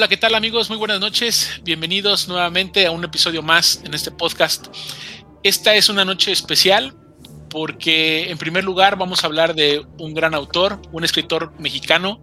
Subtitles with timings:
[0.00, 0.70] Hola, ¿qué tal amigos?
[0.70, 1.60] Muy buenas noches.
[1.62, 4.68] Bienvenidos nuevamente a un episodio más en este podcast.
[5.42, 6.94] Esta es una noche especial
[7.50, 12.18] porque en primer lugar vamos a hablar de un gran autor, un escritor mexicano,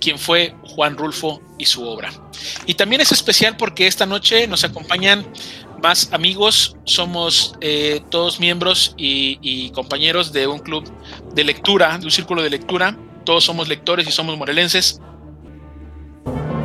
[0.00, 2.12] quien fue Juan Rulfo y su obra.
[2.66, 5.26] Y también es especial porque esta noche nos acompañan
[5.82, 10.88] más amigos, somos eh, todos miembros y, y compañeros de un club
[11.34, 15.00] de lectura, de un círculo de lectura, todos somos lectores y somos morelenses.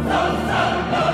[0.08, 1.05] Así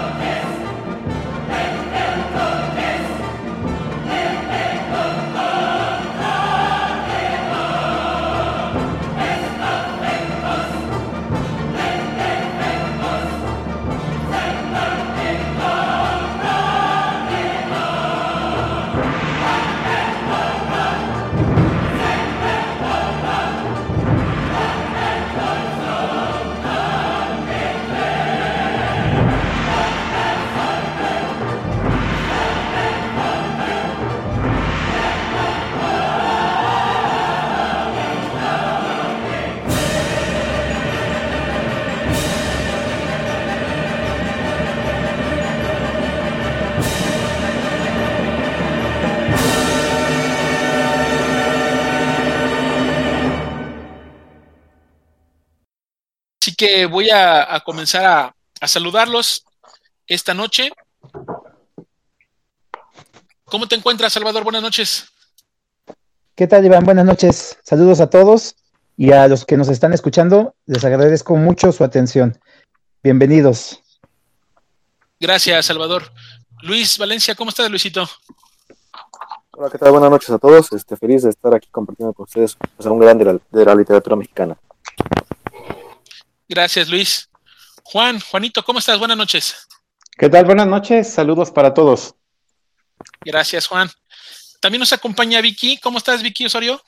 [56.61, 59.43] que voy a, a comenzar a, a, saludarlos
[60.05, 60.69] esta noche.
[63.45, 64.43] ¿Cómo te encuentras, Salvador?
[64.43, 65.07] Buenas noches.
[66.35, 66.85] ¿Qué tal, Iván?
[66.85, 67.57] Buenas noches.
[67.63, 68.57] Saludos a todos
[68.95, 70.53] y a los que nos están escuchando.
[70.67, 72.39] Les agradezco mucho su atención.
[73.01, 73.81] Bienvenidos.
[75.19, 76.11] Gracias, Salvador.
[76.61, 78.07] Luis Valencia, ¿cómo estás, Luisito?
[79.53, 79.93] Hola, ¿qué tal?
[79.93, 80.71] Buenas noches a todos.
[80.73, 83.73] Este, feliz de estar aquí compartiendo con ustedes pues, un gran de la, de la
[83.73, 84.55] literatura mexicana.
[86.51, 87.29] Gracias, Luis.
[87.81, 88.99] Juan, Juanito, ¿cómo estás?
[88.99, 89.69] Buenas noches.
[90.17, 90.43] ¿Qué tal?
[90.43, 91.09] Buenas noches.
[91.09, 92.13] Saludos para todos.
[93.21, 93.89] Gracias, Juan.
[94.59, 95.77] También nos acompaña Vicky.
[95.77, 96.81] ¿Cómo estás, Vicky Osorio?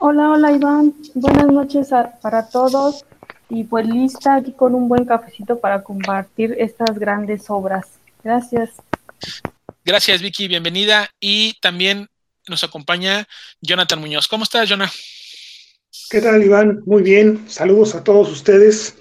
[0.00, 0.92] Hola, hola, Iván.
[1.14, 3.04] Buenas noches a, para todos.
[3.48, 7.86] Y pues lista aquí con un buen cafecito para compartir estas grandes obras.
[8.24, 8.70] Gracias.
[9.84, 10.48] Gracias, Vicky.
[10.48, 11.08] Bienvenida.
[11.20, 12.08] Y también
[12.48, 13.28] nos acompaña
[13.60, 14.26] Jonathan Muñoz.
[14.26, 14.92] ¿Cómo estás, Jonathan?
[16.08, 16.82] ¿Qué tal, Iván?
[16.86, 17.48] Muy bien.
[17.48, 18.94] Saludos a todos ustedes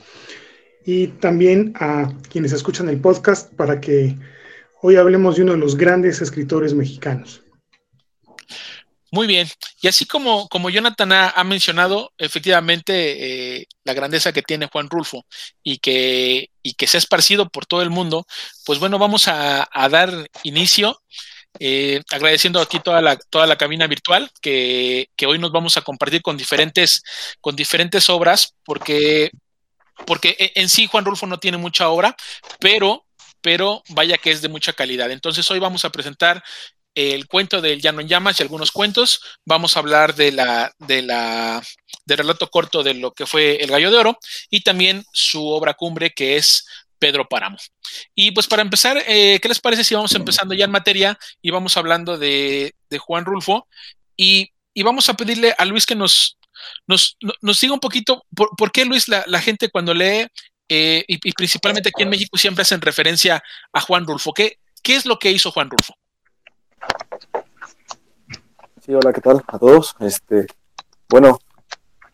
[0.86, 4.16] y también a quienes escuchan el podcast para que
[4.82, 7.44] hoy hablemos de uno de los grandes escritores mexicanos.
[9.12, 9.48] Muy bien.
[9.82, 15.26] Y así como, como Jonathan ha, mencionado, efectivamente, eh, la grandeza que tiene Juan Rulfo
[15.64, 18.26] y que, y que se ha esparcido por todo el mundo,
[18.66, 21.00] pues bueno, vamos a, a dar inicio
[21.60, 25.82] eh, agradeciendo aquí toda la, toda la cabina virtual que, que, hoy nos vamos a
[25.82, 27.02] compartir con diferentes,
[27.42, 29.32] con diferentes obras, porque,
[30.06, 32.16] porque en sí Juan Rulfo no tiene mucha obra,
[32.60, 33.06] pero,
[33.42, 35.10] pero vaya que es de mucha calidad.
[35.12, 36.44] Entonces hoy vamos a presentar
[36.96, 39.22] el cuento del Llano en Llamas y algunos cuentos.
[39.46, 41.64] Vamos a hablar de la, de la,
[42.06, 45.74] del relato corto de lo que fue El Gallo de Oro y también su obra
[45.74, 46.66] cumbre que es
[47.00, 47.58] Pedro Páramo.
[48.14, 51.52] Y pues para empezar, eh, ¿qué les parece si vamos empezando ya en materia y
[51.52, 53.68] vamos hablando de, Juan Rulfo?
[54.16, 56.38] Y, y, vamos a pedirle a Luis que nos,
[56.86, 60.28] nos, nos diga un poquito por, por qué Luis, la, la, gente cuando lee,
[60.68, 64.34] eh, y, y, principalmente aquí en México siempre hacen referencia a Juan Rulfo.
[64.34, 65.96] ¿Qué, qué es lo que hizo Juan Rulfo?
[68.86, 69.96] Sí, hola, ¿qué tal a todos?
[70.00, 70.48] Este,
[71.08, 71.40] bueno,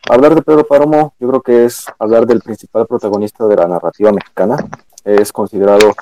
[0.08, 4.12] Hablar de Pedro Páramo yo creo que es hablar del principal protagonista de la narrativa
[4.12, 4.58] mexicana.
[5.04, 5.96] Es considerado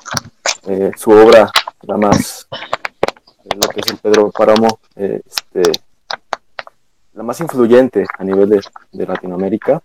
[0.66, 1.50] eh, su obra
[1.82, 5.72] la más, eh, lo que es el Pedro Páramo, eh, este,
[7.14, 8.60] la más influyente a nivel de,
[8.92, 9.82] de Latinoamérica.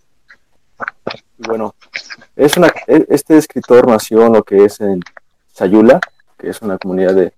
[1.38, 1.76] Bueno,
[2.36, 5.00] es una, este escritor nació en lo que es en
[5.54, 6.02] Sayula,
[6.38, 7.34] que es una comunidad de,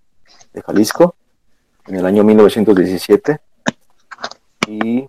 [0.53, 1.13] de Jalisco,
[1.85, 3.39] en el año 1917.
[4.67, 5.07] Y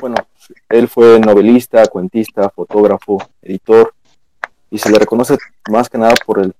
[0.00, 0.16] bueno,
[0.68, 3.94] él fue novelista, cuentista, fotógrafo, editor,
[4.70, 5.38] y se le reconoce
[5.70, 6.54] más que nada por, el,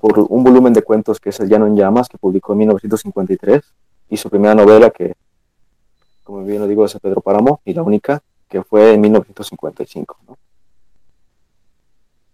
[0.00, 3.62] por un volumen de cuentos que es El Llano en Llamas, que publicó en 1953,
[4.08, 5.14] y su primera novela, que,
[6.24, 10.18] como bien lo digo, es Pedro Páramo, y la única, que fue en 1955.
[10.28, 10.36] ¿no?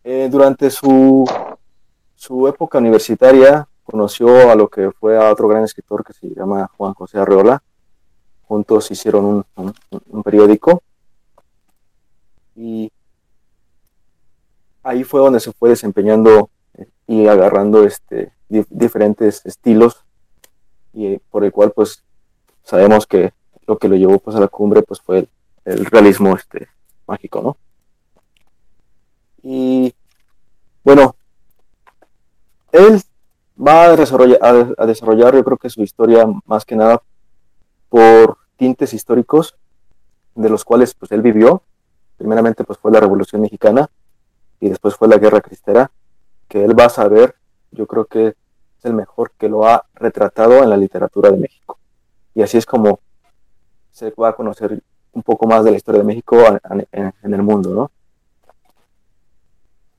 [0.04, 1.28] Eh, durante su,
[2.14, 6.70] su época universitaria, conoció a lo que fue a otro gran escritor que se llama
[6.76, 7.62] Juan José Arreola.
[8.46, 9.74] Juntos hicieron un, un,
[10.08, 10.82] un periódico
[12.58, 12.90] y
[14.82, 16.50] ahí fue donde se fue desempeñando
[17.06, 20.04] y agarrando este, diferentes estilos
[20.92, 22.02] y por el cual pues
[22.64, 23.32] sabemos que
[23.68, 25.28] lo que lo llevó pues a la cumbre pues fue
[25.64, 26.68] el, realismo este
[27.06, 27.56] mágico, ¿no?
[29.40, 29.94] Y
[30.82, 31.14] bueno,
[32.72, 33.00] él
[33.56, 34.40] va a desarrollar,
[34.76, 37.00] a desarrollar yo creo que su historia más que nada
[37.88, 39.56] por tintes históricos
[40.34, 41.62] de los cuales pues él vivió
[42.18, 43.88] Primeramente pues fue la Revolución Mexicana
[44.60, 45.90] y después fue la Guerra Cristera,
[46.48, 47.36] que él va a saber,
[47.70, 51.78] yo creo que es el mejor que lo ha retratado en la literatura de México.
[52.34, 53.00] Y así es como
[53.92, 54.82] se va a conocer
[55.12, 56.36] un poco más de la historia de México
[56.92, 57.90] en, el mundo, ¿no?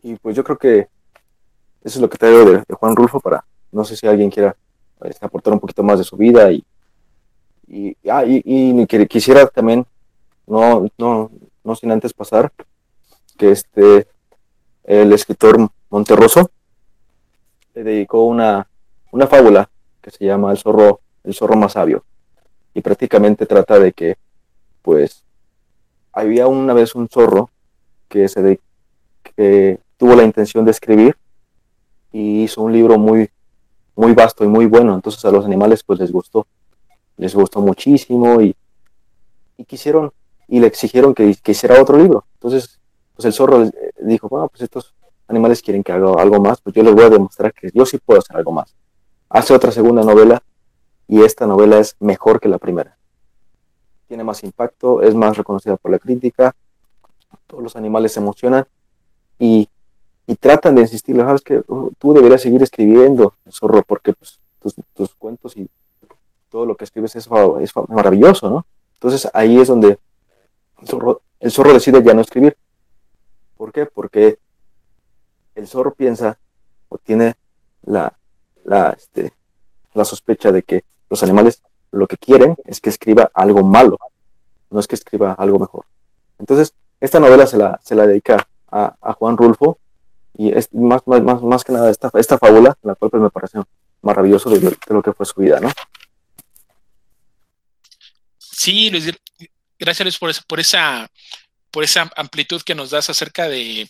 [0.02, 0.80] Y pues yo creo que
[1.84, 4.56] eso es lo que traigo de, de Juan Rulfo para, no sé si alguien quiera
[4.98, 6.64] pues, aportar un poquito más de su vida y,
[7.68, 9.86] y, ah, y, quisiera también,
[10.48, 11.32] no, no,
[11.70, 12.52] no sin antes pasar,
[13.38, 14.08] que este,
[14.84, 16.50] el escritor Monterroso
[17.76, 18.68] le dedicó una,
[19.12, 19.70] una fábula
[20.02, 22.04] que se llama El zorro, el zorro más sabio.
[22.74, 24.18] Y prácticamente trata de que,
[24.82, 25.24] pues,
[26.12, 27.52] había una vez un zorro
[28.08, 28.60] que, se
[29.24, 31.16] que tuvo la intención de escribir
[32.12, 33.30] y hizo un libro muy,
[33.96, 34.96] muy vasto y muy bueno.
[34.96, 36.48] Entonces a los animales pues les gustó,
[37.18, 38.56] les gustó muchísimo y,
[39.58, 40.12] y quisieron
[40.50, 42.26] y le exigieron que, que, hiciera otro libro.
[42.34, 42.80] Entonces
[43.16, 43.70] pues el zorro
[44.02, 44.96] dijo, bueno, pues estos
[45.28, 47.98] animales quieren que haga algo más, pues yo les voy a demostrar que yo sí
[47.98, 48.76] puedo hacer algo más.
[49.30, 50.42] Hace otra segunda novela
[51.08, 52.98] y esta novela es mejor que la primera.
[54.08, 56.56] Tiene más impacto, es más reconocida por la crítica,
[57.46, 58.66] todos los animales se emocionan
[59.38, 59.70] y
[60.30, 64.40] y tratan de insistir, sabes que oh, tú deberías seguir escribiendo, zorro, porque pues,
[64.94, 65.68] tus, cuentos y
[66.50, 67.28] todo lo que escribes es,
[67.62, 68.64] es, maravilloso, ¿no?
[68.94, 69.98] Entonces ahí es donde
[70.82, 72.58] el zorro, decide ya no escribir.
[73.58, 73.86] ¿Por qué?
[73.86, 74.40] Porque
[75.56, 76.40] el zorro piensa
[76.88, 77.36] o tiene
[77.84, 78.18] la,
[78.64, 79.34] la, este,
[79.94, 81.62] la sospecha de que los animales
[81.92, 83.98] lo que quieren es que escriba algo malo,
[84.70, 85.86] no es que escriba algo mejor.
[86.38, 89.80] Entonces, esta novela se la, se la dedica a, a Juan Rulfo,
[90.40, 93.60] y es más, más, más, que nada esta, esta fábula, la cual pues, me parece
[94.02, 95.70] maravilloso de, lo que fue su vida, ¿no?
[98.38, 99.12] Sí, Luis,
[99.80, 101.10] gracias por, por esa
[101.72, 103.90] por esa amplitud que nos das acerca de,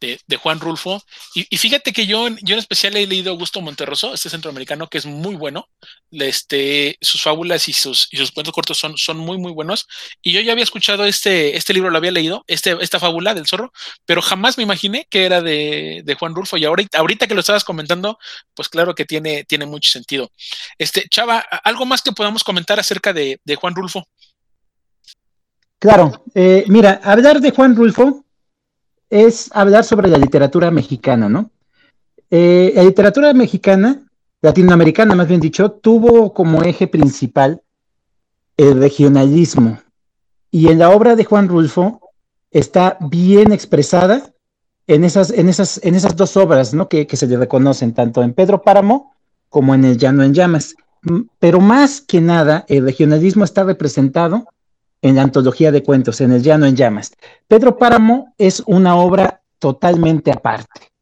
[0.00, 1.02] de, Juan Rulfo.
[1.34, 5.06] Y, fíjate que yo, yo en especial he leído Augusto Monterroso, este centroamericano que es
[5.06, 5.68] muy bueno.
[6.10, 9.86] Este, sus fábulas y sus, y sus cuentos cortos son, son muy, muy buenos.
[10.22, 13.46] Y yo ya había escuchado este, este libro, lo había leído, este, esta fábula del
[13.46, 13.72] zorro,
[14.06, 16.56] pero jamás me imaginé que era de, de Juan Rulfo.
[16.56, 18.18] Y ahorita, ahorita que lo estabas comentando,
[18.54, 20.30] pues claro que tiene, tiene mucho sentido.
[20.78, 24.06] Este, Chava, ¿algo más que podamos comentar acerca de, de Juan Rulfo?
[25.78, 28.24] Claro, eh, mira, hablar de Juan Rulfo
[29.10, 31.50] es hablar sobre la literatura mexicana, ¿no?
[32.30, 34.04] Eh, la literatura mexicana,
[34.42, 37.62] latinoamericana más bien dicho, tuvo como eje principal
[38.56, 39.80] el regionalismo.
[40.50, 42.00] Y en la obra de Juan Rulfo
[42.50, 44.34] está bien expresada
[44.88, 46.88] en esas, en esas, en esas dos obras ¿no?
[46.88, 49.14] que, que se le reconocen, tanto en Pedro Páramo
[49.48, 50.74] como en El Llano en Llamas.
[51.38, 54.48] Pero más que nada, el regionalismo está representado
[55.02, 57.12] en la antología de cuentos, en El Llano en Llamas.
[57.46, 60.92] Pedro Páramo es una obra totalmente aparte.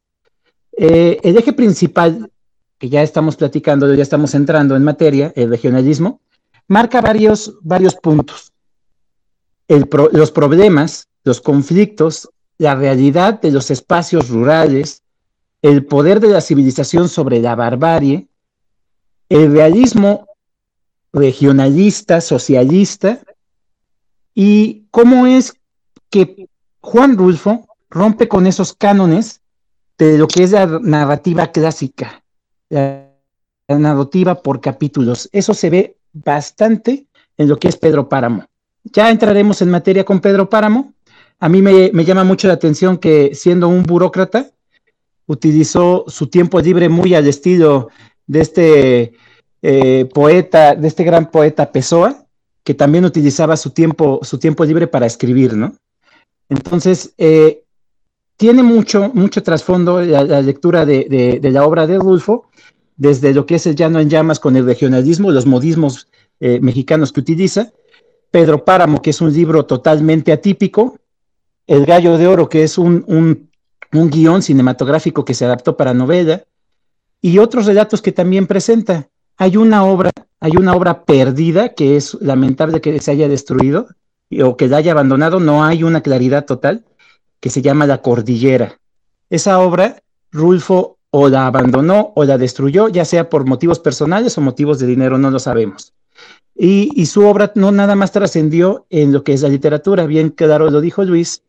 [0.77, 2.31] Eh, el eje principal,
[2.77, 6.21] que ya estamos platicando, ya estamos entrando en materia, el regionalismo,
[6.67, 8.53] marca varios, varios puntos.
[9.67, 15.01] los problemas, los conflictos, la realidad de los espacios rurales,
[15.61, 18.27] el poder de la civilización sobre la barbarie,
[19.29, 20.27] el realismo
[21.11, 23.21] regionalista, socialista,
[24.39, 25.55] y cómo es
[26.11, 26.47] que
[26.79, 29.41] Juan Rulfo rompe con esos cánones
[29.97, 32.23] de lo que es la narrativa clásica,
[32.69, 33.09] la,
[33.67, 35.27] narrativa por capítulos.
[35.31, 38.45] Eso se ve bastante en lo que es Pedro Páramo.
[38.83, 40.93] Ya entraremos en materia con Pedro Páramo.
[41.39, 44.51] A mí me, llama mucho la atención que siendo un burócrata,
[45.25, 47.89] utilizó su tiempo libre muy al estilo
[48.27, 49.13] de este
[49.63, 52.26] eh, poeta, de este gran poeta Pessoa,
[52.67, 55.73] que también utilizaba su tiempo, su tiempo libre para escribir, ¿no?
[56.49, 57.63] Entonces, eh,
[58.35, 62.49] tiene mucho, mucho trasfondo la, lectura de, la obra de Rulfo,
[62.97, 66.09] desde lo que es el llano en llamas con el regionalismo, los modismos
[66.41, 67.71] eh, mexicanos que utiliza,
[68.31, 70.99] Pedro Páramo, que es un libro totalmente atípico,
[71.67, 73.49] El Gallo de Oro, que es un, un,
[73.93, 76.43] un guion cinematográfico que se adaptó para novela,
[77.21, 79.07] y otros relatos que también presenta.
[79.37, 83.87] Hay una obra hay una obra perdida que es lamentable que se haya destruido
[84.43, 86.83] o que la haya abandonado, no hay una claridad total,
[87.39, 88.79] que se llama La Cordillera.
[89.29, 90.01] Esa obra,
[90.31, 94.87] Rulfo o la abandonó o la destruyó, ya sea por motivos personales o motivos de
[94.87, 95.93] dinero, no lo sabemos.
[96.59, 100.71] Y, su obra no nada más trascendió en lo que es la literatura, bien claro
[100.71, 101.43] lo dijo Luis,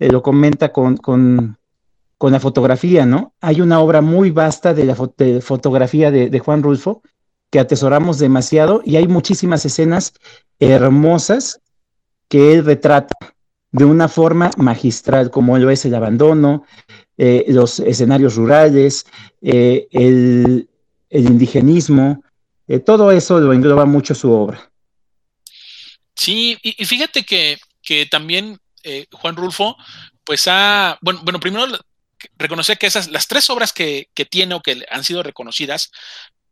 [0.00, 1.56] eh, lo comenta con, con,
[2.18, 3.32] con la fotografía, ¿no?
[3.40, 7.02] Hay una obra muy vasta de la fotografía de, Juan Rulfo
[7.50, 10.12] que atesoramos demasiado y hay muchísimas escenas
[10.58, 11.60] hermosas
[12.28, 13.34] que él retrata
[13.72, 16.64] de una forma magistral, como lo es el abandono,
[17.16, 19.06] eh, los escenarios rurales,
[19.42, 20.68] eh, el,
[21.10, 22.22] indigenismo,
[22.68, 24.70] eh, todo eso lo engloba mucho su obra.
[26.14, 27.58] Sí, y, fíjate que,
[28.10, 28.58] también
[29.10, 29.76] Juan Rulfo,
[30.22, 31.66] pues ha, bueno, bueno primero
[32.36, 35.90] reconocer que esas, las tres obras que, que, tiene o que han sido reconocidas,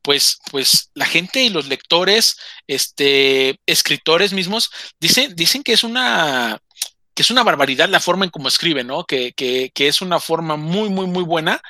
[0.03, 2.37] pues, pues la gente y los lectores,
[2.67, 6.59] este, escritores mismos, dicen, dicen que es una,
[7.15, 9.05] que es una barbaridad la forma en cómo escribe, ¿no?
[9.05, 11.61] Que, que, que, es una forma muy, muy, muy buena.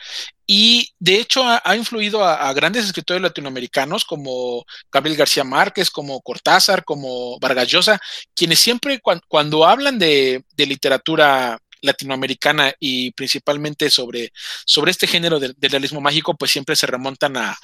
[0.46, 6.84] Y de hecho ha, influido a, grandes escritores latinoamericanos como Gabriel García Márquez, como Cortázar,
[6.84, 8.00] como Vargas Llosa,
[8.34, 14.32] quienes siempre cuando hablan de, de literatura latinoamericana y principalmente sobre,
[14.64, 17.58] sobre este género del, realismo mágico, pues siempre se remontan a,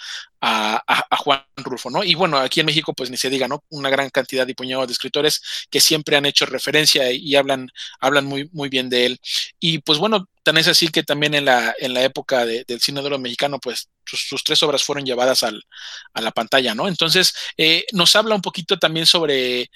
[1.19, 2.05] Juan Rulfo, ¿no?
[2.05, 3.65] Y bueno, aquí en México, pues ni se diga, ¿no?
[3.71, 5.41] Una gran cantidad y puñado de escritores
[5.71, 7.69] que siempre han hecho referencia y, hablan,
[7.99, 9.21] hablan muy, muy bien de él.
[9.59, 13.01] Y pues bueno, tan es así que también en la, en la época del cine
[13.01, 15.63] de oro mexicano, pues sus, tres obras fueron llevadas al,
[16.13, 16.89] a la pantalla, ¿no?
[16.89, 19.71] Entonces, eh, nos habla un poquito también sobre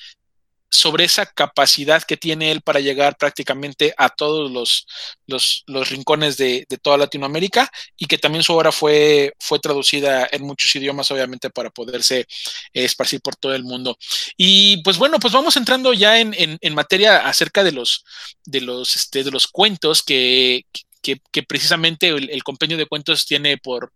[0.70, 4.86] sobre esa capacidad que tiene él para llegar prácticamente a todos los,
[5.26, 10.74] los, rincones de, toda Latinoamérica y que también su obra fue, fue traducida en muchos
[10.76, 12.26] idiomas, obviamente, para poderse
[12.72, 13.96] esparcir por todo el mundo.
[14.36, 18.04] Y pues bueno, pues vamos entrando ya en, materia acerca de los,
[18.44, 20.64] de los, este, de los cuentos que,
[21.02, 22.42] que, precisamente el, el,
[22.76, 23.92] de cuentos tiene por,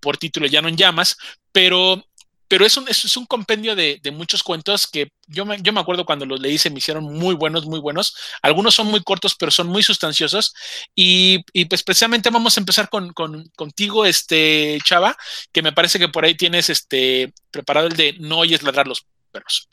[0.00, 1.16] por título no en Llamas,
[1.52, 2.04] pero
[2.48, 6.04] pero es un, es un compendio de, muchos cuentos que yo me, yo me acuerdo
[6.04, 8.14] cuando los leí se me hicieron muy buenos, muy buenos.
[8.42, 10.54] Algunos son muy cortos, pero son muy sustanciosos.
[10.94, 15.16] Y, pues precisamente vamos a empezar con, contigo, este Chava,
[15.52, 19.06] que me parece que por ahí tienes este preparado el de No oyes ladrar los
[19.32, 19.68] perros.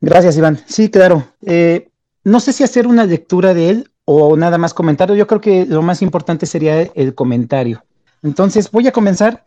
[0.00, 0.62] Gracias, Iván.
[0.68, 1.34] Sí, claro.
[1.46, 1.88] Eh,
[2.24, 5.14] no sé si hacer una lectura de él o nada más comentario.
[5.14, 7.84] Yo creo que lo más importante sería el comentario.
[8.22, 9.44] Entonces voy a comenzar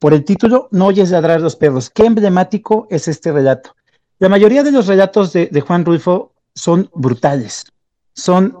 [0.00, 1.90] por el título, No oyes ladrar los perros.
[1.90, 3.76] Qué emblemático es este relato.
[4.18, 7.66] La mayoría de los relatos de, Juan Rulfo son brutales,
[8.14, 8.58] son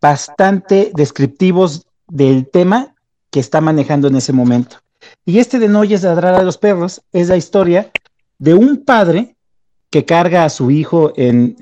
[0.00, 2.94] bastante descriptivos del tema
[3.30, 4.76] que está manejando en ese momento.
[5.24, 7.90] Y este de No oyes ladrar a los perros es la historia
[8.38, 9.36] de un padre
[9.90, 11.56] que carga a su hijo en,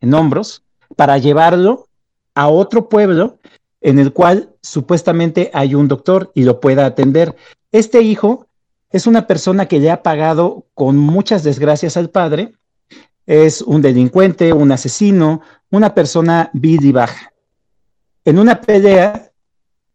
[0.00, 0.62] en hombros
[0.96, 1.86] para llevarlo
[2.34, 3.38] a otro pueblo
[3.82, 7.36] en el cual supuestamente hay un doctor y lo pueda atender.
[7.72, 8.46] Este hijo
[8.90, 12.52] es una persona que le ha pagado con muchas desgracias al padre,
[13.26, 17.32] es un delincuente, un asesino, una persona vil y baja.
[18.24, 19.30] En una pelea,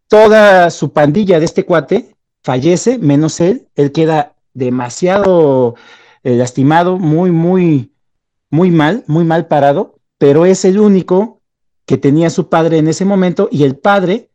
[0.08, 5.75] toda su pandilla de este cuate fallece, menos él, él queda demasiado
[6.24, 7.91] eh, lastimado, muy, muy,
[8.50, 11.37] muy mal, muy mal parado, pero es el único
[11.88, 14.29] que tenía su padre en ese momento y el padre,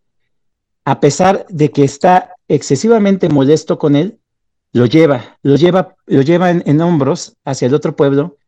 [0.84, 4.18] a pesar de que está excesivamente molesto con él,
[4.72, 8.38] lo lleva, lo lleva, lo lleva en, hombros hacia el otro pueblo.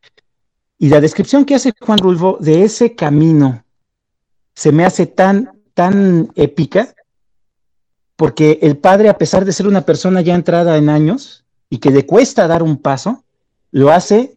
[0.79, 3.63] Y la descripción que hace Juan Rulfo de ese camino
[4.55, 6.95] se me hace tan, tan épica,
[8.15, 11.91] porque el padre, a pesar de ser una persona ya entrada en años y que
[11.91, 13.23] le cuesta dar un paso,
[13.69, 14.35] lo hace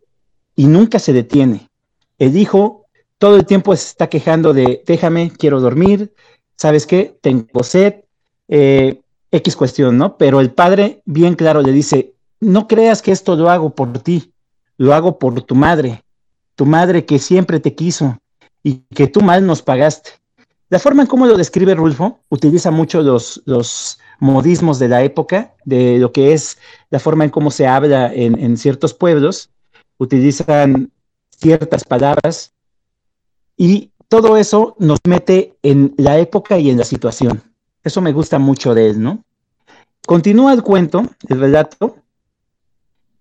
[0.55, 1.71] y nunca se detiene.
[2.19, 2.88] El hijo
[3.19, 6.15] todo el tiempo se está quejando de, déjame, quiero dormir,
[6.57, 7.17] ¿sabes qué?
[7.21, 8.05] Tengo sed,
[8.49, 10.17] eh, X cuestión, ¿no?
[10.17, 14.33] Pero el padre bien claro le dice, no creas que esto lo hago por ti,
[14.77, 16.03] lo hago por tu madre,
[16.55, 18.19] tu madre que siempre te quiso
[18.63, 20.11] y que tú mal nos pagaste.
[20.71, 25.55] La forma en cómo lo describe Rulfo utiliza mucho los, los modismos de la época,
[25.65, 26.59] de lo que es
[26.91, 29.51] la forma en cómo se habla en, en ciertos pueblos,
[29.99, 30.91] utilizan
[31.31, 32.53] ciertas palabras
[33.59, 37.43] y todo eso nos mete en la época y en la situación.
[37.85, 39.25] Eso me gusta mucho de él, ¿no?
[40.07, 41.97] Continúa el cuento, el relato,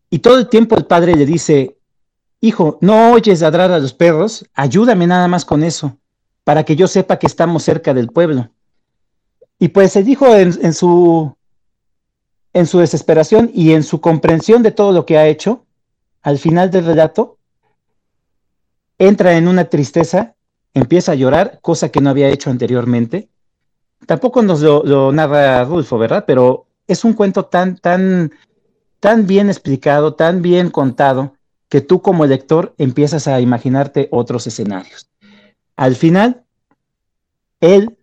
[0.09, 1.77] y todo el tiempo el padre le dice,
[2.39, 5.97] hijo, no oyes ladrar a los perros, ayúdame nada más con eso,
[6.45, 8.49] para que yo sepa que estamos cerca del pueblo.
[9.59, 11.35] Y pues el hijo en, su,
[12.53, 15.65] en su desesperación y en su comprensión de todo lo que ha hecho,
[16.21, 17.37] al final del relato,
[18.97, 20.35] entra en una tristeza,
[20.73, 23.29] empieza a llorar, cosa que no había hecho anteriormente,
[24.05, 26.23] Tampoco nos lo, narra Rulfo, ¿verdad?
[26.27, 28.31] Pero es un cuento tan, tan,
[28.99, 31.35] tan bien explicado, tan bien contado,
[31.67, 35.09] que tú como lector empiezas a imaginarte otros escenarios.
[35.75, 36.43] Al final,
[37.59, 37.97] él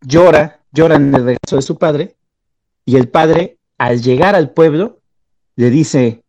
[0.00, 2.16] llora lloran el regreso de su padre,
[2.84, 5.00] y el padre, al llegar al pueblo,
[5.56, 6.22] le dice,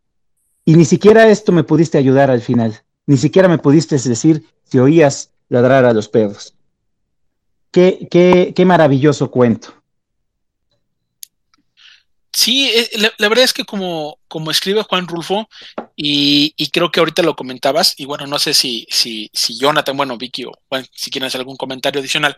[0.64, 4.78] y ni siquiera esto me pudiste ayudar al final, ni siquiera me pudiste decir si
[4.78, 6.54] oías ladrar a los perros.
[7.70, 9.80] Qué, qué, qué maravilloso cuento.
[12.32, 15.48] Sí, eh, la, verdad es que como, como escribe Juan Rulfo,
[15.96, 20.16] y, creo que ahorita lo comentabas, y bueno, no sé si, si, si Jonathan, bueno,
[20.16, 22.36] Vicky o Juan, si quieren hacer algún comentario adicional,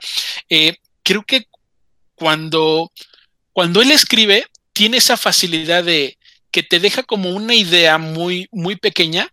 [0.49, 1.47] eh, creo que
[2.15, 2.91] cuando,
[3.53, 6.19] cuando él escribe, tiene esa facilidad de
[6.51, 9.32] que te deja como una idea muy, muy pequeña,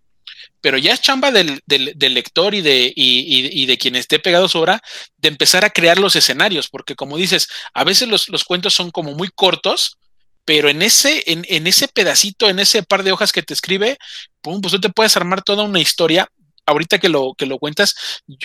[0.62, 4.60] pero ya es chamba del, lector y de, y, de quien esté pegado a su
[4.60, 4.82] obra
[5.18, 8.92] de empezar a crear los escenarios, porque como dices, a veces los, los cuentos son
[8.92, 9.98] como muy cortos,
[10.46, 13.98] pero en ese, en, en, ese pedacito, en ese par de hojas que te escribe,
[14.42, 16.28] pum, pues tú te puedes armar toda una historia.
[16.66, 17.96] Ahorita que lo, que lo cuentas,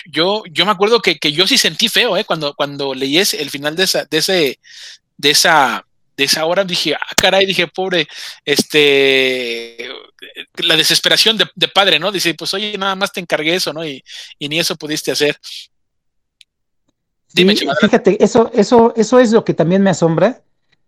[0.05, 2.25] yo, yo me acuerdo que, que yo sí sentí feo, ¿eh?
[2.25, 4.59] Cuando, cuando leí el final de esa, de ese,
[5.17, 5.85] de esa,
[6.17, 8.07] de esa hora dije, ah, caray, dije, pobre,
[8.43, 9.89] este,
[10.57, 12.11] la desesperación de, de, padre, ¿no?
[12.11, 13.85] Dice, pues oye, nada más te encargué eso, ¿no?
[13.85, 14.03] Y,
[14.39, 15.37] y ni eso pudiste hacer.
[17.33, 20.41] Dime, sí, fíjate, eso, eso, eso es lo que también me asombra,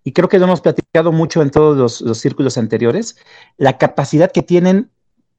[0.08, 3.18] y creo que lo hemos platicado mucho en todos los, círculos anteriores,
[3.58, 4.90] la capacidad que tienen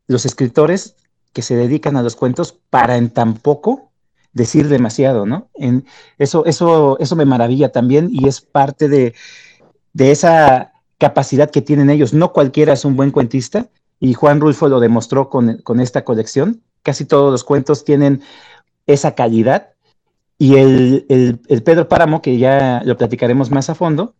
[0.06, 0.94] los escritores
[1.32, 3.90] que se dedican a los cuentos para en tan poco
[4.34, 5.48] decir demasiado, ¿no?
[5.54, 5.86] En
[6.18, 9.14] eso, eso, eso me maravilla también y es parte de,
[9.94, 12.12] esa capacidad que tienen ellos.
[12.12, 13.68] No cualquiera es un buen cuentista
[14.00, 16.62] y Juan Rulfo lo demostró con, esta colección.
[16.82, 18.22] Casi todos los cuentos tienen
[18.86, 19.70] esa calidad
[20.38, 24.14] y el, el Pedro Páramo, que ya lo platicaremos más a fondo,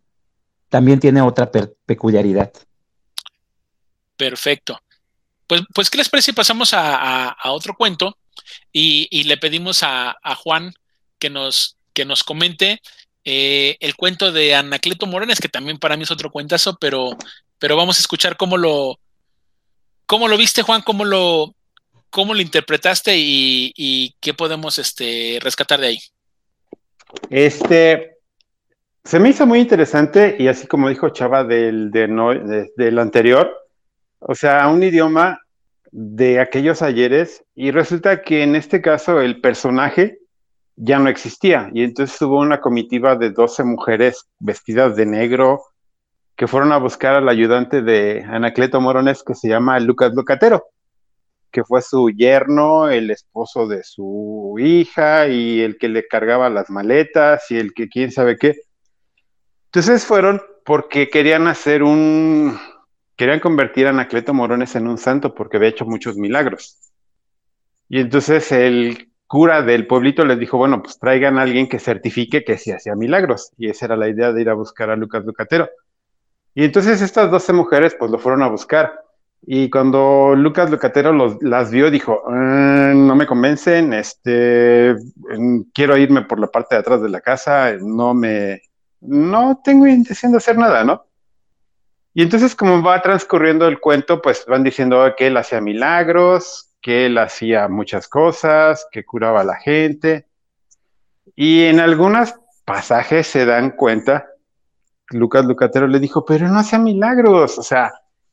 [0.69, 1.49] también tiene otra
[1.85, 2.51] peculiaridad.
[4.15, 4.79] Perfecto.
[5.47, 8.17] Pues, pues, ¿qué les parece si pasamos a, otro cuento?
[8.71, 10.73] Y, le pedimos a, Juan
[11.17, 12.81] que nos, que nos comente
[13.31, 17.15] eh, el cuento de Anacleto Morones, que también para mí es otro cuentazo, pero,
[17.59, 18.99] pero vamos a escuchar cómo lo,
[20.07, 21.53] cómo lo viste, Juan, cómo lo,
[22.09, 25.99] cómo lo interpretaste y, qué podemos este, rescatar de ahí.
[27.29, 28.17] Este,
[29.03, 33.55] se me hizo muy interesante y así como dijo Chava del, del anterior,
[34.17, 35.39] o sea, un idioma
[35.91, 40.18] de aquellos ayeres y resulta que en este caso el personaje
[40.81, 45.61] ya no existía y entonces hubo una comitiva de 12 mujeres vestidas de negro
[46.37, 50.67] que fueron a buscar al ayudante de Anacleto Morones que se llama Lucas Locatero,
[51.51, 56.69] que fue su yerno, el esposo de su hija y el que le cargaba las
[56.69, 58.55] maletas y el que quién sabe qué.
[59.65, 62.57] Entonces fueron porque querían hacer un,
[63.17, 66.77] querían convertir a Anacleto Morones en un santo porque había hecho muchos milagros.
[67.89, 72.43] Y entonces el cura del pueblito les dijo, bueno, pues traigan a alguien que certifique
[72.43, 73.51] que sí hacía milagros.
[73.59, 75.69] Y esa era la idea de ir a buscar a Lucas Lucatero.
[76.55, 78.91] Y entonces estas 12 mujeres pues lo fueron a buscar.
[79.43, 84.95] Y cuando Lucas Lucatero las vio, dijo, ah, no me convencen, este,
[85.75, 88.63] quiero irme por la parte de atrás de la casa, no me,
[88.99, 91.05] no tengo intención de hacer nada, ¿no?
[92.15, 97.05] Y entonces como va transcurriendo el cuento, pues van diciendo que él hacía milagros, que
[97.05, 100.27] él hacía muchas cosas, que curaba a la gente.
[101.35, 104.27] Y en algunos pasajes se dan cuenta,
[105.11, 107.91] Lucas Lucatero le dijo, pero no hacía milagros, o sea,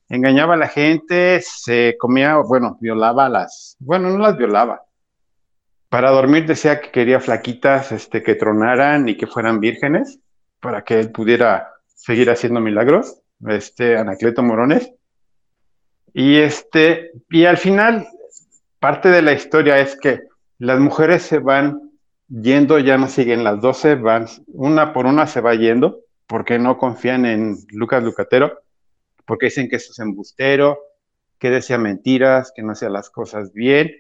[0.09, 4.83] engañaba a la gente, se comía, bueno, violaba a las, bueno, no las violaba.
[5.89, 10.19] Para dormir decía que quería flaquitas, este, que tronaran y que fueran vírgenes
[10.61, 14.93] para que él pudiera seguir haciendo milagros, este Anacleto Morones.
[16.13, 18.07] Y este, y al final,
[18.79, 20.21] parte de la historia es que
[20.59, 21.91] las mujeres se van
[22.29, 26.79] yendo, ya no siguen las 12, van una por una se va yendo, porque no
[26.79, 28.59] confían en Lucas Lucatero,
[29.25, 30.79] porque dicen que eso es embustero,
[31.39, 33.91] que decía mentiras, que no hacía las cosas bien.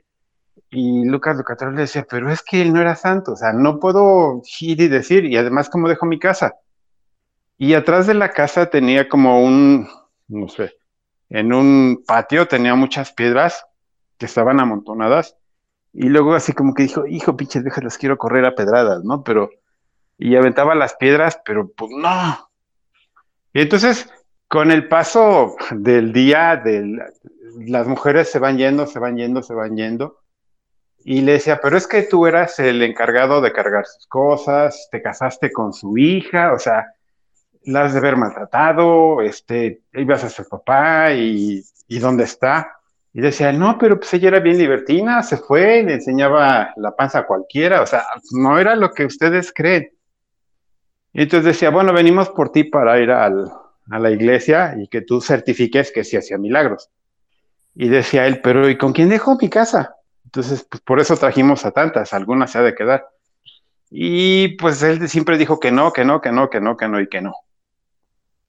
[0.70, 3.78] Y Lucas Lucatero le decía, pero es que él no era santo, o sea, no
[3.78, 6.54] puedo ir y decir, y además, ¿cómo dejo mi casa?
[7.58, 9.88] Y atrás de la casa tenía como un,
[10.28, 10.72] no sé,
[11.28, 13.64] en un patio tenía muchas piedras
[14.18, 15.36] que estaban amontonadas.
[15.92, 19.22] Y luego así como que dijo, hijo, pinches las quiero correr a pedradas, ¿no?
[19.22, 19.50] Pero,
[20.18, 22.50] y aventaba las piedras, pero pues no.
[23.52, 24.10] Y entonces,
[24.48, 26.62] con el paso del día,
[27.66, 30.20] las mujeres se van yendo, se van yendo, se van yendo.
[30.98, 35.00] Y le decía, pero es que tú eras el encargado de cargar sus cosas, te
[35.00, 36.86] casaste con su hija, o sea,
[37.64, 42.76] la has de haber maltratado, este, ibas a ser papá y, y dónde está.
[43.16, 47.20] Y decía, no, pero pues ella era bien libertina, se fue, le enseñaba la panza
[47.20, 49.90] a cualquiera, o sea, no era lo que ustedes creen.
[51.14, 53.50] Y entonces decía, bueno, venimos por ti para ir al,
[53.90, 56.90] a la iglesia y que tú certifiques que sí hacía milagros.
[57.74, 59.96] Y decía él, pero ¿y con quién dejó mi casa?
[60.26, 63.08] Entonces, pues por eso trajimos a tantas, algunas se ha de quedar.
[63.88, 67.00] Y pues él siempre dijo que no, que no, que no, que no, que no
[67.00, 67.32] y que no.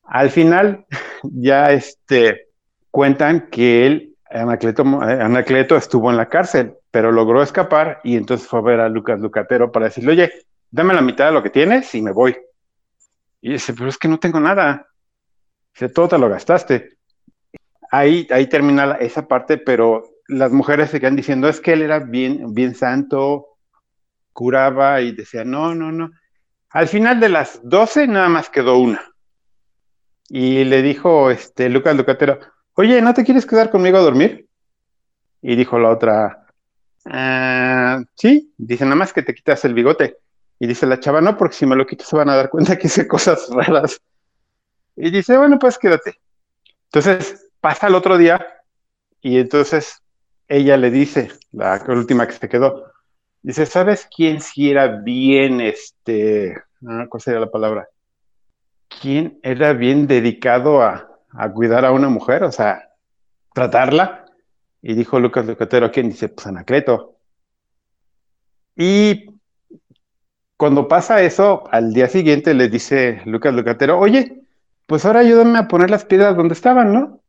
[0.04, 0.86] Al final,
[1.24, 2.50] ya este,
[2.92, 8.60] cuentan que él, Anacleto, Anacleto estuvo en la cárcel, pero logró escapar y entonces fue
[8.60, 10.32] a ver a Lucas Lucatero para decirle, oye,
[10.70, 12.38] dame la mitad de lo que tienes y me voy.
[13.42, 14.88] Y dice, pero es que no tengo nada.
[15.74, 16.98] Dice, todo te lo gastaste.
[17.92, 22.00] Ahí, ahí termina esa parte, pero las mujeres se quedan diciendo, es que él era
[22.00, 23.58] bien, bien santo,
[24.34, 26.12] curaba y decía, no, no, no.
[26.70, 29.02] Al final de las 12 nada más quedó una.
[30.30, 32.40] Y le dijo este, Lucas Lucatero,
[32.78, 34.48] oye, ¿no te quieres quedar conmigo a dormir?
[35.42, 36.46] Y dijo la otra,
[37.06, 40.18] ah, sí, dice, nada más que te quitas el bigote.
[40.60, 42.78] Y dice la chava, no, porque si me lo quito se van a dar cuenta
[42.78, 44.00] que hice cosas raras.
[44.96, 46.20] Y dice, bueno, pues quédate.
[46.86, 48.46] Entonces pasa el otro día
[49.22, 50.02] y entonces
[50.48, 52.92] ella le dice, la última que se quedó,
[53.42, 56.56] dice, ¿sabes quién si era bien, este,
[56.88, 57.88] ah, ¿cuál sería la palabra?
[59.02, 62.44] ¿Quién era bien dedicado a, a cuidar a una mujer?
[62.44, 62.90] O sea,
[63.54, 64.26] tratarla.
[64.82, 66.10] Y dijo Lucas Lucatero, ¿quién?
[66.10, 67.18] Dice, pues Anacleto.
[68.76, 69.26] Y
[70.56, 74.42] cuando pasa eso, al día siguiente le dice Lucas Lucatero, oye,
[74.86, 77.22] pues ahora ayúdame a poner las piedras donde estaban, ¿no?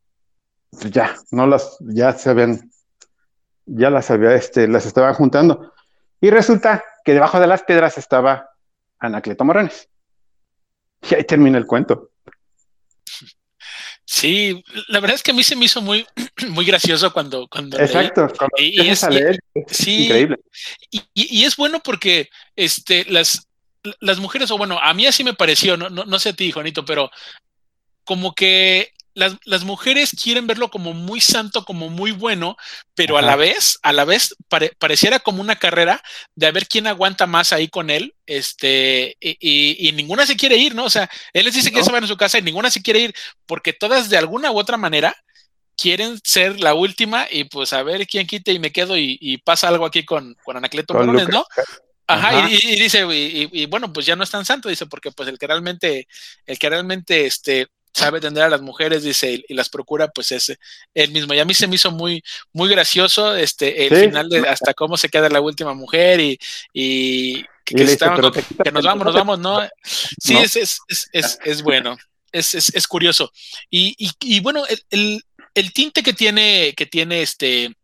[0.70, 2.70] Pues ya, no las, ya se habían,
[3.66, 5.72] ya las había, este, las estaban juntando.
[6.20, 8.50] Y resulta que debajo de las piedras estaba
[8.98, 9.88] Anacleto Morales.
[11.10, 12.10] Y ahí termina el cuento.
[14.10, 16.06] Sí, la verdad es que a mí se me hizo muy,
[16.48, 19.06] muy gracioso cuando, cuando Exacto, y, es,
[19.66, 20.38] sí, increíble.
[21.12, 23.46] Y, es bueno porque este, las,
[24.00, 26.50] las mujeres, o bueno, a mí así me pareció, no, no, no sé a ti,
[26.50, 27.10] Juanito, pero
[28.04, 32.56] como que las, mujeres quieren verlo como muy santo, como muy bueno,
[32.94, 34.34] pero a la vez, a la vez
[34.78, 36.02] pareciera como una carrera
[36.34, 40.74] de a ver quién aguanta más ahí con él, este, y, ninguna se quiere ir,
[40.74, 40.84] ¿no?
[40.84, 43.00] O sea, él les dice que se van a su casa y ninguna se quiere
[43.00, 43.14] ir,
[43.46, 45.16] porque todas de alguna u otra manera
[45.76, 49.68] quieren ser la última y pues a ver quién quite y me quedo y, pasa
[49.68, 51.44] algo aquí con, con Anacleto Morones, ¿no?
[52.10, 55.38] Ajá, Y, dice, y, bueno, pues ya no es tan santo, dice, porque pues el
[55.38, 56.08] que realmente,
[56.46, 57.66] el que realmente, este,
[57.98, 60.56] sabe atender a las mujeres, dice, y las procura, pues es
[60.94, 61.34] él mismo.
[61.34, 64.96] Y a mí se me hizo muy, muy gracioso este, el final de hasta cómo
[64.96, 66.38] se queda la última mujer y,
[66.72, 67.74] y que,
[68.72, 69.60] nos vamos, nos vamos, ¿no?
[69.82, 70.78] Sí, Es, es,
[71.12, 71.96] es, es, bueno,
[72.32, 73.30] es, es, curioso.
[73.70, 75.22] Y, y, bueno, el,
[75.54, 77.74] el, tinte que tiene, que tiene este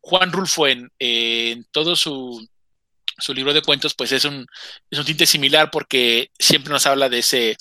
[0.00, 2.46] Juan Rulfo en, en todo su,
[3.18, 4.46] su libro de cuentos, pues es un,
[4.90, 7.56] es un tinte similar porque siempre nos habla de ese,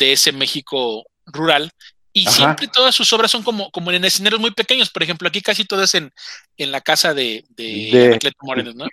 [0.00, 1.70] de ese México rural.
[2.12, 4.90] Y siempre todas sus obras son como, como en escenarios muy pequeños.
[4.90, 6.12] Por ejemplo, aquí casi todas en,
[6.56, 8.86] en la casa de, de, Moreno, ¿no?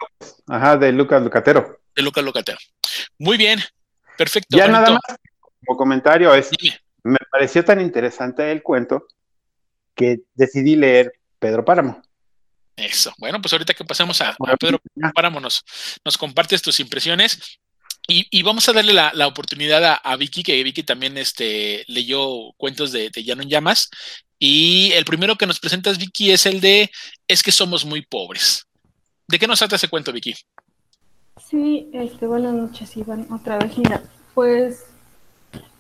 [0.47, 1.79] Ajá, de Lucas Lucatero.
[1.95, 2.59] De Lucas Lucatero.
[3.17, 3.59] Muy bien,
[4.17, 4.55] perfecto.
[4.55, 5.17] Ya nada más,
[5.65, 6.51] como comentario, es,
[7.01, 9.07] me pareció tan interesante el cuento
[9.95, 12.03] que decidí leer Pedro Páramo.
[12.75, 13.11] Eso.
[13.17, 14.79] Bueno, pues ahorita que pasemos a, Pedro
[15.15, 15.65] Páramo, nos,
[16.05, 17.59] nos compartes tus impresiones
[18.07, 23.09] y, vamos a darle la, oportunidad a, Vicky, que Vicky también este, leyó cuentos de,
[23.09, 23.89] de Llano en Llamas.
[24.39, 26.89] Y el primero que nos presentas, Vicky, es el de
[27.27, 28.65] Es que somos muy pobres.
[29.27, 30.35] ¿De qué nos trata ese cuento, Vicky?
[31.49, 33.27] Sí, este, buenas noches, Iván.
[33.29, 34.01] Otra vez, mira,
[34.33, 34.85] pues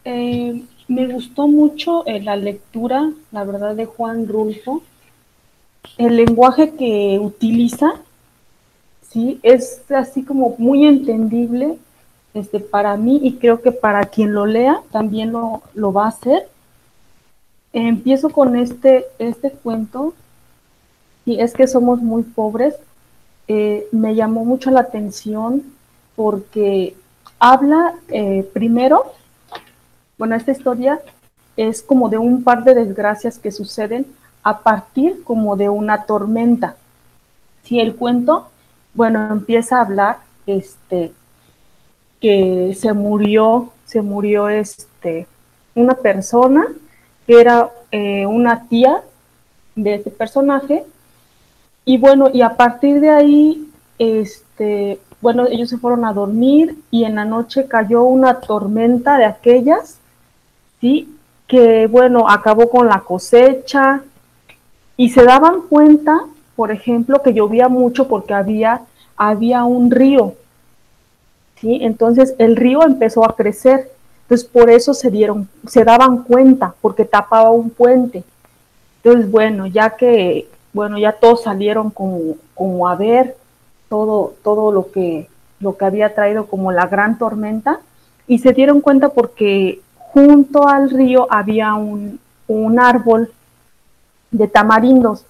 [0.03, 4.83] eh, me gustó mucho eh, la lectura, la verdad, de Juan Rulfo.
[5.97, 8.01] El lenguaje que utiliza,
[9.09, 11.77] sí, es así como muy entendible
[12.33, 15.61] este, para mí y creo que para quien lo lea también lo,
[15.93, 16.47] va a hacer.
[17.73, 20.13] Empiezo con este, este cuento
[21.25, 22.75] y es que somos muy pobres.
[23.47, 25.63] Eh, me llamó mucho la atención
[26.15, 26.95] porque
[27.39, 29.13] habla eh, primero,
[30.17, 30.99] bueno, esta historia
[31.55, 34.05] es como de un par de desgracias que suceden
[34.43, 36.75] a partir como de una tormenta.
[37.63, 38.49] Si el cuento,
[38.93, 41.11] bueno, empieza a hablar este,
[42.19, 45.27] que se murió, se murió este,
[45.75, 46.67] una persona
[47.25, 49.03] que era eh, una tía
[49.75, 50.85] de este personaje.
[51.85, 57.03] Y bueno, y a partir de ahí, este, bueno, ellos se fueron a dormir y
[57.03, 59.99] en la noche cayó una tormenta de aquellas,
[60.81, 61.15] ¿sí?
[61.47, 64.01] Que bueno, acabó con la cosecha
[64.97, 66.25] y se daban cuenta,
[66.55, 68.81] por ejemplo, que llovía mucho porque había,
[69.15, 70.33] había un río
[71.59, 71.79] ¿sí?
[71.81, 73.91] Entonces el río empezó a crecer,
[74.23, 78.23] entonces por eso se dieron, se daban cuenta, porque tapaba un puente.
[79.03, 83.37] Entonces, bueno, ya que, bueno, ya todos salieron como, como a ver
[83.89, 85.27] todo, todo lo que,
[85.59, 87.79] lo que había traído como la gran tormenta,
[88.27, 93.31] y se dieron cuenta porque junto al río había un, un árbol
[94.31, 95.25] de tamarindos.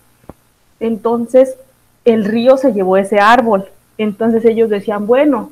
[0.79, 1.55] Entonces
[2.05, 3.65] el río se llevó ese árbol.
[3.97, 5.51] Entonces ellos decían, bueno,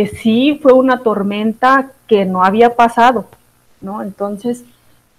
[0.00, 3.26] eh, sí fue una tormenta que no había pasado,
[3.80, 4.02] ¿no?
[4.02, 4.64] Entonces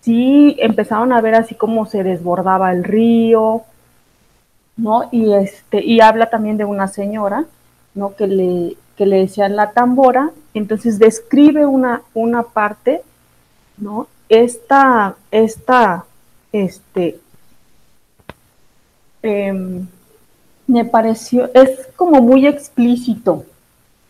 [0.01, 3.63] sí empezaron a ver así como se desbordaba el río,
[4.77, 5.09] ¿no?
[5.11, 7.45] Y este, y habla también de una señora,
[7.95, 8.15] ¿no?
[8.15, 13.01] Que le, que le decían la tambora, entonces describe una, una parte,
[13.77, 14.07] ¿no?
[14.29, 16.05] Esta, esta,
[16.51, 17.19] este,
[19.23, 19.87] Em,
[20.67, 23.45] me pareció, es como muy explícito,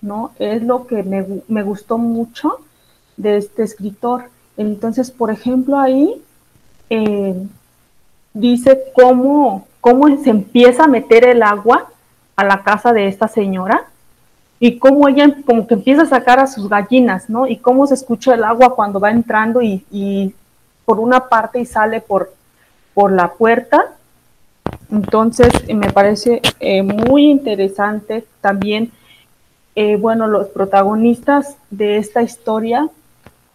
[0.03, 0.31] ¿no?
[0.37, 2.59] Es lo que me, gustó mucho
[3.17, 4.25] de este escritor.
[4.57, 6.21] Entonces, por ejemplo, ahí
[6.89, 7.49] em,
[8.33, 11.89] dice cómo, cómo se empieza a meter el agua
[12.35, 13.87] a la casa de esta señora
[14.59, 17.47] y cómo ella como que empieza a sacar a sus gallinas, ¿no?
[17.47, 20.35] Y cómo se escucha el agua cuando va entrando y,
[20.85, 22.33] por una parte y sale por,
[22.93, 23.95] por la puerta
[24.91, 28.91] entonces, eh, me parece eh, muy interesante también,
[29.75, 32.89] eh, bueno, los protagonistas de esta historia,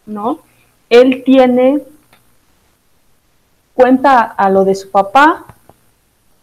[0.06, 0.40] ¿no?
[0.90, 1.82] Él tiene,
[3.74, 5.44] cuenta a lo de su papá,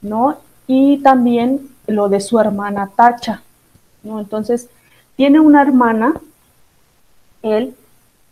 [0.02, 0.38] ¿no?
[0.68, 3.42] Y también lo de su hermana Tacha,
[4.04, 4.20] ¿no?
[4.20, 4.70] Entonces,
[5.16, 6.14] tiene una hermana,
[7.42, 7.76] él,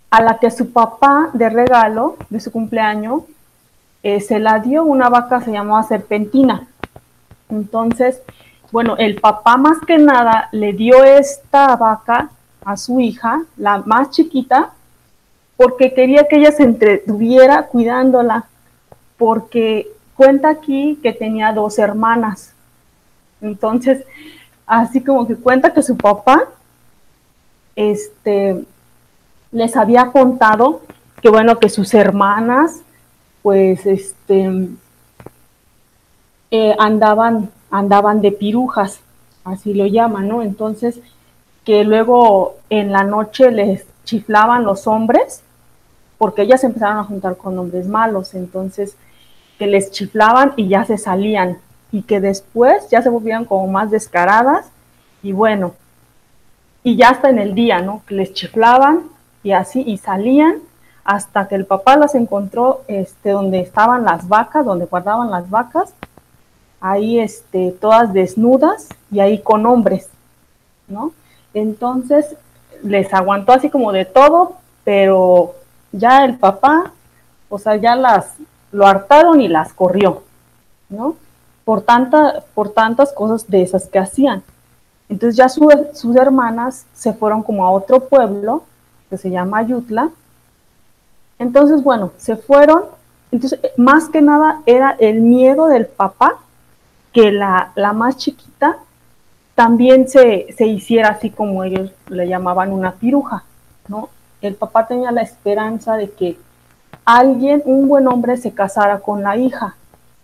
[0.09, 3.23] a la que su papá de regalo de su cumpleaños
[4.03, 6.67] eh, se la dio una vaca, se llamaba Serpentina.
[7.49, 8.21] Entonces,
[8.73, 12.31] bueno, el papá más que nada le dio esta vaca
[12.65, 14.71] a su hija, la más chiquita,
[15.55, 18.45] porque quería que ella se entretuviera cuidándola,
[19.15, 22.55] porque cuenta aquí que tenía dos hermanas.
[23.41, 24.07] Entonces,
[24.65, 26.45] así como que cuenta que su papá
[27.75, 28.65] este,
[29.51, 30.81] les había contado
[31.21, 32.81] que bueno, que sus hermanas
[33.43, 34.67] pues este,
[36.49, 38.99] eh, andaban, andaban de pirujas,
[39.43, 40.43] así lo llaman, ¿no?
[40.43, 40.99] Entonces,
[41.65, 45.41] que luego en la noche les chiflaban los hombres,
[46.19, 48.95] porque ellas empezaron a juntar con hombres malos, entonces
[49.57, 51.57] que les chiflaban y ya se salían,
[51.91, 54.67] y que después ya se volvían como más descaradas,
[55.23, 55.73] y bueno,
[56.83, 58.03] y ya hasta en el día, ¿no?
[58.05, 59.05] Que les chiflaban
[59.41, 60.57] y así, y salían,
[61.03, 65.95] hasta que el papá las encontró este, donde estaban las vacas, donde guardaban las vacas,
[66.83, 70.09] ahí este, todas desnudas y ahí con hombres,
[70.87, 71.13] ¿no?
[71.53, 72.35] Entonces
[72.83, 75.55] les aguantó así como de todo, pero
[75.91, 76.91] ya el papá,
[77.49, 78.33] o sea, ya las
[78.71, 80.23] lo hartaron y las corrió,
[80.89, 81.15] ¿no?
[81.63, 81.85] Por,
[82.53, 84.43] por tantas cosas de esas que hacían.
[85.07, 88.63] Entonces ya sus hermanas se fueron como a otro pueblo
[89.09, 90.11] que se llama Ayutla,
[91.39, 92.83] entonces, bueno, se fueron.
[93.31, 96.37] Entonces, más que nada era el miedo del papá
[97.13, 98.77] que la, más chiquita
[99.55, 103.43] también se, hiciera así como ellos le llamaban una piruja,
[103.87, 104.09] ¿no?
[104.41, 106.37] El papá tenía la esperanza de que
[107.05, 109.75] alguien, un buen hombre, se casara con la hija,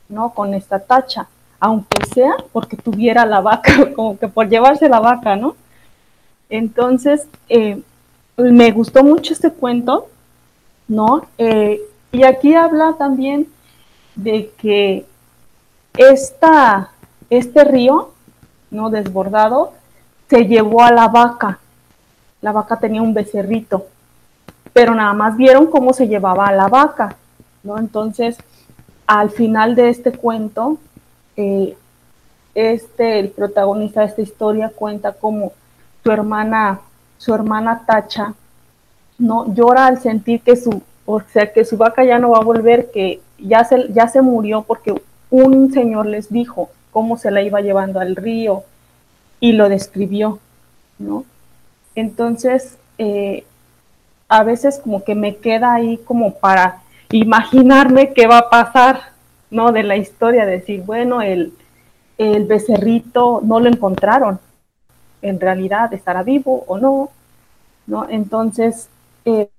[0.10, 0.32] ¿no?
[0.32, 1.28] Con esta tacha,
[1.60, 5.56] aunque sea porque tuviera la vaca, como que por llevarse la vaca, ¿no?
[6.50, 7.82] Entonces, eh,
[8.36, 10.10] me gustó mucho este cuento
[10.90, 11.22] ¿no?
[11.38, 11.80] Eh,
[12.12, 13.48] y aquí habla también
[14.16, 15.06] de que
[15.98, 16.92] esta,
[17.30, 18.12] este río,
[18.72, 18.90] ¿no?
[18.90, 19.74] Desbordado,
[20.30, 21.60] se llevó a la vaca.
[22.42, 23.88] La vaca tenía un becerrito,
[24.72, 27.16] pero nada más vieron cómo se llevaba a la vaca,
[27.64, 27.78] ¿no?
[27.78, 28.38] Entonces,
[29.08, 30.78] al final de este cuento,
[32.56, 35.54] este, el protagonista de esta historia cuenta cómo
[36.04, 36.82] su hermana,
[37.18, 38.34] su hermana Tacha,
[39.18, 42.44] no llora al sentir que su, o sea, que su vaca ya no va a
[42.44, 47.42] volver, que ya se, ya se murió porque un señor les dijo cómo se la
[47.42, 48.64] iba llevando al río
[49.40, 50.40] y lo describió,
[50.98, 51.26] ¿no?
[51.96, 53.46] Entonces, eh,
[54.28, 59.14] a veces como que me queda ahí como para imaginarme qué va a pasar,
[59.50, 59.72] ¿no?
[59.72, 61.54] De la historia, decir, bueno, el,
[62.18, 64.40] becerrito no lo encontraron,
[65.22, 67.10] en realidad estará vivo o no,
[67.88, 68.10] ¿no?
[68.10, 68.90] Entonces,
[69.26, 69.50] eh,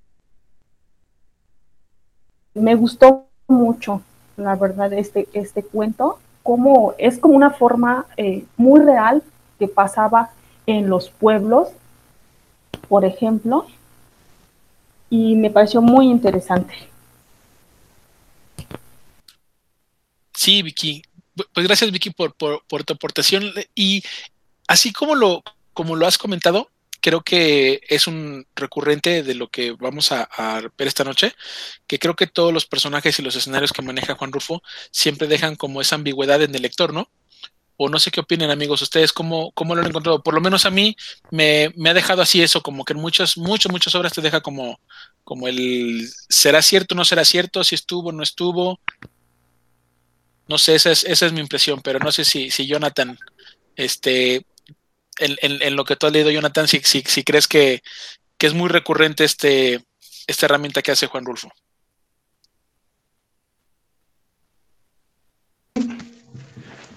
[2.53, 4.01] me gustó mucho,
[4.43, 9.23] la verdad, este, este cuento, como es como una forma eh, muy real
[9.59, 10.31] que pasaba
[10.65, 11.69] en los pueblos
[12.91, 13.65] por ejemplo,
[15.09, 16.73] y me pareció muy interesante.
[20.33, 21.01] Sí, Vicky.
[21.53, 23.45] Pues gracias, Vicky, por, por, tu aportación.
[23.75, 24.03] Y
[24.67, 25.41] así como lo,
[25.73, 26.69] como lo has comentado,
[27.01, 30.29] creo que es un recurrente de lo que vamos a,
[30.77, 31.33] ver esta noche,
[31.87, 34.61] que creo que todos los personajes y los escenarios que maneja Juan Rufo
[34.91, 37.09] siempre dejan como esa ambigüedad en el lector, ¿no?
[37.75, 40.21] O no sé qué opinen amigos, ustedes cómo, cómo lo han encontrado.
[40.21, 40.95] Por lo menos a mí
[41.31, 44.79] me, ha dejado así eso, como que en muchas, muchas, muchas obras te deja como,
[45.23, 48.79] como el será cierto, no será cierto, si estuvo, no estuvo.
[50.47, 53.17] No sé, esa es, esa es mi impresión, pero no sé si, si Jonathan,
[53.75, 54.45] este,
[55.19, 57.81] en, lo que tú has leído, Jonathan, si, crees que,
[58.39, 59.83] es muy recurrente este,
[60.25, 61.51] esta herramienta que hace Juan Rulfo.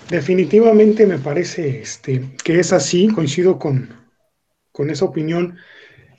[0.09, 3.95] Definitivamente me parece este, que es así, coincido con,
[4.73, 5.59] con esa opinión.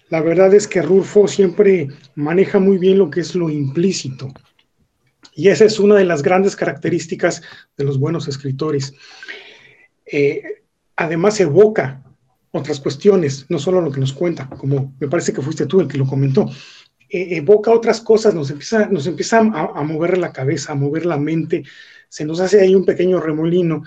[0.09, 4.31] La verdad es que Rulfo siempre maneja muy bien lo que es lo implícito.
[5.33, 7.41] Y esa es una de las grandes características
[7.77, 8.93] de los buenos escritores.
[10.05, 10.63] Eh,
[10.95, 12.03] además evoca
[12.51, 15.87] otras cuestiones, no solo lo que nos cuenta, como me parece que fuiste tú el
[15.87, 16.49] que lo comentó.
[17.09, 21.17] E, evoca otras cosas, nos empieza, nos empieza a, mover la cabeza, a mover la
[21.17, 21.63] mente,
[22.07, 23.83] se nos hace ahí un pequeño remolino.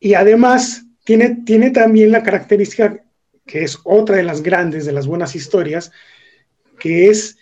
[0.00, 3.04] Y además tiene, tiene también la característica
[3.46, 5.92] que es otra de las grandes, de las buenas historias,
[6.78, 7.38] que es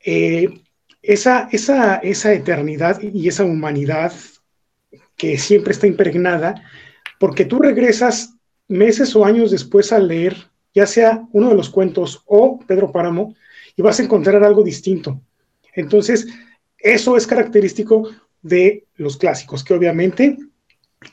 [0.00, 0.48] eh,
[1.02, 4.12] esa, esa, esa eternidad y esa humanidad
[5.16, 6.62] que siempre está impregnada
[7.22, 8.34] porque tú regresas
[8.66, 10.36] meses o años después a leer,
[10.74, 13.36] ya sea uno de los cuentos o Pedro Páramo,
[13.76, 15.22] y vas a encontrar algo distinto.
[15.72, 16.26] Entonces,
[16.76, 18.10] eso es característico
[18.42, 20.36] de los clásicos, que obviamente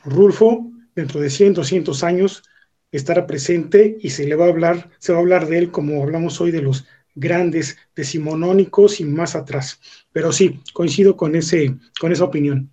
[0.04, 2.42] Rulfo, dentro de 100, 200 años,
[2.90, 6.02] estará presente y se le va a hablar, se va a hablar de él como
[6.02, 9.78] hablamos hoy de los grandes decimonónicos y más atrás.
[10.10, 12.68] Pero sí, coincido con, ese, con esa opinión.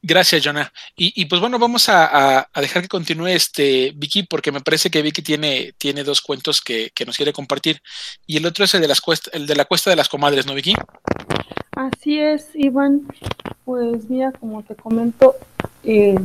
[0.00, 0.72] Gracias, Jonah.
[0.96, 5.22] Y, pues bueno, vamos a, dejar que continúe este Vicky, porque me parece que Vicky
[5.22, 7.82] tiene, tiene dos cuentos que, nos quiere compartir.
[8.26, 10.54] Y el otro es el de, las el de la cuesta de las comadres, ¿no,
[10.54, 10.74] Vicky?
[11.72, 13.08] Así es, Iván.
[13.64, 15.34] Pues mira, como te comento,
[15.82, 16.16] eh,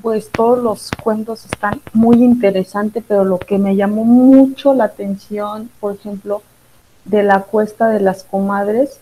[0.00, 5.70] pues todos los cuentos están muy interesantes, pero lo que me llamó mucho la atención,
[5.80, 6.42] por ejemplo,
[7.04, 9.00] de la cuesta de las comadres,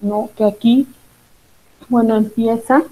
[0.00, 0.30] ¿no?
[0.36, 0.86] Que aquí,
[1.88, 2.82] bueno, empieza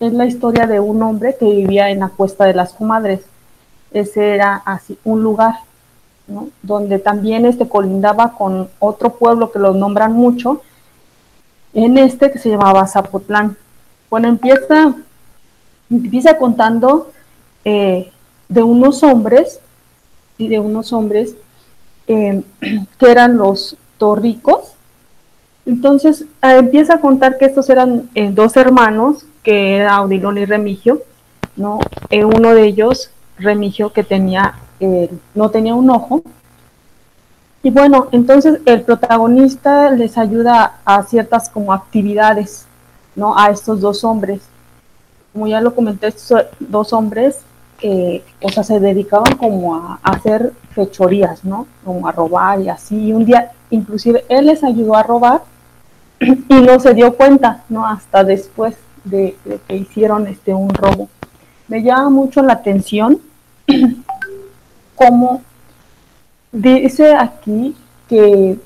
[0.00, 3.20] es la historia de un hombre que vivía en la Cuesta de las Comadres.
[3.92, 5.54] Ese era así un lugar,
[6.26, 6.48] ¿no?
[6.62, 10.62] donde también este colindaba con otro pueblo que lo nombran mucho,
[11.72, 13.56] en este que se llamaba Zapotlán.
[14.10, 14.94] Bueno, empieza,
[15.90, 17.10] empieza contando
[17.64, 18.12] eh,
[18.48, 19.60] de unos hombres,
[20.36, 21.36] y de unos hombres
[22.08, 22.42] eh,
[22.98, 24.72] que eran los torricos.
[25.66, 31.02] Entonces eh, empieza a contar que estos eran dos hermanos que era Audilón y Remigio,
[31.54, 31.78] ¿no?
[32.10, 36.22] Eh, uno de ellos, Remigio, que tenía, eh, no tenía un ojo.
[37.62, 42.66] Y bueno, entonces el protagonista les ayuda a ciertas como actividades,
[43.14, 43.38] ¿no?
[43.38, 44.40] A estos dos hombres.
[45.32, 47.38] Como ya lo comenté, estos dos hombres
[47.78, 51.66] que, o sea, se dedicaban como a, a hacer fechorías, ¿no?
[51.84, 53.08] Como a robar y así.
[53.08, 55.42] Y un día, inclusive, él les ayudó a robar
[56.20, 57.86] y no se dio cuenta, ¿no?
[57.86, 59.36] Hasta después de,
[59.66, 61.08] que hicieron este un robo.
[61.68, 63.20] Me llama mucho la atención
[64.94, 65.42] como
[66.52, 67.76] dice aquí
[68.08, 68.58] que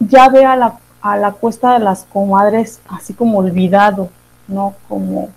[0.00, 4.10] ya ve a la, a la cuesta de las comadres así como olvidado,
[4.46, 4.74] ¿no?
[4.88, 5.30] Como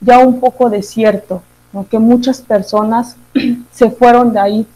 [0.00, 1.86] ya un poco desierto, ¿no?
[1.88, 3.16] Que muchas personas
[3.72, 4.66] se fueron de ahí,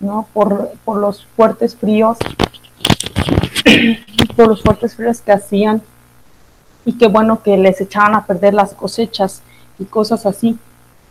[0.00, 0.26] ¿no?
[0.32, 2.18] Por, por los fuertes fríos,
[4.36, 5.82] por los fuertes fríos que hacían
[6.84, 9.42] y qué bueno que les echaban a perder las cosechas
[9.78, 10.58] y cosas así,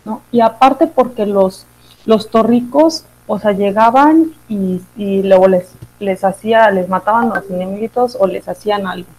[0.05, 0.21] ¿no?
[0.31, 1.65] Y aparte porque los,
[2.05, 8.27] los torricos, o sea, llegaban y, luego les, les hacía, les mataban los enemigos o
[8.27, 9.09] les hacían algo,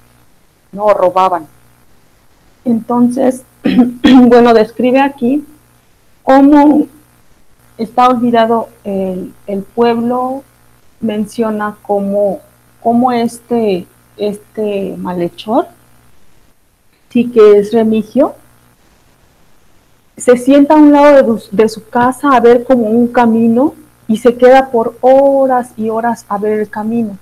[0.72, 0.88] ¿no?
[0.90, 1.46] Robaban.
[2.64, 3.44] Entonces,
[4.02, 5.44] bueno, describe aquí
[6.22, 6.86] cómo
[7.78, 10.42] está olvidado el, el pueblo,
[11.00, 12.40] menciona cómo,
[12.82, 13.86] cómo este,
[14.16, 15.66] este malhechor,
[17.12, 18.34] sí que es Remigio,
[20.16, 23.74] se sienta a un lado de, su casa a ver como un camino
[24.08, 27.18] y se queda por horas y horas a ver el camino,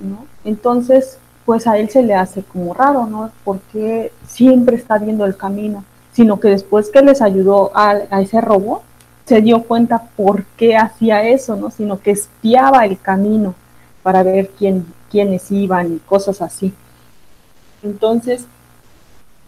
[0.00, 0.26] ¿no?
[0.44, 3.30] Entonces, pues a él se le hace como raro, ¿no?
[3.44, 8.82] Porque siempre está viendo el camino, sino que después que les ayudó a, ese robo,
[9.24, 11.70] se dio cuenta por qué hacía eso, ¿no?
[11.70, 13.54] Sino que espiaba el camino
[14.02, 16.72] para ver quién, quiénes iban y cosas así.
[17.82, 18.46] Entonces,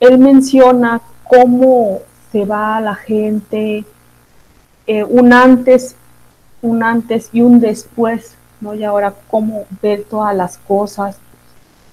[0.00, 2.00] él menciona cómo
[2.32, 3.84] se va la gente,
[4.86, 5.96] eh, un antes,
[6.62, 8.74] un antes y un después, ¿no?
[8.74, 11.18] Y ahora cómo ver todas las cosas,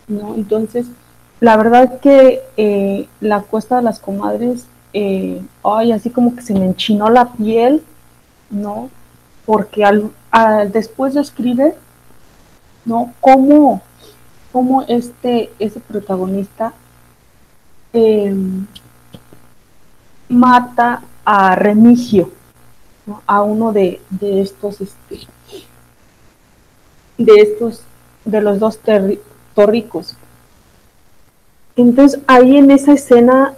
[0.07, 0.35] ¿no?
[0.35, 0.87] Entonces,
[1.39, 6.53] la verdad que eh, la cuesta de las comadres eh, ay, así como que se
[6.53, 7.83] me enchinó la piel,
[8.49, 8.89] ¿no?
[9.45, 10.13] Porque al,
[10.71, 11.73] después de escribir,
[12.85, 13.13] ¿no?
[13.19, 13.81] Cómo,
[14.53, 16.71] cómo este, ese protagonista
[17.95, 18.65] em,
[20.29, 22.31] mata a Remigio,
[23.25, 25.19] a uno de, de, estos, este,
[27.17, 27.81] de estos,
[28.25, 28.79] de los dos
[29.53, 30.15] torricos.
[31.75, 33.55] Entonces ahí en esa escena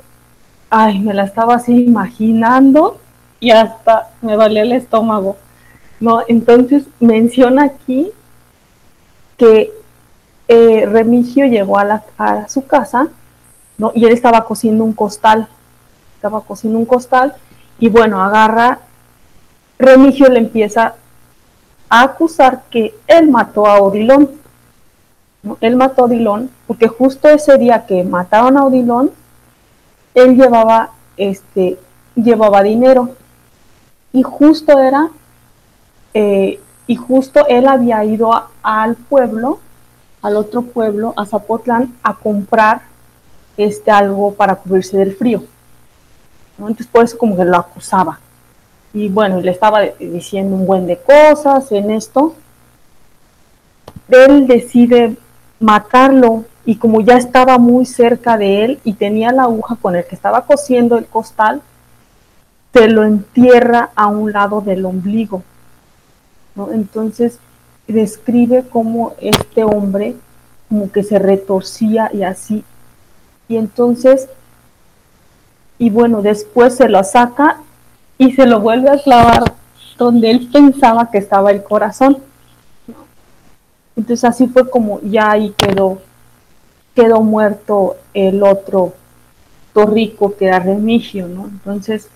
[0.69, 2.99] ay, me la estaba así imaginando
[3.39, 5.37] y hasta me valía el estómago.
[5.99, 6.21] ¿no?
[6.27, 8.11] Entonces menciona aquí
[9.37, 9.71] que
[10.47, 13.07] eh, Remigio llegó a, la, a su casa
[13.77, 13.91] ¿no?
[13.93, 15.47] y él estaba cosiendo un costal,
[16.15, 17.35] estaba cosiendo un costal
[17.79, 18.79] y bueno, agarra,
[19.77, 20.95] Remigio le empieza
[21.89, 24.31] a acusar que él mató a Odilón.
[25.43, 25.57] ¿no?
[25.61, 29.11] Él mató a Odilón porque justo ese día que mataron a Odilón,
[30.15, 31.77] él llevaba, este,
[32.15, 33.11] llevaba dinero.
[34.11, 35.09] Y justo era,
[36.15, 38.31] eh, y justo él había ido
[38.63, 39.59] al pueblo,
[40.23, 42.81] al otro pueblo, a Zapotlán, a comprar
[43.57, 45.43] este, algo para cubrirse del frío.
[46.57, 48.19] Entonces por eso como que lo acusaba.
[48.93, 52.35] Y bueno, le estaba diciendo un buen de cosas en esto.
[54.09, 55.17] Él decide
[55.59, 60.05] matarlo y como ya estaba muy cerca de él y tenía la aguja con el
[60.05, 61.61] que estaba cosiendo el costal,
[62.73, 65.43] se lo entierra a un lado del ombligo.
[66.71, 67.39] Entonces
[67.87, 70.15] describe cómo este hombre
[70.67, 72.63] como que se retorcía y así.
[73.47, 74.29] Y entonces,
[75.77, 77.61] y bueno, después se lo saca
[78.17, 79.53] y se lo vuelve a clavar
[79.97, 82.17] donde él pensaba que estaba el corazón.
[83.95, 86.01] Entonces así fue como ya ahí quedó
[86.97, 88.95] quedó muerto el otro
[89.71, 91.45] torrico que era Remigio, ¿no?
[91.45, 92.09] Entonces,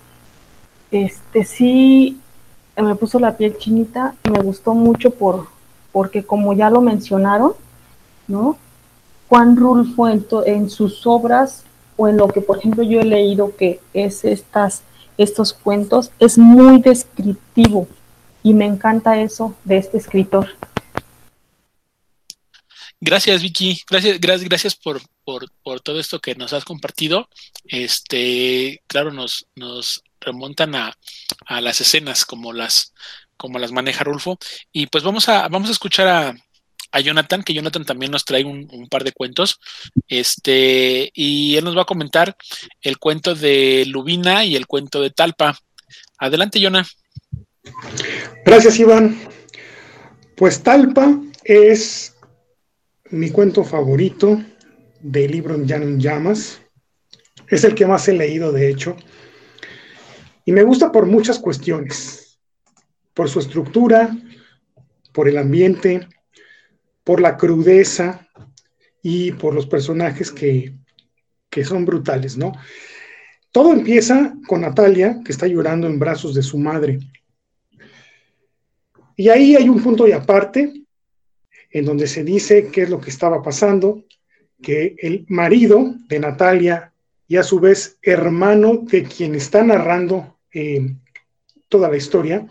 [0.90, 2.20] este sí
[2.76, 5.46] me puso la piel chinita y me gustó mucho por,
[5.92, 7.52] porque como ya lo mencionaron,
[8.26, 8.56] ¿no?
[9.32, 11.64] Juan Rulfo en, en sus obras
[11.96, 14.82] o en lo que por ejemplo yo he leído que es estas,
[15.16, 17.88] estos cuentos, es muy descriptivo
[18.42, 20.50] y me encanta eso de este escritor.
[23.00, 23.80] Gracias, Vicky.
[23.88, 27.30] Gracias, gracias, gracias por, por, todo esto que nos has compartido.
[27.64, 30.94] Este, claro, nos, nos remontan a,
[31.48, 32.92] las escenas como las,
[33.38, 34.38] como las maneja Rulfo.
[34.72, 36.34] Y pues vamos a, vamos a escuchar a,
[36.92, 39.58] a Jonathan, que Jonathan también nos trae un, par de cuentos.
[40.06, 42.36] Este, y él nos va a comentar
[42.82, 45.58] el cuento de Lubina y el cuento de Talpa.
[46.18, 46.86] Adelante, Jonah.
[48.44, 49.18] Gracias, Iván.
[50.36, 52.14] Pues Talpa es
[53.10, 54.42] mi cuento favorito
[55.00, 56.60] del libro en llamas.
[57.48, 58.96] Es el que más he leído, de hecho.
[60.44, 62.38] Y me gusta por muchas cuestiones.
[63.14, 64.16] Por su estructura,
[65.12, 66.08] por el ambiente,
[67.04, 68.28] por la crudeza
[69.02, 70.74] y por los personajes que,
[71.50, 72.52] que son brutales, ¿no?
[73.50, 77.00] Todo empieza con Natalia, que está llorando en brazos de su madre.
[79.16, 80.72] Y ahí hay un punto y aparte
[81.70, 84.04] en donde se dice qué es lo que estaba pasando,
[84.62, 86.92] que el marido de Natalia
[87.26, 90.94] y a su vez hermano de quien está narrando eh,
[91.68, 92.46] toda la historia,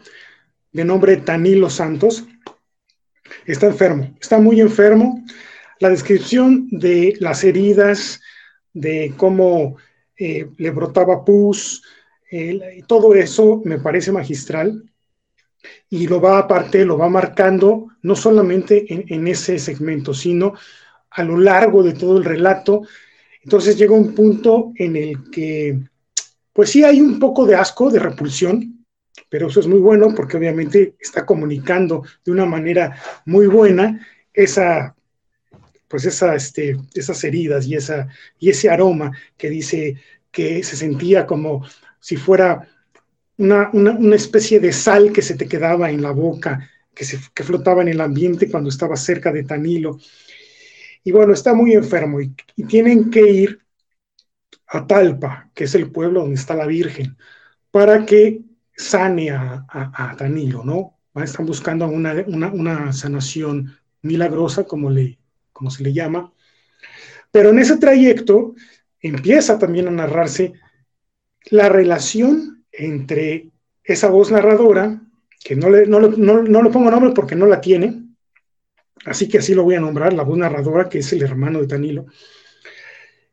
[0.71, 2.25] de nombre Tanilo Santos,
[3.51, 5.23] está enfermo, está muy enfermo.
[5.79, 8.21] La descripción de las heridas,
[8.73, 9.77] de cómo
[10.17, 11.83] eh, le brotaba pus,
[12.87, 14.83] todo eso me parece magistral
[15.89, 20.53] y lo va aparte, lo va marcando no solamente en, ese segmento, sino
[21.09, 22.83] a lo largo de todo el relato.
[23.43, 25.79] Entonces llega un punto en el que,
[26.53, 28.80] pues sí hay un poco de asco, de repulsión,
[29.29, 32.95] pero eso es muy bueno porque obviamente está comunicando de una manera
[33.25, 34.95] muy buena esa,
[35.87, 38.07] pues esa, este, esas heridas y, esa,
[38.39, 39.97] y ese aroma que dice
[40.31, 41.65] que se sentía como
[41.99, 42.67] si fuera
[43.37, 47.89] una, especie de sal que se te quedaba en la boca, que, se, flotaba en
[47.89, 49.99] el ambiente cuando estaba cerca de Tanilo.
[51.03, 52.33] Y bueno, está muy enfermo y,
[52.67, 53.59] tienen que ir
[54.67, 57.17] a Talpa, que es el pueblo donde está la Virgen,
[57.71, 58.41] para que
[58.81, 60.97] sane a, a, Danilo, ¿no?
[61.23, 65.19] Están buscando una, una, sanación milagrosa, como, le,
[65.51, 66.33] como se le llama.
[67.31, 68.55] Pero en ese trayecto
[68.99, 70.53] empieza también a narrarse
[71.49, 73.51] la relación entre
[73.83, 75.01] esa voz narradora,
[75.43, 78.03] que no le, no, no le pongo nombre porque no la tiene,
[79.05, 81.67] así que así lo voy a nombrar, la voz narradora, que es el hermano de
[81.67, 82.05] Danilo,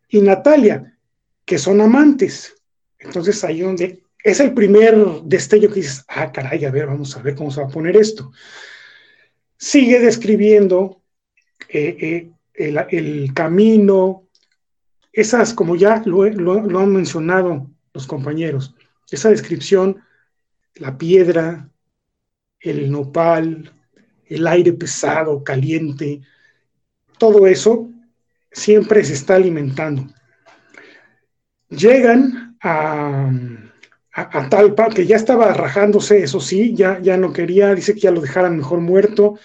[0.09, 0.99] y Natalia,
[1.45, 2.55] que son amantes.
[2.99, 7.22] Entonces ahí donde es el primer destello que dices, ah, caray, a ver, vamos a
[7.22, 8.33] ver cómo se va a poner esto.
[9.57, 11.03] Sigue describiendo
[11.68, 14.29] eh, eh, el, camino,
[15.12, 18.74] esas, como ya lo, lo, han mencionado los compañeros,
[19.11, 20.03] esa descripción,
[20.74, 21.70] la piedra,
[22.61, 23.72] el nopal,
[24.26, 26.20] el aire pesado, caliente,
[27.18, 27.91] todo eso
[28.53, 30.07] siempre se está alimentando.
[31.70, 33.31] Llegan a,
[34.51, 38.21] Talpa, que ya estaba rajándose, eso sí, ya, ya no quería, dice que ya lo
[38.21, 39.39] dejaran mejor muerto,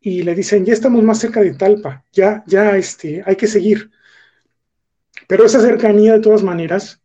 [0.00, 3.90] y le dicen, ya estamos más cerca de Talpa, ya, ya, este, hay que seguir.
[5.28, 7.00] Pero esa cercanía, de todas maneras,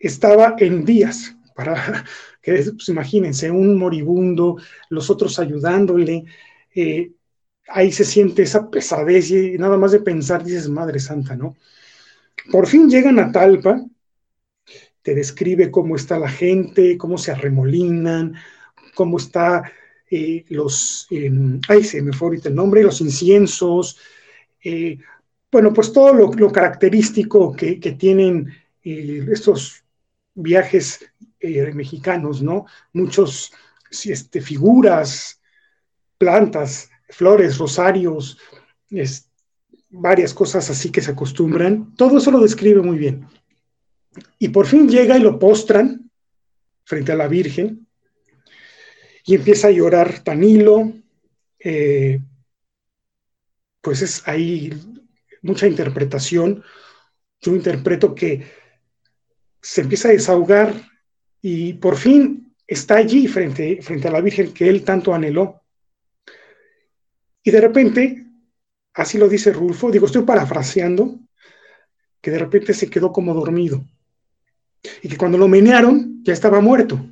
[0.00, 2.04] estaba en días, para
[2.42, 4.56] que, pues, imagínense, un moribundo,
[4.90, 6.24] los otros ayudándole,
[6.74, 7.12] eh,
[7.68, 11.56] ahí se siente esa pesadez y nada más de pensar dices, Madre Santa, ¿no?
[12.50, 13.80] Por fin llegan a Talpa,
[15.04, 18.34] te describe cómo está la gente, cómo se arremolinan,
[18.94, 19.70] cómo está
[20.10, 21.06] eh, los,
[21.68, 23.98] ay, se me fue ahorita el nombre, los inciensos,
[24.64, 24.98] eh,
[25.52, 28.48] bueno, pues todo lo, característico que, tienen
[28.82, 29.84] eh, estos
[30.34, 31.04] viajes
[31.74, 32.64] mexicanos, ¿no?
[32.94, 33.52] Muchos
[34.06, 35.38] este, figuras,
[36.16, 38.38] plantas, flores, rosarios,
[39.90, 41.94] varias cosas así que se acostumbran.
[41.94, 43.26] Todo eso lo describe muy bien.
[44.38, 46.10] Y por fin llega y lo postran
[46.84, 47.86] frente a la Virgen
[49.24, 50.92] y empieza a llorar Tanilo.
[51.58, 52.20] Eh,
[53.80, 54.72] pues es ahí
[55.42, 56.62] mucha interpretación.
[57.40, 58.46] Yo interpreto que
[59.60, 60.74] se empieza a desahogar
[61.40, 65.62] y por fin está allí frente, frente a la Virgen que él tanto anheló.
[67.42, 68.26] Y de repente,
[68.94, 71.20] así lo dice Rulfo, digo, estoy parafraseando,
[72.22, 73.84] que de repente se quedó como dormido.
[75.02, 77.04] Y que cuando lo menearon, ya estaba muerto.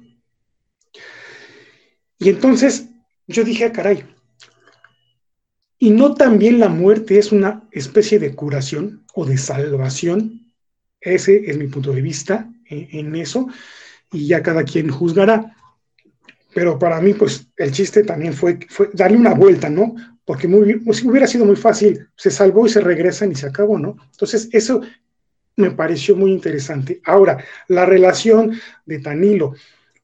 [2.19, 2.89] Y entonces
[3.27, 4.05] yo dije, ah, caray,
[5.79, 10.53] ¿y no también la muerte es una especie de curación o de salvación?
[11.01, 13.49] Ese es mi punto de vista en, en eso,
[14.13, 15.57] y ya cada quien juzgará.
[16.55, 18.59] Pero para mí, pues el chiste también fue,
[18.93, 19.95] darle una vuelta, ¿no?
[20.25, 23.79] porque muy, pues, hubiera sido muy fácil, se salvó y se regresan y se acabó,
[23.79, 23.97] ¿no?
[24.13, 24.81] Entonces, eso
[25.57, 27.01] me pareció muy interesante.
[27.05, 28.53] Ahora, la relación
[28.87, 29.55] de Tanilo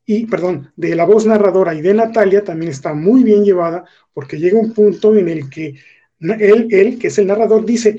[0.05, 3.85] y, perdón, de la voz narradora y de Natalia también está muy bien llevada,
[4.15, 5.75] porque llega un punto en el que
[6.21, 7.99] él, él que es el narrador, dice,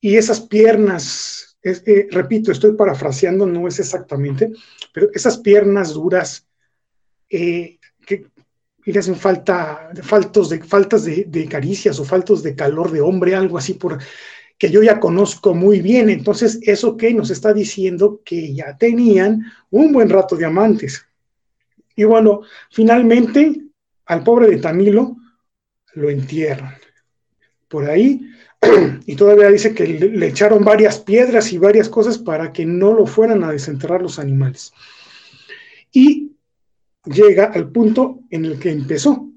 [0.00, 4.52] y esas piernas, eh, repito, estoy parafraseando, no es exactamente,
[4.92, 6.46] pero esas piernas duras,
[7.30, 8.26] eh, que
[8.84, 13.56] le hacen falta, faltos de, faltas de, caricias o faltos de calor de hombre, algo
[13.56, 13.98] así por
[14.58, 16.10] que yo ya conozco muy bien.
[16.10, 21.06] Entonces, eso que nos está diciendo que ya tenían un buen rato de amantes.
[21.96, 23.60] Y bueno, finalmente
[24.06, 25.16] al pobre de Tamilo
[25.94, 26.74] lo entierran.
[27.68, 28.20] Por ahí,
[29.06, 32.92] y todavía dice que le, le echaron varias piedras y varias cosas para que no
[32.92, 34.72] lo fueran a desenterrar los animales.
[35.92, 36.32] Y
[37.04, 39.30] llega al punto en el que empezó.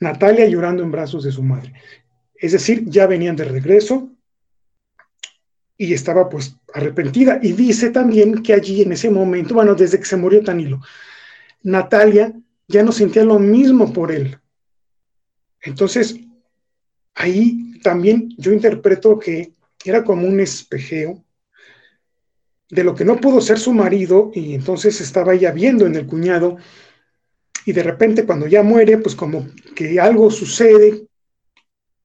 [0.00, 1.72] Natalia llorando en brazos de su madre.
[2.34, 4.10] Es decir, ya venían de regreso
[5.76, 7.38] y estaba pues arrepentida.
[7.42, 10.80] Y dice también que allí en ese momento, bueno, desde que se murió Tanilo,
[11.62, 12.32] Natalia
[12.68, 14.38] ya no sentía lo mismo por él.
[15.60, 16.16] Entonces,
[17.14, 19.54] ahí también yo interpreto que
[19.84, 21.24] era como un espejeo
[22.70, 26.06] de lo que no pudo ser su marido y entonces estaba ella viendo en el
[26.06, 26.56] cuñado
[27.66, 31.06] y de repente cuando ya muere, pues como que algo sucede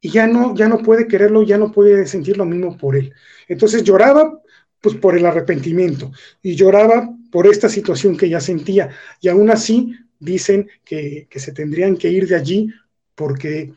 [0.01, 3.13] y ya no, ya no puede quererlo, ya no puede sentir lo mismo por él.
[3.47, 4.41] Entonces lloraba
[4.81, 8.89] pues por el arrepentimiento y lloraba por esta situación que ella sentía
[9.19, 12.69] y aún así dicen que, que se tendrían que ir de allí
[13.15, 13.73] porque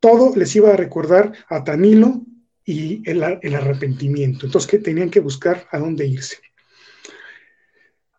[0.00, 2.22] todo les iba a recordar a Tanilo
[2.66, 4.46] y el, arrepentimiento.
[4.46, 6.38] Entonces, que tenían que buscar a dónde irse.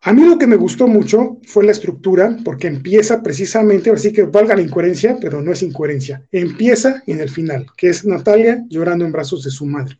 [0.08, 4.24] A mí lo que me gustó mucho fue la estructura, porque empieza precisamente, así que
[4.24, 9.03] valga la incoherencia, pero no es incoherencia, empieza en el final, que es Natalia llorando
[9.03, 9.99] en brazos de su madre.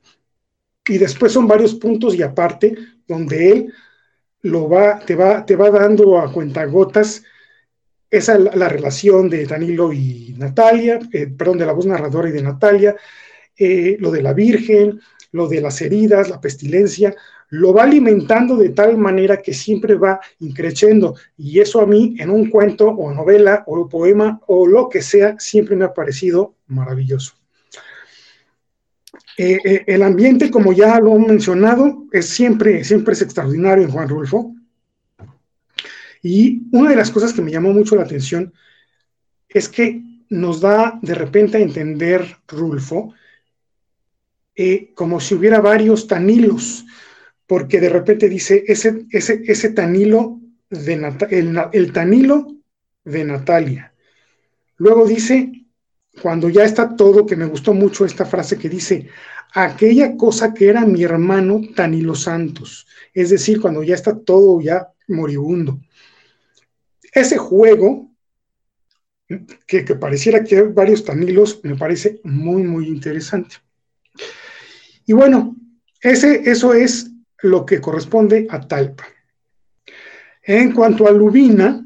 [0.88, 2.74] Y después son varios puntos y aparte,
[3.06, 3.74] donde él
[4.44, 7.24] lo va, te, va, te va dando a cuentagotas
[8.10, 12.32] esa es la, relación de Danilo y Natalia, eh, perdón, de la voz narradora y
[12.32, 12.96] de Natalia,
[13.58, 15.02] eh, lo de la Virgen,
[15.34, 17.14] lo de las heridas, la pestilencia,
[17.50, 21.16] lo va alimentando de tal manera que siempre va increciendo.
[21.38, 25.40] Y eso a mí, en un cuento o novela o poema o lo que sea,
[25.40, 27.34] siempre me ha parecido maravilloso.
[29.38, 34.10] Eh, el ambiente, como ya lo he mencionado, es siempre, siempre es extraordinario en Juan
[34.10, 34.56] Rulfo.
[36.24, 38.52] Y una de las cosas que me llamó mucho la atención
[39.48, 43.14] es que nos da de repente a entender Rulfo
[44.56, 46.84] eh, como si hubiera varios tanilos,
[47.48, 51.14] porque de repente dice ese, ese, ese tanilo de
[51.72, 52.56] el, tanilo
[53.04, 53.94] de Natalia.
[54.78, 55.52] Luego dice,
[56.22, 59.08] cuando ya está todo, que me gustó mucho esta frase que dice,
[59.54, 64.90] aquella cosa que era mi hermano Tanilo Santos, es decir, cuando ya está todo ya
[65.08, 65.80] moribundo.
[67.14, 68.12] Ese juego,
[69.66, 73.56] que, pareciera que hay varios tanilos, me parece muy, muy interesante.
[75.06, 75.56] Y bueno,
[76.02, 77.07] ese, eso es
[77.42, 79.06] lo que corresponde a Talpa.
[80.44, 81.86] En cuanto a Lubina,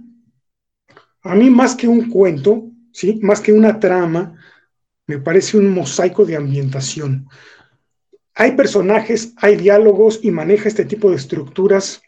[1.24, 3.20] a mí más que un cuento, ¿sí?
[3.22, 4.38] más que una trama,
[5.08, 7.28] me parece un mosaico de ambientación.
[8.34, 12.02] Hay personajes, hay diálogos y maneja este tipo de estructuras,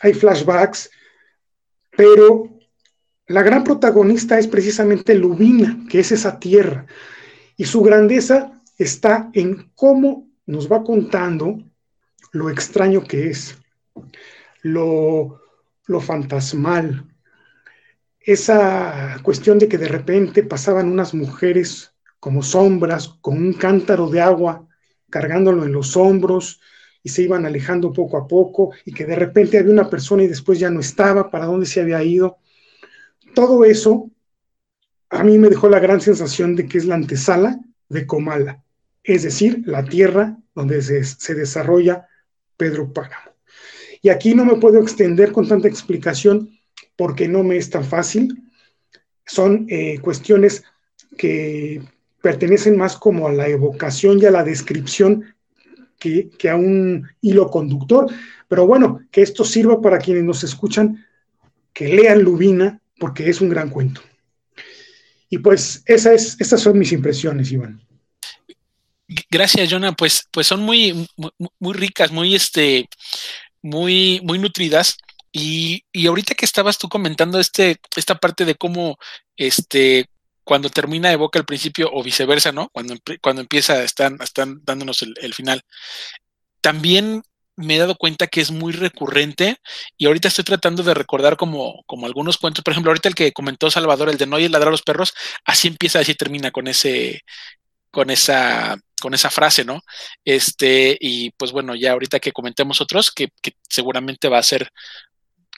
[0.00, 0.90] hay flashbacks,
[1.96, 2.58] pero
[3.26, 6.86] la gran protagonista es precisamente Lubina, que es esa tierra,
[7.56, 11.58] y su grandeza está en cómo nos va contando
[12.32, 13.58] lo extraño que es,
[14.62, 15.40] lo,
[15.86, 17.04] lo fantasmal,
[18.20, 24.20] esa cuestión de que de repente pasaban unas mujeres como sombras con un cántaro de
[24.20, 24.68] agua
[25.08, 26.60] cargándolo en los hombros
[27.02, 30.28] y se iban alejando poco a poco y que de repente había una persona y
[30.28, 32.38] después ya no estaba, para dónde se había ido.
[33.34, 34.10] Todo eso
[35.10, 37.58] a mí me dejó la gran sensación de que es la antesala
[37.88, 38.62] de Comala,
[39.08, 42.06] es decir, la tierra donde se, desarrolla
[42.58, 43.32] Pedro Páramo.
[44.02, 46.50] Y aquí no me puedo extender con tanta explicación
[46.94, 48.42] porque no me es tan fácil.
[49.24, 50.62] Son eh, cuestiones
[51.16, 51.80] que
[52.20, 55.34] pertenecen más como a la evocación y a la descripción
[55.98, 58.12] que, a un hilo conductor.
[58.46, 61.02] Pero bueno, que esto sirva para quienes nos escuchan,
[61.72, 64.02] que lean Lubina, porque es un gran cuento.
[65.30, 67.87] Y pues esa es, esas son mis impresiones, Iván.
[69.30, 69.92] Gracias, Jonah.
[69.92, 71.08] Pues, pues son muy,
[71.58, 72.88] muy, ricas, muy, este,
[73.62, 74.96] muy, muy nutridas.
[75.32, 78.96] Y, y, ahorita que estabas tú comentando este, esta parte de cómo
[79.36, 80.06] este,
[80.48, 82.70] cuando termina evoca el principio o viceversa, ¿no?
[82.70, 85.62] Cuando, cuando empieza, están, están dándonos el, final.
[86.62, 87.22] También
[87.56, 89.58] me he dado cuenta que es muy recurrente
[89.98, 93.32] y ahorita estoy tratando de recordar como, como algunos cuentos, por ejemplo, ahorita el que
[93.32, 95.12] comentó Salvador, el de no oye ladrar a los perros,
[95.44, 97.20] así empieza, así termina con ese,
[97.90, 99.82] con esa, con esa frase, ¿no?
[100.24, 103.28] Este, y pues bueno, ya ahorita que comentemos otros, que,
[103.68, 104.70] seguramente va a ser,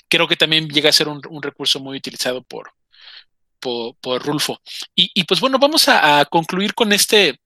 [0.09, 2.73] creo que también llega a ser un recurso muy utilizado por,
[3.61, 4.61] por, Rulfo.
[4.95, 7.39] Y, pues bueno, vamos a, concluir con este,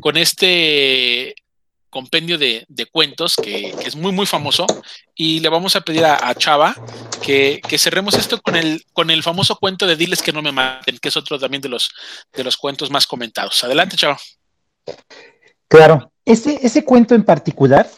[0.00, 1.34] con este
[1.90, 4.66] compendio de, cuentos que, es muy, muy famoso.
[5.14, 6.74] Y le vamos a pedir a, Chava
[7.22, 10.98] que, cerremos esto con el, con el famoso cuento de Diles que no me maten,
[10.98, 11.90] que es otro también de los,
[12.32, 13.62] de los cuentos más comentados.
[13.64, 14.18] Adelante, Chava.
[15.68, 17.88] Claro, ese, ese cuento en particular,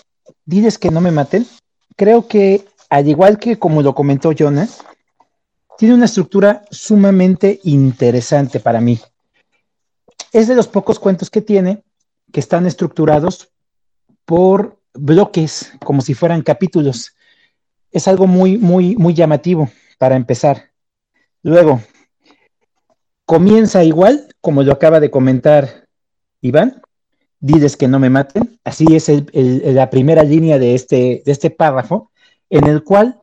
[0.45, 1.47] Diles que no me maten,
[1.97, 4.79] creo que al igual que como lo comentó Jonas,
[5.77, 8.99] tiene una estructura sumamente interesante para mí.
[10.33, 11.83] Es de los pocos cuentos que tiene
[12.33, 13.49] que están estructurados
[14.29, 17.17] por bloques, como si fueran capítulos.
[17.91, 20.65] Es algo muy, muy, muy llamativo para empezar.
[21.43, 21.81] Luego,
[23.25, 25.89] comienza igual, como lo acaba de comentar
[26.43, 26.83] Iván,
[27.41, 28.61] diles que no me maten.
[28.65, 32.11] Así es la primera línea de este, de este párrafo,
[32.51, 33.23] en el cual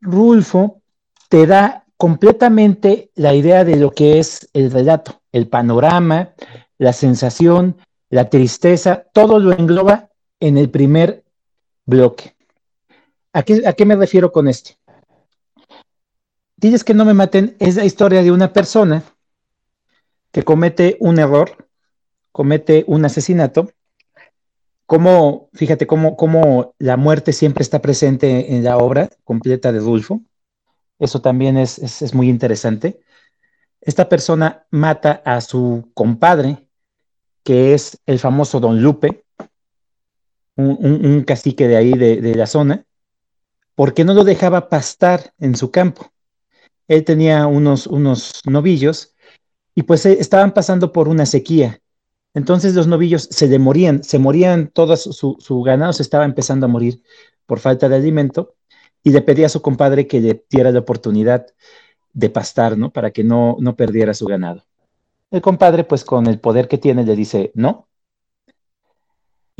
[0.00, 0.80] Rulfo
[1.28, 6.30] te da completamente la idea de lo que es el relato, el panorama,
[6.78, 7.76] la sensación,
[8.08, 10.09] la tristeza, todo lo engloba
[10.40, 11.24] en el primer
[11.86, 12.34] bloque.
[13.32, 14.72] ¿A qué, me refiero con esto?
[16.56, 19.04] Dices que no me maten, es la historia de una persona
[20.32, 21.68] que comete un error,
[22.32, 23.70] comete un asesinato,
[24.86, 30.22] como, fíjate cómo, cómo la muerte siempre está presente en la obra completa de Rulfo,
[31.00, 33.00] eso también es, muy interesante.
[33.80, 36.68] Esta persona mata a su compadre,
[37.42, 39.24] que es el famoso Don Lupe,
[40.68, 42.84] un, cacique de ahí, de, la zona.
[43.74, 46.12] porque no lo dejaba pastar en su campo.
[46.88, 49.14] Él tenía unos, unos novillos
[49.74, 51.80] y pues eh, estaban pasando por una sequía.
[52.34, 56.68] Entonces los novillos se morían, se morían, todo su, su ganado se estaba empezando a
[56.68, 57.02] morir
[57.46, 58.54] por falta de alimento
[59.02, 61.46] y le pedía a su compadre que le diera la oportunidad
[62.12, 62.92] de pastar, ¿no?
[62.92, 64.64] Para que no, no perdiera su ganado.
[65.30, 67.88] El compadre, pues con el poder que tiene, le dice, no.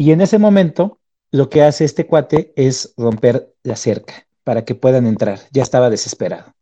[0.00, 0.98] Y en ese momento,
[1.30, 5.40] lo que hace este cuate es romper la cerca para que puedan entrar.
[5.52, 6.54] Ya estaba desesperado.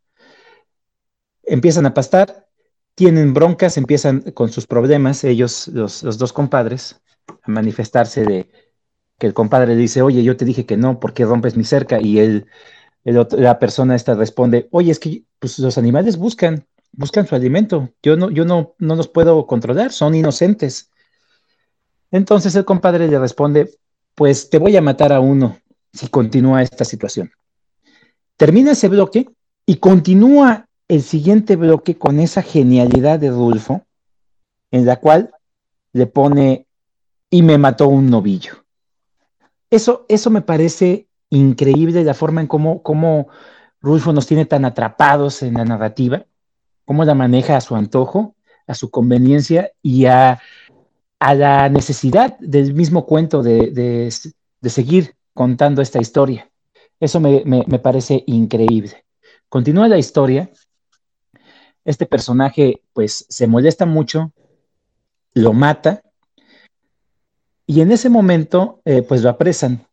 [1.45, 2.49] Empiezan a pastar,
[2.97, 7.01] tienen broncas, empiezan con sus problemas, ellos, los, dos compadres,
[7.45, 8.51] a manifestarse de
[9.20, 11.62] que el compadre le dice, oye, yo te dije que no, ¿por qué rompes mi
[11.62, 12.01] cerca?
[12.01, 12.49] Y él,
[13.05, 18.16] la persona esta responde, oye, es que pues, los animales buscan, buscan su alimento, yo
[18.16, 20.91] no, yo no, no los puedo controlar, son inocentes.
[22.11, 23.70] Entonces el compadre le responde,
[24.14, 25.59] pues te voy a matar a uno
[25.92, 27.30] si continúa esta situación.
[28.36, 29.28] Termina ese bloque
[29.66, 33.82] y continúa el siguiente bloque con esa genialidad de Rulfo,
[34.70, 35.30] en la cual
[35.92, 36.66] le pone
[37.30, 38.64] y me mató un novillo.
[39.70, 43.28] Eso, eso me parece increíble la forma en cómo, cómo
[43.80, 46.24] Rulfo nos tiene tan atrapados en la narrativa,
[46.86, 48.34] cómo la maneja a su antojo,
[48.66, 50.40] a su conveniencia y a,
[51.20, 54.10] la necesidad del mismo cuento de,
[54.62, 56.50] seguir contando esta historia.
[57.00, 59.04] Eso me, me parece increíble.
[59.48, 60.50] Continúa la historia
[61.88, 64.32] este personaje pues se molesta mucho,
[65.32, 66.02] lo mata
[67.66, 69.86] y en ese momento eh, pues lo apresan.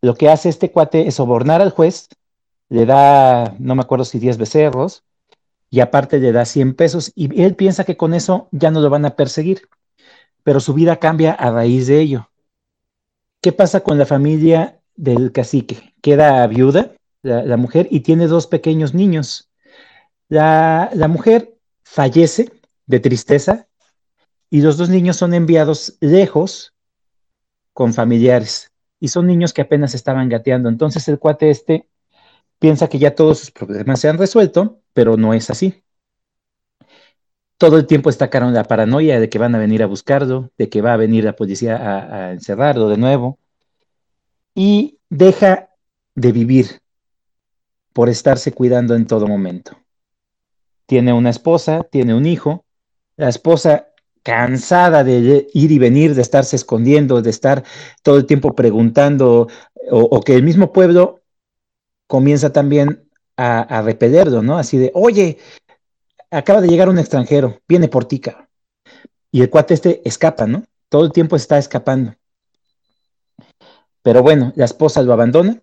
[0.00, 2.08] Lo que hace este cuate es sobornar al juez,
[2.68, 5.04] le da, no me acuerdo si 10 becerros,
[5.70, 8.90] y aparte le da 100 pesos y él piensa que con eso ya no lo
[8.90, 9.68] van a perseguir,
[10.46, 12.30] pero su vida cambia a raíz de ello.
[13.40, 15.92] ¿Qué pasa con la familia del cacique?
[16.00, 16.92] Queda viuda
[17.22, 19.50] la mujer y tiene dos pequeños niños.
[20.28, 22.52] La, mujer fallece
[22.86, 23.66] de tristeza
[24.48, 26.74] y los dos niños son enviados lejos
[27.72, 28.70] con familiares
[29.00, 30.68] y son niños que apenas estaban gateando.
[30.68, 31.88] Entonces el cuate este
[32.60, 35.82] piensa que ya todos sus problemas se han resuelto, pero no es así.
[37.58, 40.68] Todo el tiempo está en la paranoia de que van a venir a buscarlo, de
[40.68, 43.38] que va a venir la policía a encerrarlo de nuevo,
[44.54, 45.70] y deja
[46.14, 46.80] de vivir
[47.92, 49.78] por estarse cuidando en todo momento.
[50.86, 52.64] Tiene una esposa, tiene un hijo,
[53.16, 53.88] la esposa
[54.22, 57.64] cansada de ir y venir, de estarse escondiendo, de estar
[58.02, 59.48] todo el tiempo preguntando,
[59.90, 61.22] o, que el mismo pueblo
[62.06, 64.58] comienza también a, a, repelerlo, ¿no?
[64.58, 65.38] Así de, oye,
[66.30, 68.20] acaba de llegar un extranjero, viene por ti,
[69.30, 70.64] Y el cuate este escapa, ¿no?
[70.88, 72.14] Todo el tiempo está escapando.
[74.02, 75.60] Pero bueno, la esposa lo abandona.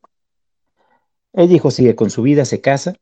[1.32, 2.94] El hijo sigue con su vida, se casa.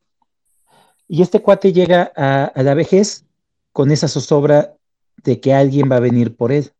[1.07, 3.25] Y este cuate llega a, la vejez
[3.73, 4.75] con esa zozobra
[5.23, 6.71] de que alguien va a venir por él.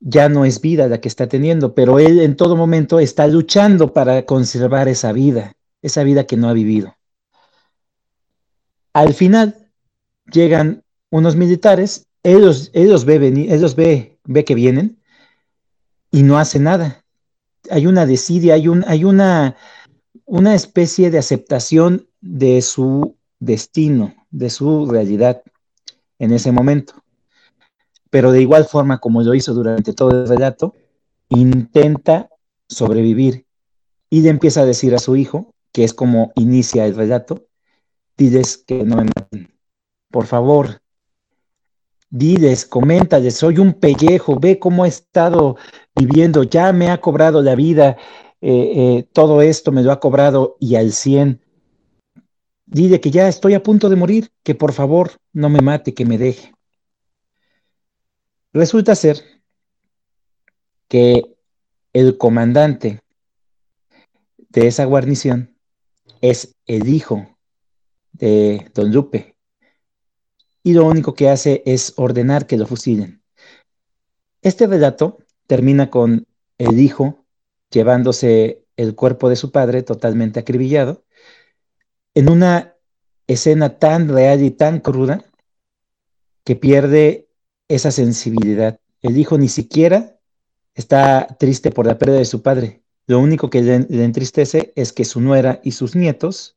[0.00, 3.92] Ya no es vida la que está teniendo, pero él en todo momento está luchando
[3.92, 6.96] para conservar esa vida, esa vida que no ha vivido.
[8.92, 9.61] Al final
[10.30, 13.16] llegan unos militares, ellos, ellos ve
[13.50, 14.98] ellos ve, ve que vienen
[16.10, 17.04] y no hace nada.
[17.70, 19.56] Hay una desidia, hay, un, hay una,
[20.24, 25.42] una especie de aceptación de su destino, de su realidad
[26.18, 26.94] en ese momento.
[28.10, 30.74] Pero de igual forma como lo hizo durante todo el relato,
[31.28, 32.28] intenta
[32.68, 33.46] sobrevivir
[34.10, 37.46] y le empieza a decir a su hijo, que es como inicia el relato,
[38.16, 39.10] diles que no me
[40.12, 40.80] por favor,
[42.08, 45.56] diles, coméntales, soy un pellejo, ve cómo he estado
[45.96, 47.96] viviendo, ya me ha cobrado la vida,
[48.40, 51.40] eh, eh, todo esto me lo ha cobrado y al 100
[52.72, 56.06] Dile que ya estoy a punto de morir, que por favor no me mate, que
[56.06, 56.54] me deje.
[58.54, 59.22] Resulta ser
[60.88, 61.36] que
[61.92, 63.02] el comandante
[64.48, 65.54] de esa guarnición
[66.22, 67.36] es el hijo
[68.12, 69.31] de don Lupe
[70.62, 73.22] y lo único que hace es ordenar que lo fusilen.
[74.42, 76.26] Este relato termina con
[76.58, 77.24] el hijo
[77.70, 81.04] llevándose el cuerpo de su padre totalmente acribillado
[82.14, 82.76] en una
[83.26, 85.24] escena tan real y tan cruda
[86.44, 87.28] que pierde
[87.68, 88.80] esa sensibilidad.
[89.00, 90.18] El hijo ni siquiera
[90.74, 92.82] está triste por la pérdida de su padre.
[93.06, 96.56] Lo único que le, entristece es que su nuera y sus nietos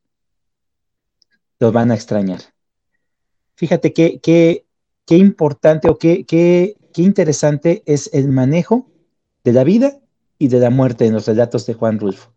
[1.60, 2.55] lo van a extrañar.
[3.56, 4.66] Fíjate qué, qué,
[5.06, 8.90] qué importante o qué, qué, qué interesante es el manejo
[9.44, 10.00] de la vida
[10.38, 12.32] y de la muerte en los relatos de Juan Rulfo.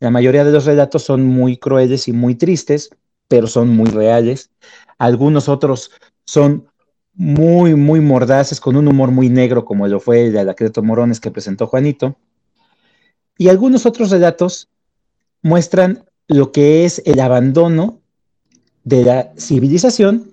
[0.00, 2.90] La mayoría de los relatos son muy crueles y muy tristes,
[3.28, 4.50] pero son muy reales.
[4.98, 5.90] Algunos otros
[6.24, 6.66] son
[7.14, 11.20] muy, muy mordaces, con un humor muy negro, como lo fue el de Anacleto Morones
[11.20, 12.16] que presentó Juanito.
[13.36, 14.68] Y algunos otros relatos
[15.42, 18.00] muestran lo que es el abandono
[18.84, 20.31] de la civilización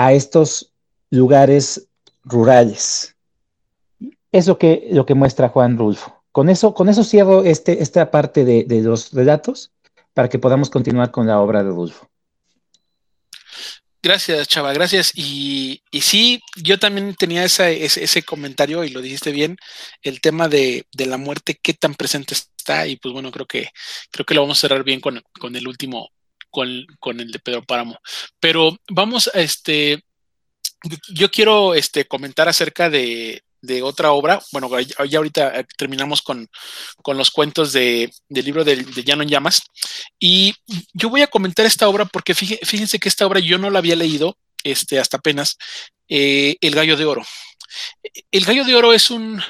[0.00, 0.72] a estos
[1.10, 1.88] lugares
[2.24, 3.16] rurales.
[4.32, 6.22] Es lo que, lo que muestra Juan Rulfo.
[6.32, 9.72] Con eso, con eso cierro este, esta parte de, de los relatos
[10.14, 12.08] para que podamos continuar con la obra de Rulfo.
[14.02, 15.12] Gracias, Chava, gracias.
[15.14, 19.58] Y, y sí, yo también tenía ese, ese, comentario y lo dijiste bien,
[20.00, 22.86] el tema de, de, la muerte, qué tan presente está.
[22.86, 23.68] Y pues bueno, creo que,
[24.10, 26.08] creo que lo vamos a cerrar bien con, con el último,
[26.50, 27.98] con, el de Pedro Páramo.
[28.38, 30.02] Pero vamos a este,
[31.12, 34.40] yo quiero este, comentar acerca de, de otra obra.
[34.52, 36.48] Bueno, ya ahorita eh, terminamos con,
[37.02, 39.62] con los cuentos de, del libro de, de Llano en Llamas.
[40.18, 40.54] Y
[40.92, 43.96] yo voy a comentar esta obra porque fíjense que esta obra yo no la había
[43.96, 45.56] leído este, hasta apenas,
[46.08, 47.22] eh, El Gallo de Oro.
[48.30, 49.40] El Gallo de Oro es un,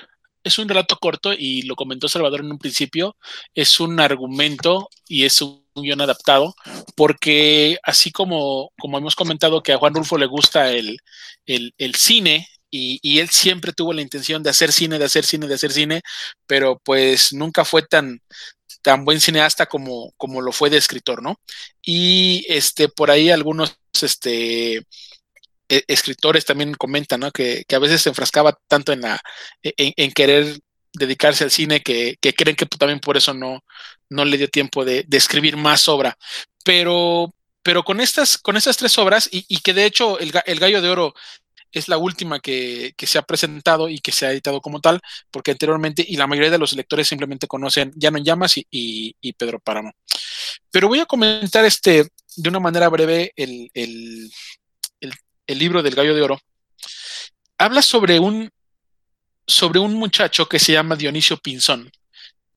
[0.44, 3.16] es un relato corto y lo comentó Salvador en un principio,
[3.54, 6.54] es un argumento y es un guion adaptado,
[6.96, 10.98] porque así como, como hemos comentado que a Juan Rulfo le gusta el,
[11.46, 15.54] el, cine y, él siempre tuvo la intención de hacer cine, de hacer cine, de
[15.54, 16.02] hacer cine,
[16.46, 18.20] pero pues nunca fue tan,
[18.82, 21.40] tan buen cineasta como, como lo fue de escritor, ¿no?
[21.82, 24.84] Y este, por ahí algunos este,
[25.70, 27.30] e, escritores también comentan, ¿no?
[27.30, 29.20] Que, a veces se enfrascaba tanto en, la,
[29.62, 30.58] en, querer
[30.92, 33.62] dedicarse al cine que, creen que también por eso no,
[34.10, 36.18] no le dio tiempo de, escribir más obra.
[36.64, 40.82] Pero, pero con estas, con estas tres obras, y, que de hecho el, el, Gallo
[40.82, 41.14] de Oro
[41.72, 45.00] es la última que, se ha presentado y que se ha editado como tal,
[45.30, 49.32] porque anteriormente, y la mayoría de los lectores simplemente conocen Ya no en llamas y,
[49.34, 49.92] Pedro Páramo.
[50.70, 54.30] Pero voy a comentar este de una manera breve el, el,
[55.46, 56.40] libro del Gallo de Oro.
[57.58, 58.50] Habla sobre un,
[59.46, 61.90] sobre un muchacho que se llama Dionisio Pinzón,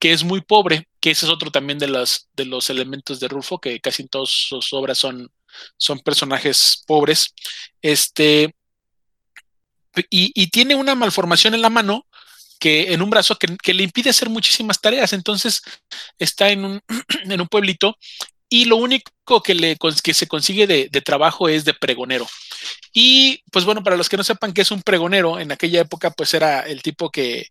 [0.04, 1.88] que es muy pobre, que ese es otro también de,
[2.34, 5.32] de los elementos de Rulfo, que casi en todas sus obras son,
[5.78, 7.34] son personajes pobres.
[7.82, 8.54] Este,
[10.10, 12.06] y, tiene una malformación en la mano
[12.60, 15.14] que en un brazo que, le impide hacer muchísimas tareas.
[15.14, 15.62] Entonces
[16.20, 16.82] está en un,
[17.24, 17.97] en un pueblito
[18.49, 22.28] y lo único que, le, que se consigue de, de, trabajo es de pregonero.
[22.91, 26.12] Y pues bueno, para los que no sepan qué es un pregonero, en aquella época
[26.12, 27.47] pues era el tipo que,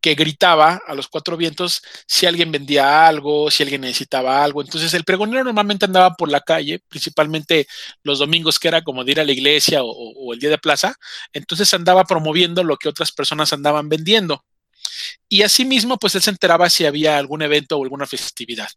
[0.00, 4.62] que gritaba a los cuatro vientos si alguien vendía algo, si alguien necesitaba algo.
[4.62, 7.66] Entonces el pregonero normalmente andaba por la calle, principalmente
[8.02, 10.94] los domingos que era como de ir a la iglesia o, el día de plaza.
[11.32, 14.44] Entonces andaba promoviendo lo que otras personas andaban vendiendo.
[15.28, 18.68] Y asimismo, pues él se enteraba si había algún evento o alguna festividad.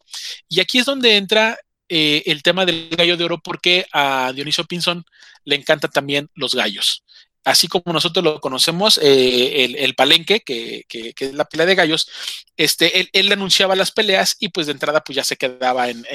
[0.48, 1.58] Y aquí es donde entra
[1.88, 5.06] eh, el tema del gallo de oro porque a Dionisio Pinzón
[5.46, 7.04] le encantan también los gallos
[7.50, 12.10] así como nosotros lo conocemos, eh, el, palenque, que, es la pelea de gallos,
[12.58, 16.06] este, él, anunciaba las peleas y pues de entrada pues ya se quedaba en,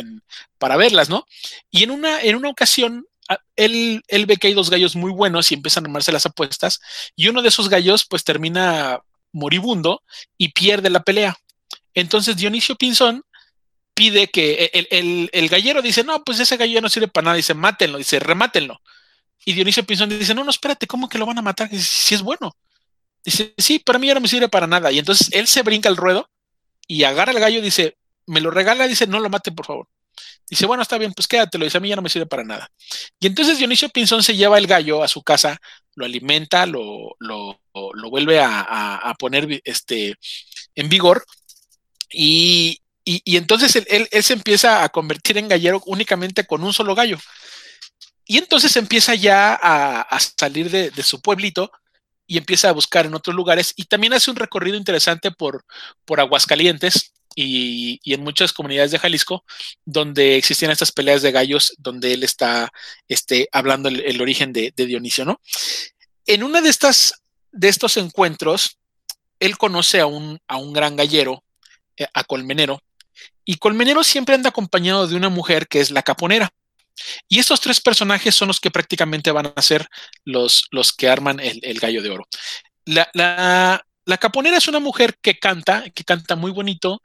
[0.59, 1.27] para verlas, ¿no?
[1.71, 3.07] Y en una, en una ocasión,
[3.57, 6.81] él, ve que hay dos gallos muy buenos y empiezan a armarse las apuestas
[7.17, 9.01] y uno de esos gallos pues termina
[9.33, 10.03] moribundo
[10.39, 11.37] y pierde la pelea.
[11.95, 13.25] Entonces Dionisio Pinzón
[13.95, 17.27] pide que el, el, el, gallero dice, no, pues ese gallo ya no sirve para
[17.27, 18.81] nada, dice, mátenlo, dice, remátenlo.
[19.45, 21.69] Y Dionisio Pinzón dice, no, no, espérate, ¿cómo que lo van a matar?
[21.77, 22.57] si es bueno.
[23.25, 24.93] Dice, sí, para mí ya no me sirve para nada.
[24.93, 26.29] Y entonces él se brinca al ruedo
[26.87, 29.89] y agarra al gallo dice, me lo regala, dice, no lo maten, por favor.
[30.49, 31.65] Dice, bueno, está bien, pues quédatelo.
[31.65, 32.71] Dice, a mí ya no me sirve para nada.
[33.19, 35.59] Y entonces Dionisio Pinzón se lleva el gallo a su casa,
[35.95, 40.17] lo alimenta, lo, lo, lo vuelve a, poner este,
[40.75, 41.25] en vigor.
[42.13, 46.63] Y, y, y entonces él, él, él, se empieza a convertir en gallero únicamente con
[46.63, 47.19] un solo gallo.
[48.27, 51.71] Y entonces empieza ya a, salir de, su pueblito
[52.27, 55.65] y empieza a buscar en otros lugares y también hace un recorrido interesante por,
[56.07, 59.45] por Aguascalientes y, en muchas comunidades de Jalisco
[59.85, 62.73] donde existían estas peleas de gallos donde él está
[63.09, 65.41] este, hablando el, origen de, Dionisio, ¿no?
[66.27, 67.21] En una de estas
[67.53, 68.79] de estos encuentros,
[69.39, 71.45] él conoce a un, a un gran gallero,
[71.97, 72.83] eh, a Colmenero,
[73.45, 76.53] y Colmenero siempre anda acompañado de una mujer que es la caponera.
[77.29, 79.89] Y estos tres personajes son los que prácticamente van a ser
[80.25, 82.29] los, los que arman el, gallo de oro.
[82.85, 87.03] La, la, caponera es una mujer que canta, que canta muy bonito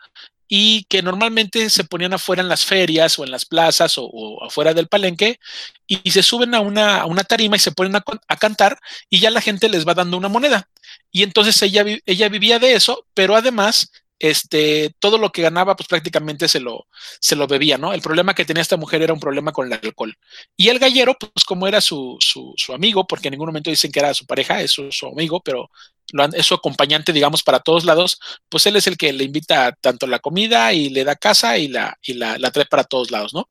[0.48, 4.74] y que normalmente se ponían afuera en las ferias o en las plazas o, afuera
[4.74, 5.40] del palenque
[5.88, 8.80] y, se suben a una, una, tarima y se ponen a, a, cantar
[9.10, 10.68] y ya la gente les va dando una moneda.
[11.12, 15.88] Y entonces ella, ella vivía de eso, pero además este, todo lo que ganaba, pues
[15.88, 16.88] prácticamente se lo,
[17.22, 17.94] se lo bebía, ¿no?
[17.94, 20.16] El problema que tenía esta mujer era un problema con el alcohol.
[20.58, 24.00] Y el gallero, pues como era su, su, amigo, porque en ningún momento dicen que
[24.00, 25.70] era su pareja, es su, amigo, pero
[26.12, 29.72] lo, es su acompañante, digamos, para todos lados, pues él es el que le invita
[29.80, 33.34] tanto la comida y le da casa y la, y la, trae para todos lados,
[33.34, 33.48] ¿no?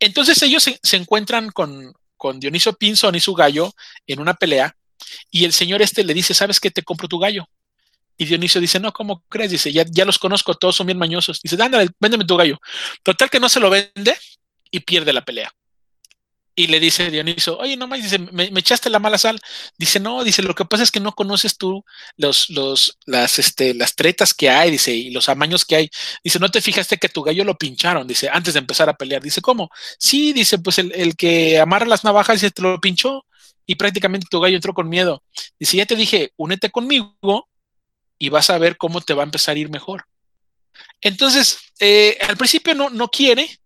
[0.00, 3.72] Entonces ellos se, encuentran con, con Dionisio Pinzón y su gallo
[4.06, 4.74] en una pelea
[5.30, 6.70] y el señor este le dice, ¿sabes qué?
[6.70, 7.46] Te compro tu gallo.
[8.22, 9.50] Y Dionisio dice, no, ¿cómo crees?
[9.50, 11.40] Dice, ya, ya los conozco, todos son bien mañosos.
[11.42, 12.60] Dice, ándale, véndeme tu gallo.
[13.02, 14.16] Total que no se lo vende
[14.70, 15.52] y pierde la pelea.
[16.54, 19.40] Y le dice Dionisio, oye, no más, dice, ¿me, echaste la mala sal.
[19.76, 21.84] Dice, no, dice, lo que pasa es que no conoces tú
[22.16, 25.90] los, los, las, este, las tretas que hay, dice, y los amaños que hay.
[26.22, 29.20] Dice, no te fijaste que tu gallo lo pincharon, dice, antes de empezar a pelear.
[29.20, 29.68] Dice, ¿cómo?
[29.98, 33.26] Sí, dice, pues el, el que amarra las navajas, te lo pinchó
[33.66, 35.24] y prácticamente tu gallo entró con miedo.
[35.58, 37.48] Dice, ya te dije, únete conmigo
[38.22, 40.04] y vas a ver cómo te va a empezar a ir mejor.
[41.00, 43.58] Entonces, eh, al principio no, no quiere,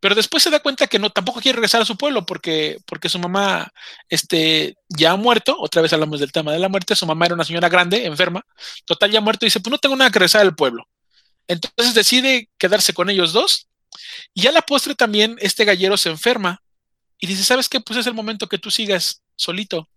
[0.00, 3.08] pero después se da cuenta que no, tampoco quiere regresar a su pueblo porque, porque
[3.08, 3.72] su mamá
[4.08, 5.54] este, ya ha muerto.
[5.60, 6.96] Otra vez hablamos del tema de la muerte.
[6.96, 8.44] Su mamá era una señora grande, enferma.
[8.84, 9.44] Total, ya ha muerto.
[9.44, 10.88] Y dice, pues no tengo nada que regresar al pueblo.
[11.46, 13.68] Entonces decide quedarse con ellos dos.
[14.34, 16.60] Y a la postre también este gallero se enferma.
[17.20, 17.78] Y dice, ¿sabes qué?
[17.78, 19.88] Pues es el momento que tú sigas solito.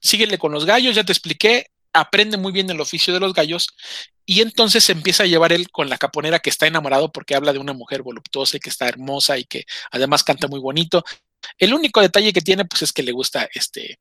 [0.00, 1.70] Síguele con los gallos, ya te expliqué.
[1.92, 3.68] Aprende muy bien el oficio de los gallos.
[4.26, 7.52] Y entonces se empieza a llevar él con la caponera que está enamorado porque habla
[7.52, 11.04] de una mujer voluptuosa y que está hermosa y que además canta muy bonito.
[11.58, 13.98] El único detalle que tiene, pues es que le gusta este,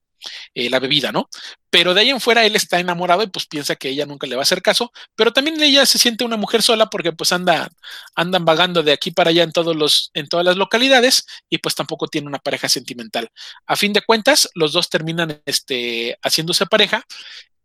[0.53, 1.29] eh, la bebida, ¿no?
[1.69, 4.35] Pero de ahí en fuera él está enamorado y pues piensa que ella nunca le
[4.35, 7.69] va a hacer caso, pero también ella se siente una mujer sola porque pues anda,
[8.15, 11.75] andan vagando de aquí para allá en todos los, en todas las localidades y pues
[11.75, 13.29] tampoco tiene una pareja sentimental.
[13.67, 17.05] A fin de cuentas, los dos terminan este, haciéndose pareja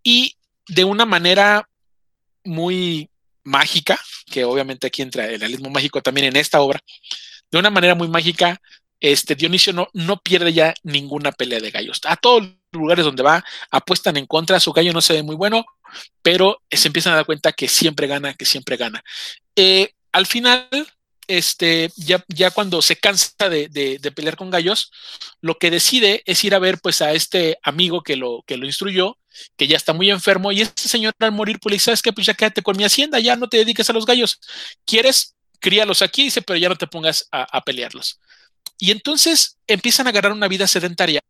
[0.05, 0.37] y
[0.69, 1.69] de una manera
[2.45, 3.11] muy
[3.43, 6.81] mágica, que obviamente aquí entra el realismo mágico también en esta obra,
[7.51, 8.61] de una manera muy mágica,
[9.01, 12.01] este Dionisio no, no pierde ya ninguna pelea de gallos.
[12.05, 15.37] A todos los lugares donde va, apuestan en contra, su gallo no se ve muy
[15.37, 15.65] bueno,
[16.23, 19.03] pero se empiezan a dar cuenta que siempre gana, que siempre gana.
[19.57, 20.69] Eh, al final,
[21.27, 24.91] este, ya, ya cuando se cansa de, de, de, pelear con gallos,
[25.41, 28.67] lo que decide es ir a ver pues a este amigo que lo, que lo
[28.67, 29.19] instruyó,
[29.57, 32.13] que ya está muy enfermo, y este señor al morir, pues le dice, ¿sabes qué?
[32.13, 34.41] Pues ya quédate con mi hacienda, ya no te dediques a los gallos.
[34.85, 35.35] ¿Quieres?
[35.61, 38.21] Críalos aquí, dice, pero ya no te pongas a, pelearlos.
[38.79, 41.23] Y entonces empiezan a agarrar una vida sedentaria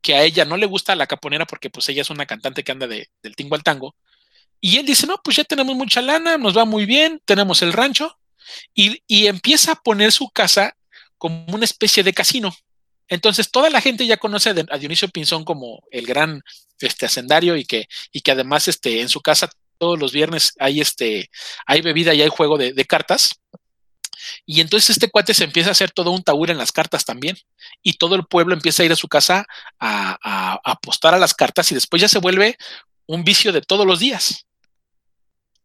[0.00, 2.72] que a ella no le gusta la caponera porque pues ella es una cantante que
[2.72, 3.94] anda de, del tingo al tango.
[4.60, 7.72] Y él dice, no, pues ya tenemos mucha lana, nos va muy bien, tenemos el
[7.72, 8.18] rancho.
[8.74, 10.76] Y, y empieza a poner su casa
[11.18, 12.52] como una especie de casino.
[13.12, 16.42] Entonces toda la gente ya conoce a Dionisio Pinzón como el gran
[16.82, 20.80] este, hacendario y que, y que además este, en su casa todos los viernes hay,
[20.80, 21.30] este,
[21.66, 23.40] hay bebida y hay juego de, cartas.
[24.46, 27.36] Y entonces este cuate se empieza a hacer todo un taur en las cartas también.
[27.82, 29.44] Y todo el pueblo empieza a ir a su casa
[29.80, 32.56] a, a, a apostar a las cartas y después ya se vuelve
[33.06, 34.46] un vicio de todos los días.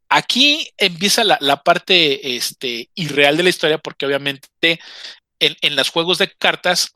[0.09, 4.79] Aquí empieza la, la parte este, irreal de la historia porque obviamente
[5.39, 6.93] en, en los juegos de cartas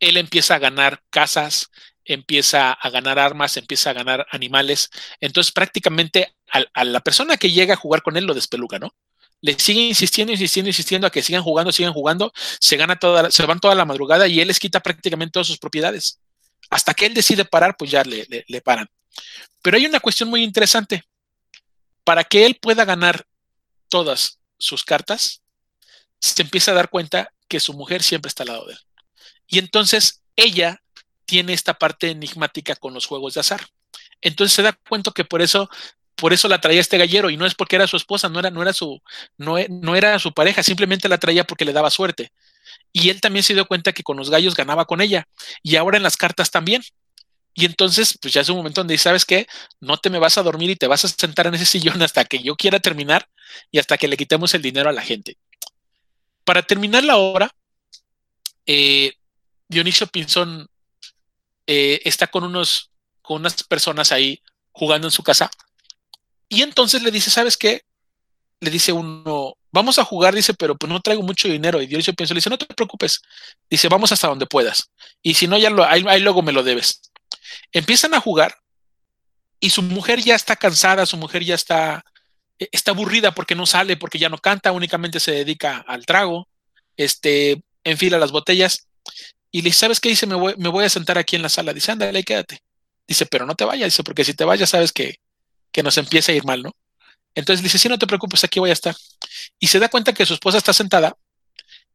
[0.00, 1.70] él empieza a ganar casas,
[2.04, 4.90] empieza a ganar armas, empieza a ganar animales.
[5.20, 8.94] Entonces prácticamente a, la persona que llega a jugar con él lo despeluca, ¿no?
[9.42, 13.44] le sigue insistiendo, insistiendo, insistiendo a que sigan jugando, sigan jugando, se gana toda, se
[13.44, 16.20] van toda la madrugada y él les quita prácticamente todas sus propiedades.
[16.70, 18.88] Hasta que él decide parar, pues ya le, le paran.
[19.60, 21.02] Pero hay una cuestión muy interesante.
[22.04, 23.26] Para que él pueda ganar
[23.88, 25.42] todas sus cartas,
[26.20, 28.78] se empieza a dar cuenta que su mujer siempre está al lado de él.
[29.48, 30.82] Y entonces ella
[31.32, 33.66] tiene esta parte enigmática con los juegos de azar.
[34.20, 35.70] Entonces se da cuenta que por eso
[36.14, 38.50] por eso la traía este gallero y no es porque era su esposa, no era,
[38.50, 39.00] no era su,
[39.38, 42.32] no, no era su pareja, simplemente la traía porque le daba suerte.
[42.92, 45.26] Y él también se dio cuenta que con los gallos ganaba con ella
[45.62, 46.82] y ahora en las cartas también.
[47.54, 49.46] Y entonces, pues ya es un momento donde ¿sabes qué?
[49.80, 52.26] No te me vas a dormir y te vas a sentar en ese sillón hasta
[52.26, 53.26] que yo quiera terminar
[53.70, 55.38] y hasta que le quitemos el dinero a la gente.
[56.44, 57.50] Para terminar la obra,
[58.66, 59.14] eh,
[59.66, 60.68] Dionisio Pinzón
[61.66, 62.90] eh, está con unos,
[63.20, 64.42] con unas personas ahí
[64.72, 65.50] jugando en su casa
[66.52, 67.80] y entonces le dice, ¿sabes qué?
[68.60, 71.80] Le dice uno, vamos a jugar, dice, pero pues no traigo mucho dinero.
[71.80, 73.22] Y Dionisio piensa, le dice, no te preocupes.
[73.70, 74.90] Dice, vamos hasta donde puedas.
[75.22, 77.10] Y si no, ya lo, ahí, luego me lo debes.
[77.72, 78.54] Empiezan a jugar
[79.60, 82.04] y su mujer ya está cansada, su mujer ya está,
[82.58, 86.48] está aburrida porque no sale, porque ya no canta, únicamente se dedica al trago,
[86.98, 88.88] este, enfila las botellas.
[89.52, 90.08] Y le dice, ¿sabes qué?
[90.08, 91.72] Dice, me voy, me voy a sentar aquí en la sala.
[91.72, 92.60] Dice, ándale, quédate.
[93.06, 95.16] Dice, pero no te vayas, dice, porque si te vayas, sabes que,
[95.70, 96.72] que nos empiece a ir mal, ¿no?
[97.34, 98.96] Entonces dice, sí, no te preocupes, aquí voy a estar.
[99.58, 101.16] Y se da cuenta que su esposa está sentada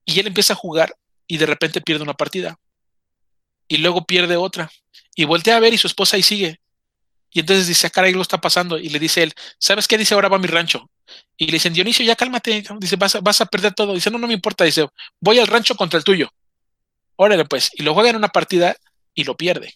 [0.05, 0.95] y él empieza a jugar
[1.27, 2.59] y de repente pierde una partida.
[3.67, 4.71] Y luego pierde otra.
[5.15, 6.59] Y voltea a ver y su esposa ahí sigue.
[7.31, 8.77] Y entonces dice, ah, caray, lo está pasando.
[8.77, 9.97] Y le dice él, ¿sabes qué?
[9.97, 10.89] Dice, ahora va a mi rancho.
[11.35, 12.63] Y le dicen, Dionisio, ya cálmate.
[12.79, 13.93] Dice, vas a, vas a perder todo.
[13.93, 14.63] Dice, no, no me importa.
[14.63, 14.87] Dice,
[15.19, 16.29] voy al rancho contra el tuyo.
[17.17, 17.69] Órale, pues.
[17.73, 18.75] Y lo juega en una partida
[19.13, 19.75] y lo pierde.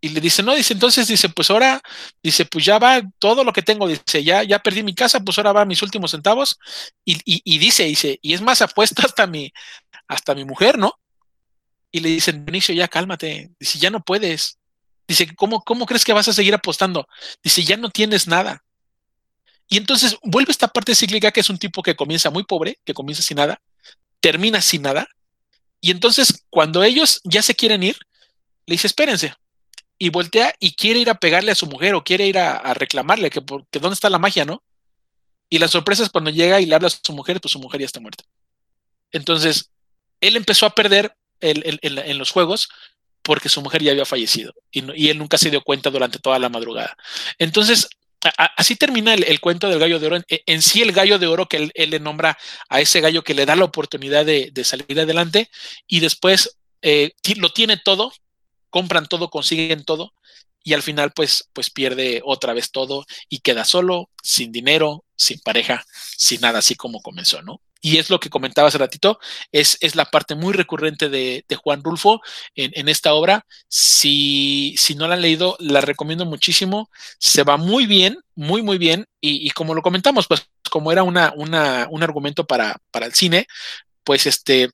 [0.00, 1.80] Y le dice, no, dice, entonces dice, pues ahora,
[2.22, 5.36] dice, pues ya va todo lo que tengo, dice, ya, ya perdí mi casa, pues
[5.38, 6.58] ahora va mis últimos centavos.
[7.04, 9.52] Y, y, dice, dice, y es más, apuesto hasta mi,
[10.06, 10.92] hasta mi mujer, ¿no?
[11.90, 13.50] Y le dicen, Dionisio, ya cálmate.
[13.58, 14.58] Dice, ya no puedes.
[15.08, 17.08] Dice, ¿cómo, ¿cómo crees que vas a seguir apostando?
[17.42, 18.62] Dice, ya no tienes nada.
[19.68, 22.94] Y entonces vuelve esta parte cíclica que es un tipo que comienza muy pobre, que
[22.94, 23.60] comienza sin nada,
[24.20, 25.08] termina sin nada.
[25.80, 27.96] Y entonces cuando ellos ya se quieren ir,
[28.66, 29.34] le dice, espérense.
[29.98, 33.30] Y voltea y quiere ir a pegarle a su mujer o quiere ir a, reclamarle
[33.30, 34.62] que, que dónde está la magia, ¿no?
[35.48, 37.80] Y la sorpresa es cuando llega y le habla a su mujer, pues su mujer
[37.80, 38.24] ya está muerta.
[39.12, 39.70] Entonces,
[40.20, 42.68] él empezó a perder en los juegos
[43.26, 46.48] porque su mujer ya había fallecido y, él nunca se dio cuenta durante toda la
[46.48, 46.96] madrugada.
[47.38, 47.88] Entonces,
[48.56, 50.18] así termina el, cuento del gallo de oro.
[50.28, 52.36] En, sí, el gallo de oro que él, le nombra
[52.68, 55.50] a ese gallo que le da la oportunidad de, salir adelante
[55.86, 58.12] y después eh, lo tiene todo,
[58.70, 60.12] compran todo, consiguen todo
[60.62, 65.38] y al final pues, pues pierde otra vez todo y queda solo, sin dinero, sin
[65.38, 65.84] pareja,
[66.16, 67.60] sin nada, así como comenzó, ¿no?
[67.86, 69.20] Y es lo que comentaba hace ratito,
[69.52, 72.20] es, es la parte muy recurrente de, Juan Rulfo
[72.56, 73.46] en, esta obra.
[73.68, 76.90] Si, si, no la han leído, la recomiendo muchísimo.
[77.20, 79.06] Se va muy bien, muy, muy bien.
[79.20, 83.46] Y, como lo comentamos, pues como era una, una, un argumento para, para el cine,
[84.02, 84.70] pues este,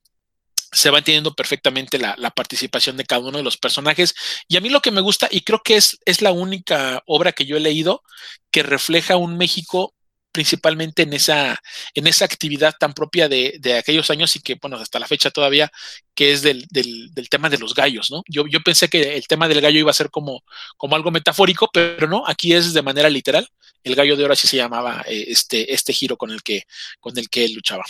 [0.73, 4.15] se va entendiendo perfectamente la, la, participación de cada uno de los personajes.
[4.49, 7.33] Y a mí lo que me gusta, y creo que es, es la única obra
[7.33, 8.03] que yo he leído
[8.51, 9.93] que refleja un México
[10.33, 11.61] principalmente en esa,
[11.95, 15.31] en esa actividad tan propia de, de, aquellos años y que, bueno, hasta la fecha
[15.31, 15.71] todavía,
[16.15, 18.23] que es del, del, del, tema de los gallos, ¿no?
[18.27, 20.43] Yo, yo pensé que el tema del gallo iba a ser como,
[20.77, 23.49] como algo metafórico, pero no, aquí es de manera literal.
[23.85, 26.63] El gallo de oro así se llamaba eh, este, este giro con el que,
[26.99, 27.85] con el que él luchaba.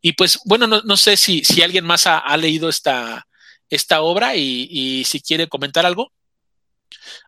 [0.00, 3.26] Y pues, bueno, no, no sé si, si alguien más ha, leído esta,
[3.68, 6.12] esta obra y, y si quiere comentar algo.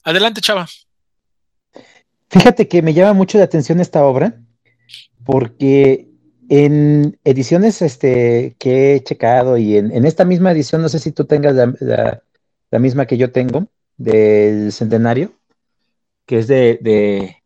[0.03, 0.67] Adelante, Chava.
[2.31, 4.41] Fíjate que me llama mucho la atención esta obra
[5.27, 6.09] porque
[6.49, 11.24] en ediciones este, que he checado y en, esta misma edición, no sé si tú
[11.24, 12.22] tengas la,
[12.79, 13.66] misma que yo tengo
[13.97, 15.33] del centenario,
[16.24, 17.43] que es de,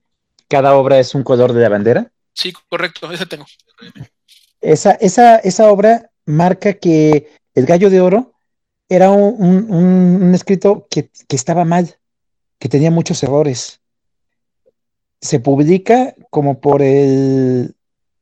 [0.48, 2.12] cada obra es un color de la bandera.
[2.34, 3.46] Sí, correcto, esa tengo.
[4.60, 8.34] Esa, esa, esa obra marca que el gallo de oro
[8.88, 11.96] era un, escrito que, que, estaba mal,
[12.58, 13.79] que tenía muchos errores
[15.20, 17.74] se publica como por el,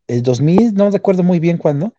[0.06, 1.94] el 2000, no recuerdo muy bien cuándo,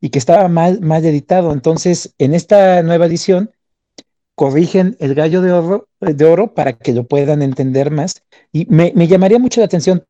[0.00, 1.52] y que estaba mal, mal editado.
[1.52, 3.52] Entonces, en esta nueva edición,
[4.34, 8.24] corrigen el gallo de oro, de oro para que lo puedan entender más.
[8.50, 10.04] Y me, me llamaría mucho la atención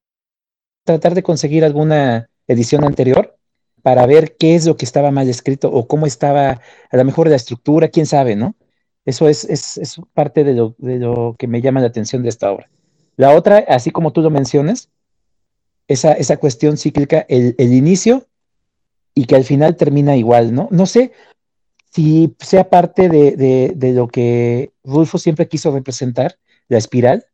[0.85, 3.36] tratar de conseguir alguna edición anterior
[3.82, 6.60] para ver qué es lo que estaba mal escrito o cómo estaba
[6.90, 8.55] a lo mejor la estructura, quién sabe, ¿no?
[9.05, 12.28] Eso es, es, es parte de lo, de lo que me llama la atención de
[12.28, 12.70] esta obra.
[13.16, 14.89] La otra, así como tú lo mencionas,
[15.89, 18.26] esa, esa cuestión cíclica, el, inicio
[19.14, 20.68] y que al final termina igual, ¿no?
[20.70, 21.12] No sé
[21.90, 27.26] si sea parte de, de, lo que Rulfo siempre quiso representar, la espiral,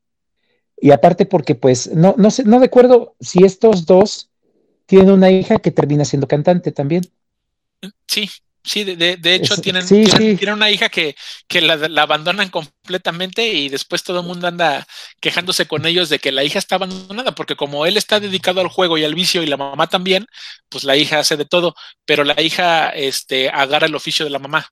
[0.81, 4.31] y aparte porque pues no, no sé, no recuerdo si estos dos
[4.87, 7.05] tienen una hija que termina siendo cantante también.
[8.07, 8.29] Sí,
[8.69, 9.83] Sí, de, de hecho tienen,
[10.53, 11.17] una hija que,
[11.47, 14.87] que la, abandonan completamente y después todo el mundo anda
[15.21, 18.69] quejándose con ellos de que la hija está abandonada, porque como él está dedicado al
[18.69, 20.27] juego y al vicio y la mamá también,
[20.69, 21.75] pues la hija hace de todo,
[22.05, 24.69] pero la hija este, agarra el oficio de la mamá.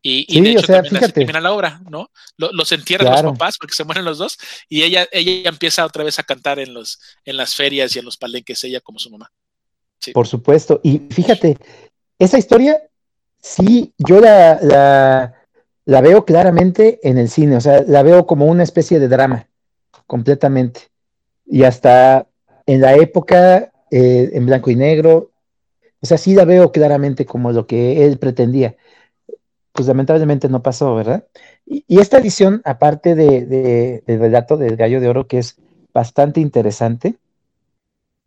[0.00, 2.10] Y, de hecho también termina la obra, ¿no?
[2.38, 4.38] Los entierran los papás porque se mueren los dos
[4.70, 8.06] y ella, ella empieza otra vez a cantar en, los, en las ferias y en
[8.06, 9.30] los palenques, ella como su mamá.
[10.12, 10.80] Por supuesto.
[10.82, 11.58] Y fíjate,
[12.18, 12.82] esa historia
[13.44, 15.34] sí, yo la,
[15.84, 19.48] la, veo claramente en el cine, o sea, la veo como una especie de drama,
[20.06, 20.88] completamente.
[21.44, 22.26] Y hasta
[22.64, 25.30] en la época, eh, en blanco y negro,
[26.00, 28.76] o sea, sí la veo claramente como lo que él pretendía.
[29.72, 31.26] Pues lamentablemente no pasó, ¿verdad?
[31.66, 35.56] Y, esta edición, aparte de, del relato del gallo de oro, que es
[35.92, 37.16] bastante interesante,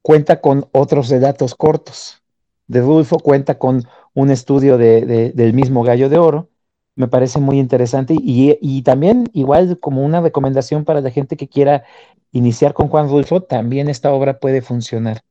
[0.03, 2.21] cuenta con otros relatos cortos.
[2.67, 3.87] De Rulfo cuenta con
[4.17, 6.49] un estudio de, del mismo gallo de oro.
[6.95, 11.85] Me parece muy interesante y, también igual como una recomendación para la gente que quiera
[12.31, 15.21] iniciar con Juan Rulfo, también esta obra puede funcionar.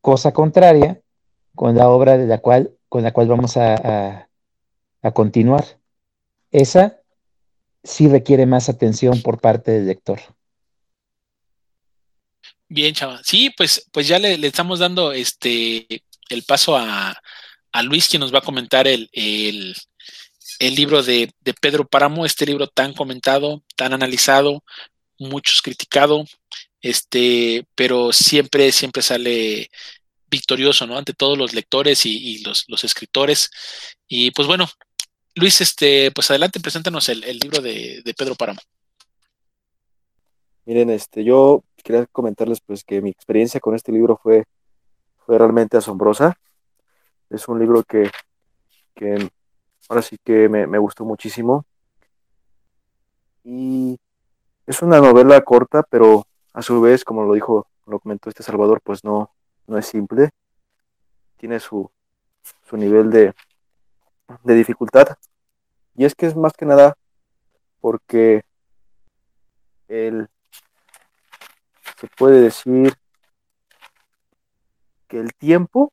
[0.00, 1.00] Cosa contraria
[1.56, 4.28] con la obra de la cual, con la cual vamos a,
[5.02, 5.64] a continuar.
[6.52, 7.00] Esa
[7.82, 10.20] sí requiere más atención por parte del lector.
[12.68, 13.20] Bien, chava.
[13.24, 17.16] Sí, pues, pues ya le, estamos dando este el paso a,
[17.74, 19.74] a, Luis, quien nos va a comentar el, el,
[20.58, 24.62] el libro de, de, Pedro Páramo, este libro tan comentado, tan analizado,
[25.18, 26.24] muchos criticado,
[26.80, 29.70] este, pero siempre, siempre sale
[30.30, 30.98] victorioso, ¿no?
[30.98, 33.50] Ante todos los lectores y, los, los, escritores.
[34.06, 34.66] Y pues bueno,
[35.34, 38.60] Luis, este, pues adelante, preséntanos el, el libro de, de Pedro Páramo.
[40.66, 44.44] Miren, este, yo quería comentarles pues que mi experiencia con este libro fue,
[45.26, 46.38] fue realmente asombrosa.
[47.34, 48.10] Es un libro que,
[48.94, 49.28] que
[49.88, 51.66] ahora sí que me, me, gustó muchísimo.
[53.42, 53.98] Y
[54.66, 58.80] es una novela corta, pero a su vez, como lo dijo, lo comentó este Salvador,
[58.82, 59.30] pues no,
[59.66, 60.30] no es simple.
[61.36, 61.90] Tiene su,
[62.62, 63.34] su nivel de,
[64.44, 65.16] de dificultad.
[65.96, 66.96] Y es que es más que nada
[67.80, 68.44] porque
[69.88, 70.28] el,
[72.00, 72.94] se puede decir
[75.08, 75.92] que el tiempo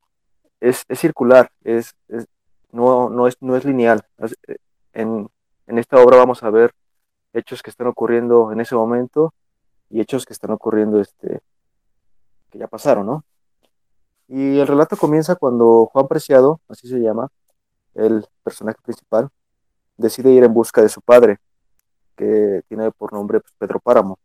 [0.62, 2.28] es, es circular, es, es,
[2.72, 4.06] no, no, es, no es lineal.
[4.48, 4.56] Eh,
[4.94, 5.30] en,
[5.68, 6.74] en esta obra vamos a ver
[7.34, 9.34] hechos que están ocurriendo en ese momento
[9.90, 11.42] y hechos que están ocurriendo este,
[12.50, 13.26] que ya pasaron, ¿no?
[14.28, 17.30] Y el relato comienza cuando Juan Preciado, así se llama,
[17.96, 19.30] el personaje principal,
[19.98, 21.40] decide ir en busca de su padre,
[22.16, 24.20] que tiene por nombre pues, Pedro Páramo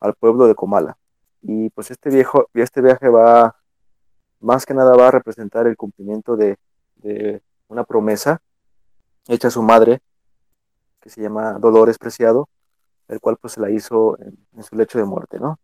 [0.00, 0.96] al pueblo de Comala.
[1.42, 3.56] Y pues este, viejo, este viaje va,
[4.44, 6.58] más que nada va a representar el cumplimiento de,
[7.68, 8.40] una promesa
[9.28, 10.00] hecha a su madre,
[11.00, 12.48] que se llama Dolores Preciado,
[13.08, 15.58] el cual pues se la hizo en, su lecho de muerte, ¿no?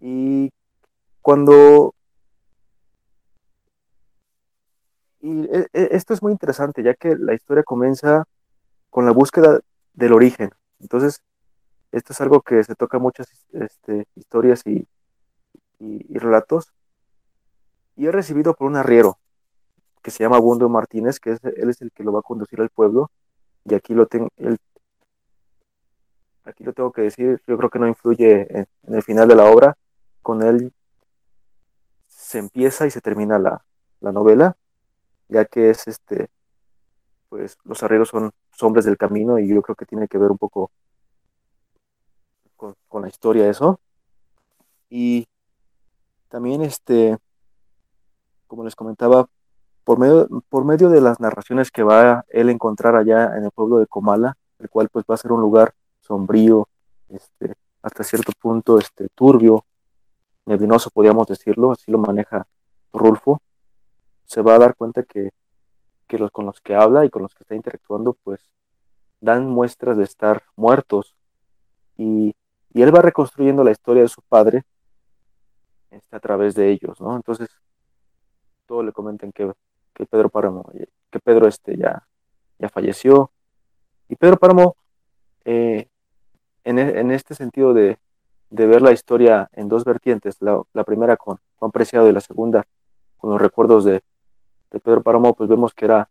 [0.00, 0.50] Y
[1.20, 1.94] cuando...
[5.20, 8.24] Y e, e, esto es muy interesante, ya que la historia comienza
[8.90, 9.60] con la búsqueda
[9.92, 10.50] del origen.
[10.80, 11.22] Entonces,
[11.94, 14.86] esto es algo que se toca muchas este, historias y,
[16.10, 16.72] relatos.
[17.96, 19.18] Y he recibido por un arriero
[20.02, 22.60] que se llama Bundo Martínez, que es, él es el que lo va a conducir
[22.60, 23.10] al pueblo.
[23.64, 24.28] Y aquí lo, tengo
[26.44, 29.44] aquí lo tengo que decir, yo creo que no influye en, el final de la
[29.44, 29.76] obra.
[30.22, 30.72] Con él
[32.06, 33.64] se empieza y se termina la,
[34.00, 34.56] la novela,
[35.28, 36.28] ya que es este,
[37.28, 40.30] pues los arrieros son, son hombres del camino y yo creo que tiene que ver
[40.30, 40.70] un poco
[42.56, 43.80] con, con la historia eso.
[44.90, 45.26] Y
[46.28, 47.18] también, este,
[48.54, 49.26] como les comentaba,
[49.84, 53.44] por medio, por medio de las narraciones que va a él a encontrar allá en
[53.44, 56.68] el pueblo de Comala, el cual pues va a ser un lugar sombrío,
[57.08, 59.64] este, hasta cierto punto este, turbio,
[60.46, 62.46] neblinoso, podríamos decirlo, así lo maneja
[62.92, 63.40] Rulfo,
[64.24, 65.30] se va a dar cuenta que,
[66.06, 68.40] que los con los que habla y con los que está interactuando, pues
[69.20, 71.14] dan muestras de estar muertos
[71.96, 72.34] y
[72.74, 74.64] y él va reconstruyendo la historia de su padre
[75.90, 77.14] este, a través de ellos, ¿no?
[77.14, 77.48] Entonces,
[78.66, 79.52] todos le comentan que,
[79.92, 80.70] que Pedro Páramo,
[81.10, 82.06] que Pedro este, ya,
[82.58, 83.30] ya falleció.
[84.08, 84.76] Y Pedro Páramo,
[85.44, 85.88] eh,
[86.64, 87.98] en, en, este sentido de,
[88.50, 92.20] de, ver la historia en dos vertientes, la, la, primera con Juan Preciado y la
[92.20, 92.66] segunda
[93.18, 94.02] con los recuerdos de,
[94.70, 96.08] de Pedro Páramo, pues vemos que era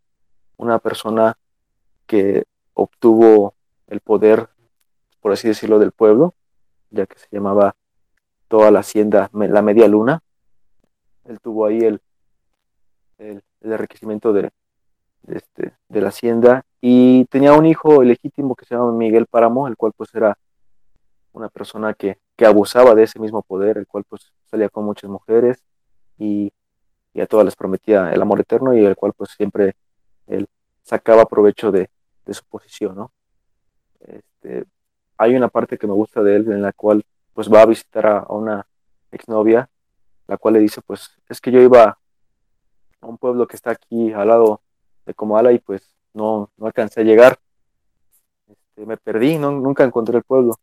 [0.57, 1.37] una persona
[2.05, 3.55] que obtuvo
[3.87, 4.49] el poder,
[5.21, 6.35] por así decirlo, del pueblo,
[6.91, 7.75] ya que se llamaba
[8.47, 10.21] toda la hacienda La Media Luna.
[11.25, 12.01] Él tuvo ahí el,
[13.31, 14.51] el, el enriquecimiento de,
[15.27, 19.77] este, de la hacienda y tenía un hijo legítimo que se llama Miguel Páramo, el
[19.77, 20.37] cual pues era
[21.31, 25.09] una persona que, que abusaba de ese mismo poder, el cual pues salía con muchas
[25.09, 25.63] mujeres
[26.17, 26.51] y,
[27.13, 29.75] y, a todas les prometía el amor eterno y el cual pues siempre
[30.27, 30.47] él
[30.83, 31.89] sacaba provecho de,
[32.25, 33.11] de su posición, ¿no?
[34.01, 34.65] Este,
[35.17, 38.05] hay una parte que me gusta de él en la cual pues va a visitar
[38.05, 38.67] a, a una
[39.11, 39.69] exnovia,
[40.27, 41.97] la cual le dice pues es que yo iba
[43.03, 44.61] a un pueblo que está aquí al lado
[45.05, 47.39] de Comala y pues no, no alcancé a llegar,
[48.47, 50.55] este, me perdí, nunca encontré el pueblo.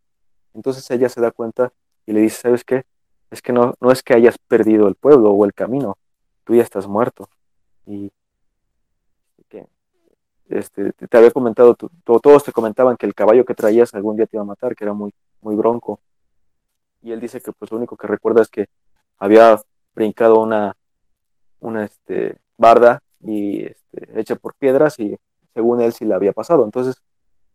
[0.54, 1.72] Entonces ella se da cuenta
[2.06, 2.84] y le dice, ¿sabes qué?
[3.30, 5.96] Es que no, no es que hayas perdido el pueblo o el camino,
[6.44, 7.28] tú ya estás muerto.
[7.86, 8.10] Y
[9.48, 9.66] que
[10.48, 14.36] este, te había comentado, todos te comentaban que el caballo que traías algún día te
[14.36, 15.12] iba a matar, que era muy,
[15.42, 16.00] muy bronco.
[17.02, 18.68] Y él dice que pues lo único que recuerda es que
[19.18, 19.60] había
[19.94, 20.76] brincado una,
[21.60, 25.16] una este, barda y este, hecha por piedras y
[25.54, 26.64] según él sí la había pasado.
[26.64, 27.02] Entonces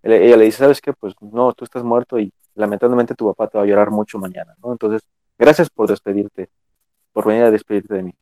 [0.03, 0.93] ella le dice, ¿sabes qué?
[0.93, 4.55] Pues no, tú estás muerto y, lamentablemente tu papá te va a llorar mucho mañana,
[4.63, 4.71] ¿no?
[4.71, 5.07] Entonces,
[5.37, 6.49] gracias por despedirte,
[7.13, 8.13] por venir a despedirte de mí.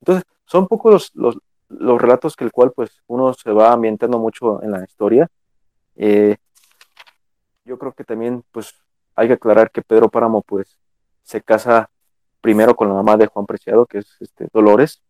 [0.00, 1.38] Entonces, son pocos los,
[1.68, 5.28] los, relatos que el cual pues uno se va ambientando mucho en la historia.
[5.96, 6.36] Eh,
[7.64, 8.74] yo creo que también pues
[9.14, 10.76] hay que aclarar que Pedro Páramo pues
[11.22, 11.90] se casa
[12.40, 15.02] primero con la mamá de Juan Preciado, que es este, Dolores,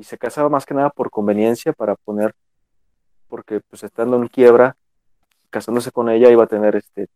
[0.00, 2.34] y se casaba más que nada por conveniencia para poner,
[3.28, 4.78] porque pues estando en quiebra,
[5.50, 7.10] casándose con ella iba a tener este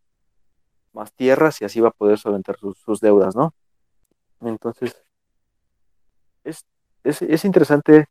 [0.93, 3.55] más tierras y así iba a poder solventar sus, deudas, ¿no?
[4.39, 5.03] Entonces,
[6.43, 6.63] es,
[7.03, 8.05] es, interesante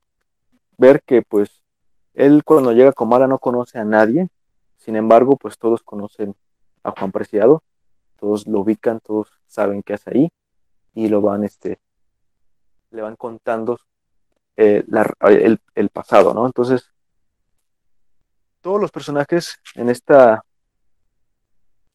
[0.76, 1.62] ver que pues
[2.14, 4.28] él cuando llega a Comala no conoce a nadie,
[4.76, 6.34] sin embargo, pues todos conocen
[6.82, 7.62] a Juan Preciado,
[8.18, 10.28] todos lo ubican, todos saben qué hace ahí
[10.94, 11.78] y lo van, este,
[12.90, 13.78] le van contando
[14.56, 14.84] eh,
[15.74, 16.46] el, pasado, ¿no?
[16.46, 16.90] Entonces,
[18.60, 20.44] todos los personajes en esta,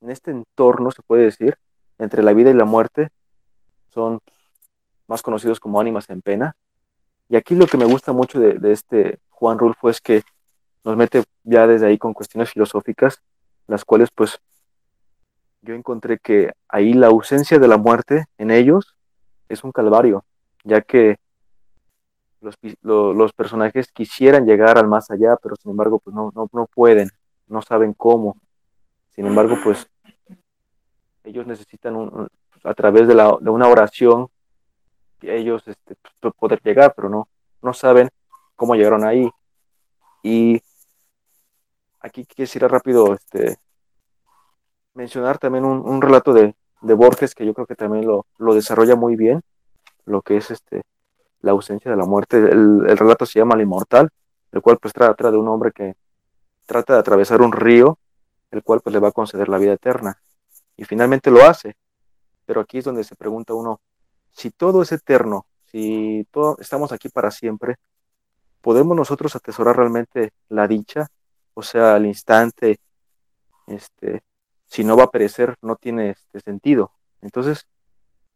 [0.01, 1.57] en este entorno, se puede decir,
[1.97, 3.09] entre la vida y la muerte,
[3.89, 4.19] son
[5.07, 6.55] más conocidos como ánimas en pena.
[7.27, 10.23] Y aquí lo que me gusta mucho de, de este Juan Rulfo es que
[10.83, 13.21] nos mete ya desde ahí con cuestiones filosóficas,
[13.67, 14.39] las cuales pues
[15.61, 18.95] yo encontré que ahí la ausencia de la muerte en ellos
[19.49, 20.23] es un calvario,
[20.63, 21.17] ya que
[22.41, 27.09] los, personajes quisieran llegar al más allá, pero sin embargo, pues no, no, pueden,
[27.47, 28.37] no saben cómo.
[29.09, 29.89] Sin embargo, pues
[31.23, 32.27] ellos necesitan un,
[32.63, 34.27] a través de, la, de una oración
[35.21, 37.27] ellos este, pues, poder llegar, pero no,
[37.61, 38.09] no saben
[38.55, 39.29] cómo llegaron ahí.
[40.23, 40.61] Y
[41.99, 43.57] aquí quisiera rápido este,
[44.93, 48.95] mencionar también un, relato de, de, Borges que yo creo que también lo, lo desarrolla
[48.95, 49.41] muy bien,
[50.05, 50.83] lo que es este
[51.41, 52.37] la ausencia de la muerte.
[52.37, 54.09] El, relato se llama El Inmortal,
[54.51, 55.95] el cual pues trata de un hombre que
[56.65, 57.97] trata de atravesar un río,
[58.51, 60.21] el cual pues le va a conceder la vida eterna.
[60.75, 61.75] Y finalmente lo hace.
[62.45, 63.79] Pero aquí es donde se pregunta uno,
[64.31, 67.75] si todo es eterno, si todo, estamos aquí para siempre,
[68.61, 71.07] ¿podemos nosotros atesorar realmente la dicha?
[71.53, 72.79] O sea, al instante,
[73.67, 74.23] este,
[74.65, 76.91] si no va a perecer, no tiene este sentido.
[77.21, 77.67] Entonces,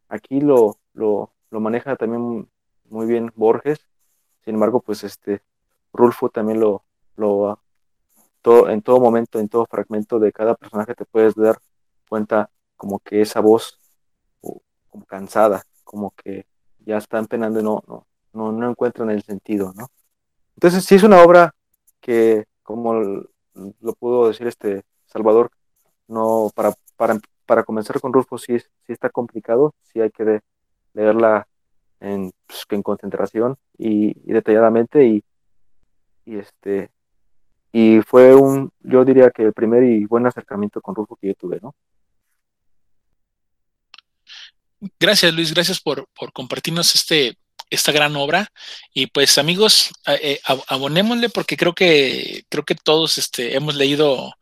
[0.08, 2.48] aquí lo, lo, lo maneja también
[2.94, 3.80] muy bien Borges.
[4.44, 5.42] Sin embargo, pues este
[5.92, 6.84] Rulfo también lo,
[7.16, 7.60] lo
[8.40, 11.58] todo, en todo momento, en todo fragmento de cada personaje te puedes dar
[12.08, 13.80] cuenta como que esa voz
[14.40, 16.46] como cansada, como que
[16.86, 19.88] ya están penando y no, no, no, no encuentran el sentido, ¿no?
[20.54, 21.52] Entonces sí es una obra
[22.00, 25.50] que, como lo pudo decir este Salvador,
[26.06, 30.42] no para, para, para comenzar con Rulfo sí, sí está complicado, sí hay que
[30.92, 31.48] leerla
[32.04, 35.24] en, pues, en concentración y, detalladamente y,
[36.26, 36.90] este
[37.72, 41.34] y fue un yo diría que el primer y buen acercamiento con Rufo que yo
[41.34, 41.74] tuve no
[44.98, 47.36] gracias Luis gracias por, por compartirnos este
[47.70, 48.48] esta gran obra.
[48.92, 54.32] Y pues amigos eh, abonémosle porque creo que creo que todos este hemos leído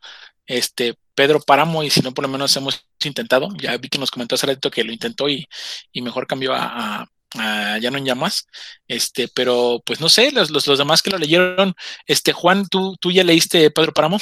[0.45, 3.49] este Pedro Páramo y si no por lo menos hemos intentado.
[3.57, 5.47] Ya vi que nos comentó hace rato que lo intentó y,
[5.91, 8.47] y mejor cambió a, no en llamas,
[8.87, 11.73] este, pero pues no sé, los, los, demás que lo leyeron,
[12.07, 14.17] este, Juan, ¿tú, tú ya leíste Pedro Páramo?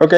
[0.00, 0.14] Ok,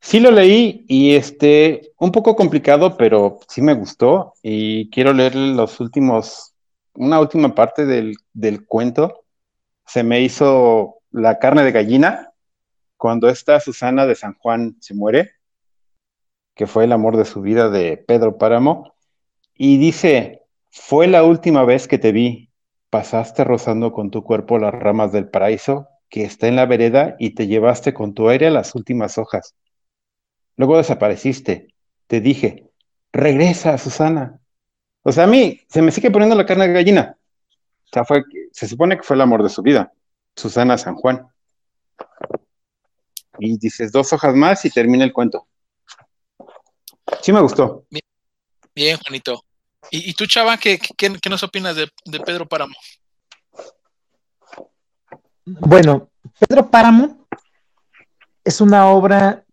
[0.00, 5.36] sí lo leí y este, un poco complicado, pero sí me gustó y quiero leer
[5.36, 6.54] los últimos,
[6.94, 9.24] una última parte del, del cuento.
[9.86, 12.32] Se me hizo la carne de gallina
[12.96, 15.32] cuando esta Susana de San Juan se muere,
[16.54, 18.94] que fue el amor de su vida de Pedro Páramo,
[19.54, 20.39] y dice,
[20.70, 22.50] fue la última vez que te vi.
[22.90, 27.30] Pasaste rozando con tu cuerpo las ramas del paraíso que está en la vereda y
[27.30, 29.54] te llevaste con tu aire las últimas hojas.
[30.56, 31.72] Luego desapareciste.
[32.08, 32.68] Te dije,
[33.12, 34.40] regresa, Susana.
[35.02, 37.16] O sea, a mí se me sigue poniendo la carne de gallina.
[37.84, 38.22] O sea, fue,
[38.52, 39.92] se supone que fue el amor de su vida,
[40.36, 41.26] Susana San Juan.
[43.38, 45.46] Y dices dos hojas más y termina el cuento.
[47.22, 47.86] Sí me gustó.
[48.74, 49.44] bien Juanito.
[49.90, 50.78] ¿Y, tú, Chava, qué,
[51.28, 51.88] nos opinas de,
[52.24, 52.74] Pedro Páramo?
[55.44, 57.26] Bueno, Pedro Páramo
[58.44, 59.44] es una obra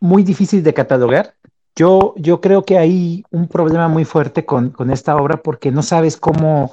[0.00, 1.34] muy difícil de catalogar.
[1.74, 6.16] Yo, yo creo que hay un problema muy fuerte con, esta obra porque no sabes
[6.16, 6.70] cómo,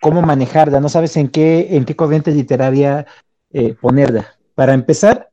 [0.00, 3.06] cómo manejarla, no sabes en qué, en qué corriente literaria
[3.52, 4.36] eh, ponerla.
[4.56, 5.30] Para empezar,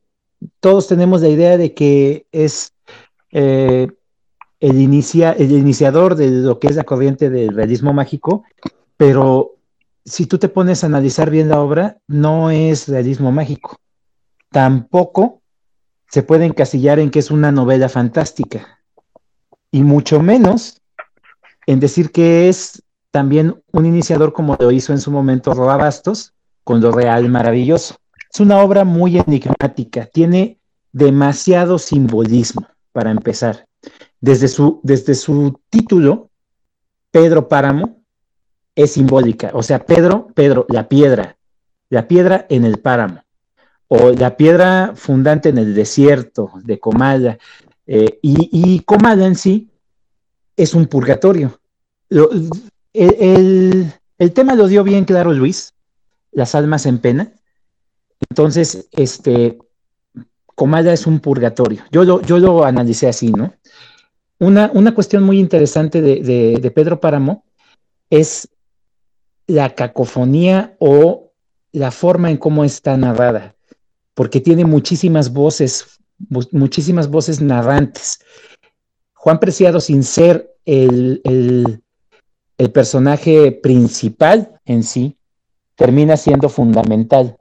[0.60, 2.72] todos tenemos la idea de que es
[3.32, 3.88] eh,
[4.62, 8.44] el, inicia, el iniciador de lo que es la corriente del realismo mágico,
[8.96, 9.56] pero
[10.04, 13.80] si tú te pones a analizar bien la obra, no es realismo mágico.
[14.50, 15.42] Tampoco
[16.08, 18.78] se puede encasillar en que es una novela fantástica,
[19.72, 20.80] y mucho menos
[21.66, 26.34] en decir que es también un iniciador como lo hizo en su momento Roa Bastos
[26.62, 27.96] con lo real maravilloso.
[28.32, 30.60] Es una obra muy enigmática, tiene
[30.92, 33.66] demasiado simbolismo para empezar.
[34.22, 36.30] Desde su, desde su título,
[37.10, 38.04] Pedro Páramo,
[38.76, 39.50] es simbólica.
[39.52, 41.36] O sea, Pedro, Pedro, la piedra,
[41.90, 43.24] la piedra en el páramo,
[43.88, 47.36] o la piedra fundante en el desierto de Comala.
[47.86, 49.72] Eh, y, y Comala en sí
[50.56, 51.58] es un purgatorio.
[52.92, 55.74] el, el, tema lo dio bien claro Luis,
[56.30, 57.32] las almas en pena.
[58.30, 59.58] Entonces, este,
[60.54, 61.82] Comala es un purgatorio.
[61.90, 63.52] Yo lo, yo lo analicé así, ¿no?
[64.42, 67.44] Una, una cuestión muy interesante de, de Pedro Páramo
[68.10, 68.48] es
[69.46, 71.30] la cacofonía o
[71.70, 73.54] la forma en cómo está narrada,
[74.14, 76.00] porque tiene muchísimas voces,
[76.50, 78.18] muchísimas voces narrantes.
[79.14, 81.84] Juan Preciado, sin ser el, el,
[82.72, 85.16] personaje principal en sí,
[85.76, 87.36] termina siendo fundamental,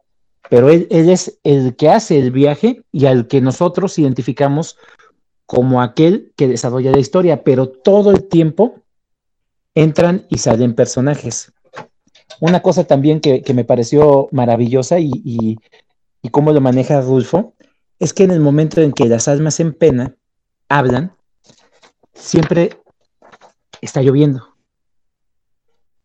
[0.52, 4.78] pero él, él es el que hace el viaje y al que nosotros identificamos
[5.52, 8.76] como aquel que desarrolla la historia, pero todo el tiempo
[9.76, 11.52] entran y salen personajes.
[12.40, 15.58] Una cosa también que, me pareció maravillosa y, y,
[16.22, 17.54] y, cómo lo maneja Rulfo,
[18.00, 20.16] es que en el momento en que las almas en pena
[20.70, 21.18] hablan,
[22.14, 22.78] siempre
[23.82, 24.56] está lloviendo.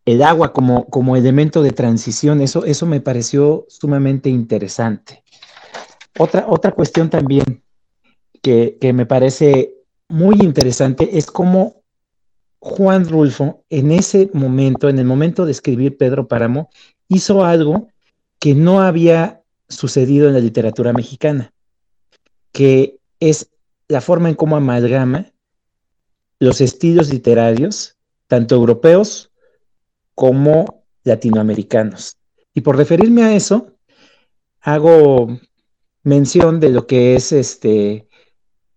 [0.06, 5.23] El agua como, como elemento de transición, eso, eso me pareció sumamente interesante.
[6.18, 7.62] Otra, otra cuestión también
[8.40, 9.74] que, me parece
[10.08, 11.82] muy interesante es cómo
[12.58, 16.70] Juan Rulfo, en ese momento, en el momento de escribir Pedro Páramo,
[17.08, 17.88] hizo algo
[18.38, 21.52] que no había sucedido en la literatura mexicana,
[22.52, 23.50] que es
[23.88, 25.32] la forma en cómo amalgama
[26.38, 27.96] los estilos literarios,
[28.26, 29.30] tanto europeos
[30.14, 32.16] como latinoamericanos.
[32.52, 33.76] Y por referirme a eso,
[34.60, 35.38] hago
[36.02, 38.05] mención de lo que es este,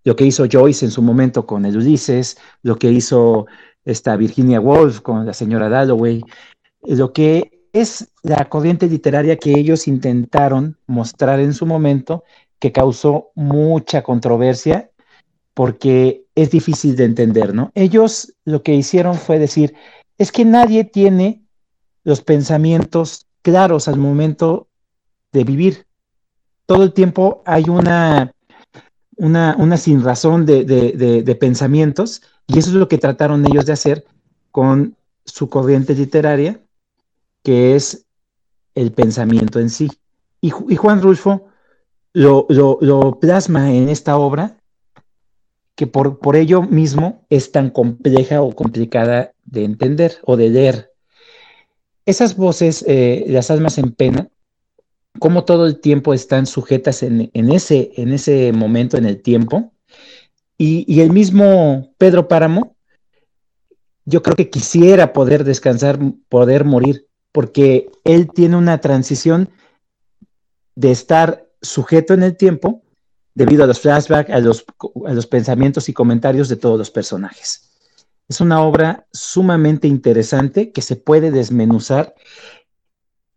[0.03, 3.47] lo que hizo Joyce en su momento con el Ulises, lo que hizo
[3.85, 6.23] esta Virginia Woolf con la señora Dalloway,
[6.83, 12.23] lo que es la corriente literaria que ellos intentaron mostrar en su momento,
[12.59, 14.89] que causó mucha controversia
[15.53, 17.71] porque es difícil de entender, ¿no?
[17.75, 19.73] Ellos lo que hicieron fue decir,
[20.17, 21.43] es que nadie tiene
[22.03, 24.67] los pensamientos claros al momento
[25.31, 25.85] de vivir.
[26.65, 28.31] Todo el tiempo hay una,
[29.19, 33.65] una, una sin razón de, de, de pensamientos y eso es lo que trataron ellos
[33.65, 34.05] de hacer
[34.51, 36.59] con su corriente literaria,
[37.43, 38.05] que es
[38.73, 39.89] el pensamiento en sí.
[40.41, 41.47] Y, Juan Rulfo
[42.13, 42.47] lo,
[43.21, 44.57] plasma en esta obra,
[45.75, 50.91] que por, por, ello mismo es tan compleja o complicada de entender o de leer.
[52.05, 54.29] Esas voces, eh, las almas en pena,
[55.19, 59.73] como todo el tiempo están sujetas en, ese, en ese momento, en el tiempo,
[60.57, 62.75] y, el mismo Pedro Páramo,
[64.03, 69.49] yo creo que quisiera poder descansar, poder morir, porque él tiene una transición
[70.75, 72.81] de estar sujeto en el tiempo
[73.35, 74.65] debido a los flashbacks, a los,
[75.07, 77.69] a los pensamientos y comentarios de todos los personajes.
[78.27, 82.13] Es una obra sumamente interesante que se puede desmenuzar.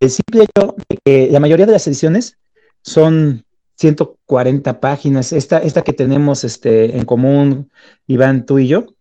[0.02, 2.36] El simple hecho de que la mayoría de las ediciones
[2.82, 3.44] son
[3.76, 5.32] 140 páginas.
[5.32, 7.70] Esta, esta que tenemos este, en común,
[8.08, 8.96] Iván, tú y yo,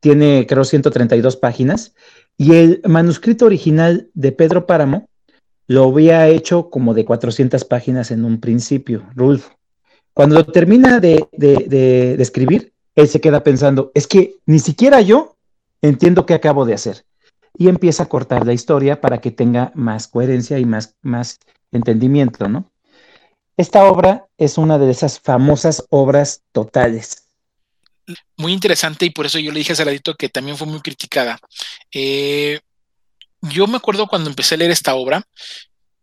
[0.00, 1.94] tiene creo 132 páginas.
[2.38, 5.10] Y el manuscrito original de Pedro Páramo
[5.66, 9.50] lo había hecho como de 400 páginas en un principio, Rulfo.
[10.14, 15.36] Cuando lo termina de, de, escribir, él se queda pensando, es que ni siquiera yo
[15.82, 17.04] entiendo qué acabo de hacer.
[17.58, 21.38] Y empieza a cortar la historia para que tenga más coherencia y más, más
[21.72, 22.70] entendimiento, ¿no?
[23.56, 27.28] Esta obra es una de esas famosas obras totales.
[28.36, 31.38] Muy interesante y por eso yo le dije a Saladito que también fue muy criticada.
[31.90, 32.60] Eh,
[33.40, 35.26] yo me acuerdo cuando empecé a leer esta obra,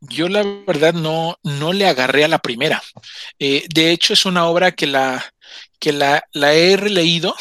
[0.01, 2.81] yo la verdad no, no le agarré a la primera.
[3.39, 5.23] Eh, de hecho, es una obra que la,
[5.79, 7.35] que la, la he releído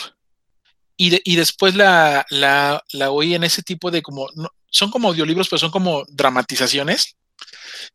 [1.11, 4.29] y, después la, la, la, oí en ese tipo de como,
[4.71, 7.17] son como audiolibros, pero son como dramatizaciones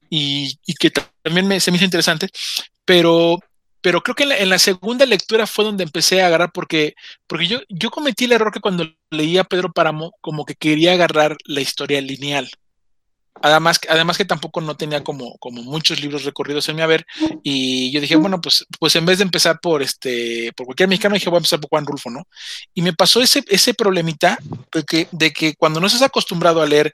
[0.09, 0.91] y, que
[1.23, 2.29] también me, se me hizo interesante,
[2.85, 3.39] pero,
[3.81, 6.95] pero creo que en la, segunda lectura fue donde empecé a agarrar, porque,
[7.27, 11.37] porque yo, yo cometí el error que cuando leía Pedro Páramo, como que quería agarrar
[11.45, 12.49] la historia lineal.
[13.41, 17.05] Además, además que tampoco no tenía como, como muchos libros recorridos en mi haber.
[17.43, 21.15] Y yo dije, bueno, pues, pues en vez de empezar por este, por cualquier mexicano,
[21.15, 22.23] dije, voy a empezar por Juan Rulfo, ¿no?
[22.73, 24.37] Y me pasó ese, ese problemita
[24.73, 26.91] de que, de que cuando no estás acostumbrado a leer,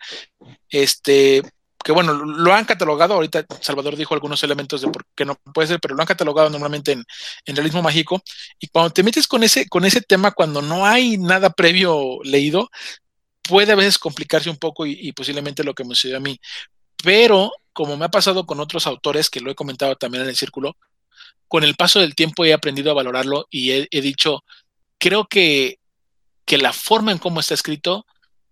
[0.70, 1.44] este,
[1.84, 5.68] que bueno, lo han catalogado, ahorita Salvador dijo algunos elementos de por qué no puede
[5.68, 7.04] ser, pero lo han catalogado normalmente en,
[7.46, 8.22] en, realismo mágico,
[8.60, 12.70] y cuando te metes con ese, con ese tema, cuando no hay nada previo leído,
[13.44, 16.40] puede a veces complicarse un poco y, posiblemente lo que me sucedió a mí,
[17.04, 20.36] pero como me ha pasado con otros autores, que lo he comentado también en el
[20.36, 20.78] círculo,
[21.48, 24.44] con el paso del tiempo he aprendido a valorarlo y he, he dicho,
[24.98, 25.80] creo que,
[26.46, 28.06] que la forma en cómo está escrito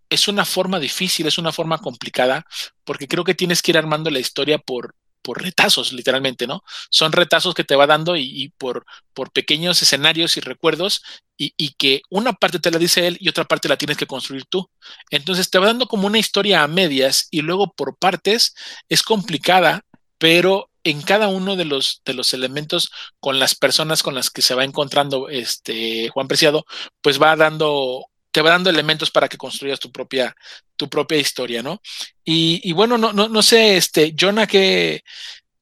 [0.10, 2.46] es una forma difícil, es una forma complicada,
[2.84, 6.64] porque creo que tienes que ir armando la historia por, por retazos, literalmente, ¿no?
[6.90, 11.04] Son retazos que te va dando y, por, por pequeños escenarios y recuerdos
[11.38, 14.08] y, y, que una parte te la dice él y otra parte la tienes que
[14.08, 14.70] construir tú.
[15.10, 18.56] Entonces te va dando como una historia a medias y luego por partes
[18.90, 19.82] es complicada,
[20.18, 24.42] pero en cada uno de los, de los elementos con las personas con las que
[24.42, 26.66] se va encontrando este Juan Preciado,
[27.02, 30.36] pues va dando te va dando elementos para que construyas tu propia,
[30.76, 31.82] tu propia historia, ¿no?
[32.24, 35.04] Y, bueno, no, no, no sé, este, Jonah, ¿qué,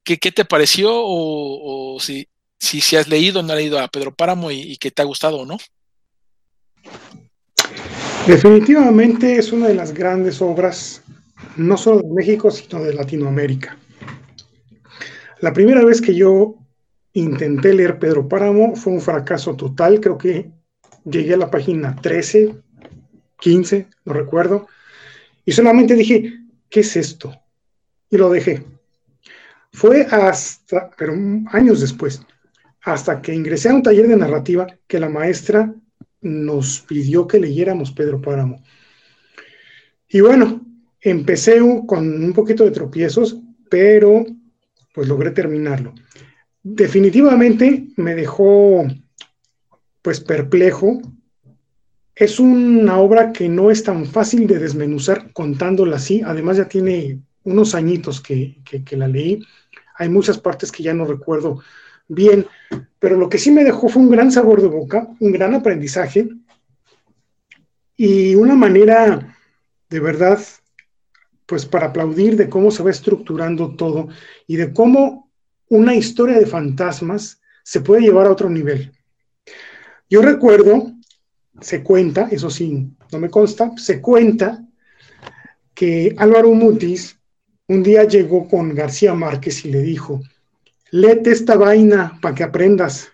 [0.04, 0.92] qué, qué te pareció?
[0.94, 2.28] O, o si,
[2.58, 5.02] si, si, has leído o no has leído a Pedro Páramo y, y que te
[5.02, 5.58] ha gustado o no.
[8.26, 11.02] Definitivamente es una de las grandes obras,
[11.56, 13.76] no solo de México, sino de Latinoamérica.
[15.40, 16.56] La primera vez que yo
[17.14, 20.50] intenté leer Pedro Páramo fue un fracaso total, creo que
[21.04, 22.54] llegué a la página 13,
[23.38, 24.68] 15, no recuerdo,
[25.44, 27.34] y solamente dije, ¿qué es esto?
[28.10, 28.64] Y lo dejé.
[29.72, 31.14] Fue hasta, pero
[31.52, 32.22] años después,
[32.82, 35.74] hasta que ingresé a un taller de narrativa que la maestra
[36.20, 38.62] nos pidió que leyéramos Pedro Páramo.
[40.08, 40.60] Y bueno,
[41.00, 43.38] empecé con un poquito de tropiezos,
[43.70, 44.24] pero
[44.92, 45.94] pues logré terminarlo.
[46.62, 48.86] Definitivamente me dejó
[50.02, 51.00] pues perplejo.
[52.14, 56.22] Es una obra que no es tan fácil de desmenuzar contándola así.
[56.24, 59.44] Además ya tiene unos añitos que, que, la leí.
[59.96, 61.62] Hay muchas partes que ya no recuerdo
[62.08, 62.46] bien,
[62.98, 66.28] pero lo que sí me dejó fue un gran sabor de boca, un gran aprendizaje
[67.96, 69.36] y una manera
[69.90, 70.40] de verdad,
[71.46, 74.08] pues para aplaudir de cómo se va estructurando todo
[74.46, 75.30] y de cómo
[75.68, 78.92] una historia de fantasmas se puede llevar a otro nivel.
[80.10, 80.92] Yo recuerdo,
[81.60, 84.66] se cuenta, eso sí, no me consta, se cuenta
[85.72, 87.16] que Álvaro Mutis
[87.68, 90.20] un día llegó con García Márquez y le dijo,
[90.90, 93.12] léete esta vaina para que aprendas.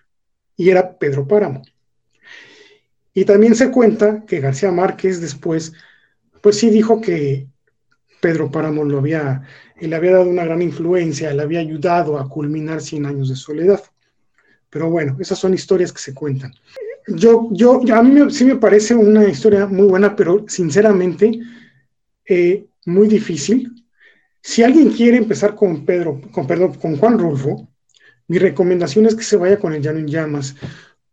[0.56, 1.60] Y era Pedro Páramo.
[3.12, 5.74] Y también se cuenta que García Márquez después,
[6.40, 7.46] pues sí dijo que
[8.22, 9.42] Pedro Páramo lo había,
[9.78, 13.82] le había dado una gran influencia, le había ayudado a culminar 100 años de soledad.
[14.70, 16.54] Pero bueno, esas son historias que se cuentan.
[17.08, 21.38] Yo, yo, a mí me, sí me parece una historia muy buena, pero sinceramente
[22.28, 23.70] eh, muy difícil.
[24.40, 27.68] Si alguien quiere empezar con Pedro, con, perdón, con Juan Rulfo,
[28.28, 30.56] mi recomendación es que se vaya con el Llano en Llamas,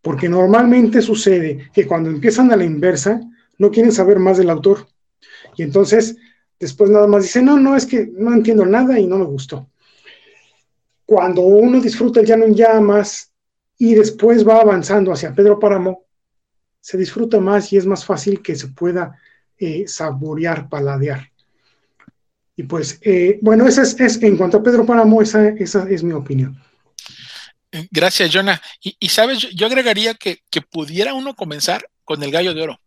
[0.01, 3.21] porque normalmente sucede que cuando empiezan a la inversa,
[3.59, 4.87] no quieren saber más del autor.
[5.55, 6.17] Y entonces,
[6.59, 9.69] después nada más dicen, no, no, es que no entiendo nada y no me gustó.
[11.05, 13.32] Cuando uno disfruta el Llano en Llamas,
[13.83, 16.05] y después va avanzando hacia Pedro Páramo,
[16.79, 19.19] se disfruta más y es más fácil que se pueda
[19.57, 21.29] eh, saborear, paladear.
[22.55, 26.13] Y pues, eh, bueno, esa es, en cuanto a Pedro Páramo, esa, esa es mi
[26.13, 26.57] opinión.
[27.91, 28.61] Gracias, Jonah.
[28.81, 32.79] Y, y sabes, yo agregaría que, que, pudiera uno comenzar con el gallo de oro,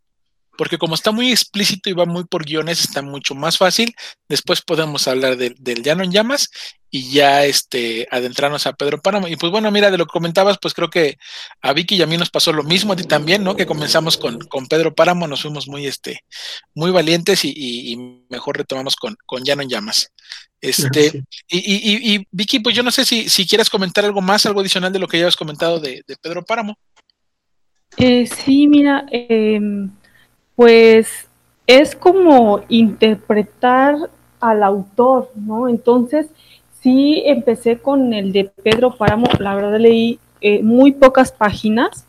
[0.56, 3.94] porque como está muy explícito y va muy por guiones, está mucho más fácil.
[4.28, 6.50] Después podemos hablar de, del llano en llamas
[6.90, 9.28] y ya este, adentrarnos a Pedro Páramo.
[9.28, 11.16] Y pues bueno, mira, de lo que comentabas, pues creo que
[11.60, 13.56] a Vicky y a mí nos pasó lo mismo, a ti también, ¿no?
[13.56, 16.20] Que comenzamos con, con Pedro Páramo, nos fuimos muy, este,
[16.74, 17.96] muy valientes y, y, y
[18.28, 20.12] mejor retomamos con, con Llano en Llamas.
[20.60, 21.22] Este, sí.
[21.48, 24.92] y, y, Vicky, pues yo no sé si, si quieres comentar algo más, algo adicional
[24.92, 26.78] de lo que ya has comentado de, de Pedro Páramo.
[27.98, 29.60] Eh, sí, mira, eh,
[30.56, 31.28] pues
[31.66, 33.96] es como interpretar
[34.40, 35.68] al autor, ¿no?
[35.68, 36.28] Entonces,
[36.80, 42.06] sí empecé con el de Pedro Páramo, la verdad leí eh, muy pocas páginas,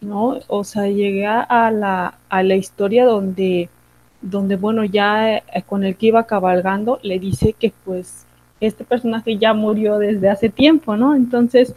[0.00, 0.38] ¿no?
[0.48, 3.68] O sea, llegué a la, a la historia donde,
[4.20, 8.26] donde, bueno, ya eh, con el que iba cabalgando, le dice que pues
[8.60, 11.14] este personaje ya murió desde hace tiempo, ¿no?
[11.14, 11.74] Entonces,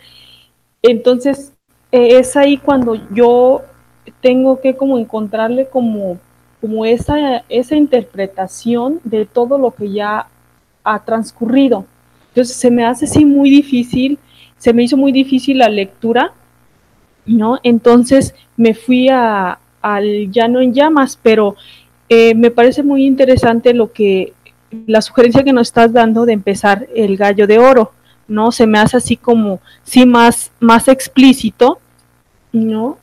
[0.81, 1.53] entonces
[1.91, 3.61] eh, es ahí cuando yo
[4.21, 6.17] tengo que como encontrarle como,
[6.61, 10.27] como esa, esa interpretación de todo lo que ya
[10.83, 11.85] ha transcurrido.
[12.29, 14.17] Entonces se me hace así muy difícil,
[14.57, 16.33] se me hizo muy difícil la lectura,
[17.25, 17.59] ¿no?
[17.63, 21.55] Entonces me fui a, al llano en llamas, pero
[22.09, 24.33] eh, me parece muy interesante lo que,
[24.87, 27.91] la sugerencia que nos estás dando de empezar el gallo de oro,
[28.27, 28.51] ¿no?
[28.51, 31.79] Se me hace así como, sí, más, más explícito,
[32.51, 32.97] ¿no?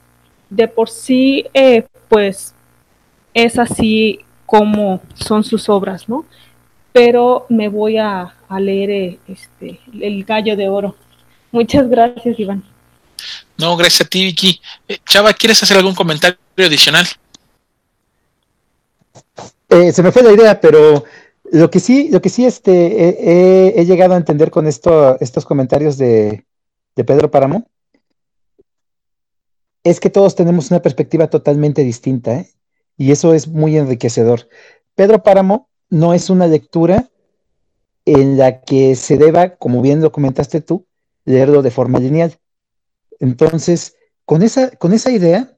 [0.50, 2.54] De por sí, eh, pues
[3.34, 6.24] es así como son sus obras, ¿no?
[6.92, 10.96] Pero me voy a, leer eh, este, el gallo de oro.
[11.52, 12.64] Muchas gracias, Iván.
[13.56, 14.60] No, gracias a ti, Vicky.
[14.88, 17.06] Eh, Chava, ¿quieres hacer algún comentario adicional?
[19.68, 21.04] Eh, se me fue la idea, pero
[21.52, 25.96] lo que sí, lo que sí este, he, llegado a entender con esto, estos comentarios
[25.96, 26.44] de,
[26.96, 27.68] de Pedro Páramo
[29.84, 32.50] es que todos tenemos una perspectiva totalmente distinta, ¿eh?
[32.96, 34.48] y eso es muy enriquecedor.
[34.94, 37.10] Pedro Páramo no es una lectura
[38.04, 40.86] en la que se deba, como bien lo comentaste tú,
[41.24, 42.38] leerlo de forma lineal.
[43.18, 45.56] Entonces, con esa, con esa idea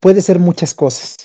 [0.00, 1.16] puede ser muchas cosas.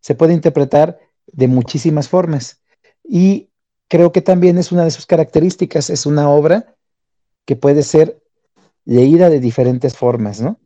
[0.00, 2.62] Se puede interpretar de muchísimas formas.
[3.04, 3.50] Y
[3.88, 6.74] creo que también es una de sus características, es una obra
[7.44, 8.22] que puede ser
[8.84, 10.58] leída de diferentes formas, ¿no?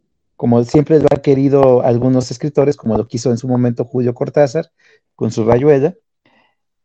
[0.42, 4.72] Como siempre lo han querido algunos escritores, como lo quiso en su momento Julio Cortázar
[5.14, 5.94] con su rayuela.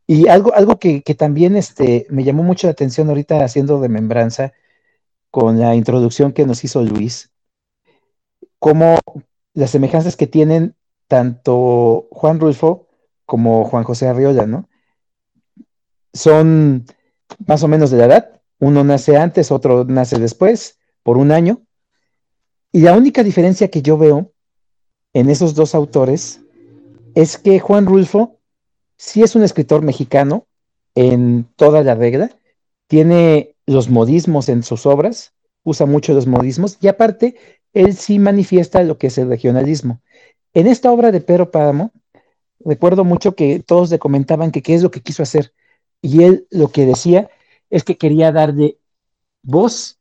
[0.05, 4.53] Y algo, algo que, también este, me llamó mucho la atención ahorita haciendo remembranza
[5.31, 7.31] con la introducción que nos hizo Luis,
[8.59, 8.99] como
[9.55, 10.75] las semejanzas que tienen
[11.07, 12.85] tanto Juan Rulfo
[13.25, 14.69] como Juan José Arriola, ¿no?
[16.13, 16.85] Son
[17.47, 21.63] más o menos de la edad, uno nace antes, otro nace después, por un año,
[22.71, 24.31] y la única diferencia que yo veo
[25.13, 26.41] en esos dos autores
[27.15, 28.39] es que Juan Rulfo
[28.97, 30.45] sí es un escritor mexicano
[30.95, 32.31] en toda la regla,
[32.87, 35.33] tiene los modismos en sus obras,
[35.63, 37.35] usa mucho los modismos y aparte
[37.73, 40.01] él sí manifiesta lo que es el regionalismo.
[40.53, 41.91] En esta obra de Pedro Páramo,
[42.59, 45.53] recuerdo mucho que todos le comentaban que qué es lo que quiso hacer
[46.01, 47.29] y él lo que decía
[47.69, 48.77] es que quería darle
[49.43, 49.99] voz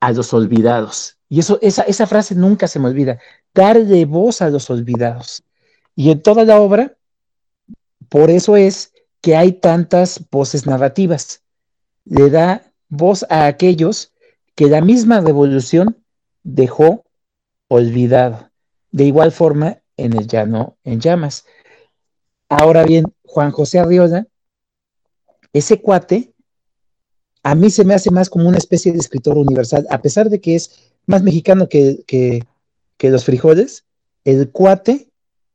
[0.00, 1.15] a los olvidados.
[1.28, 3.18] Y eso, esa, esa frase nunca se me olvida,
[3.54, 5.42] darle voz a los olvidados.
[5.94, 6.96] Y en toda la obra,
[8.08, 11.42] por eso es que hay tantas voces narrativas.
[12.04, 14.12] Le da voz a aquellos
[14.54, 15.96] que la misma revolución
[16.44, 17.04] dejó
[17.68, 18.50] olvidado.
[18.92, 21.44] De igual forma, en el llano en llamas.
[22.48, 24.26] Ahora bien, Juan José Arriola,
[25.52, 26.32] ese cuate,
[27.42, 30.40] a mí se me hace más como una especie de escritor universal, a pesar de
[30.40, 33.84] que es más mexicano que, que, los frijoles,
[34.24, 35.08] el cuate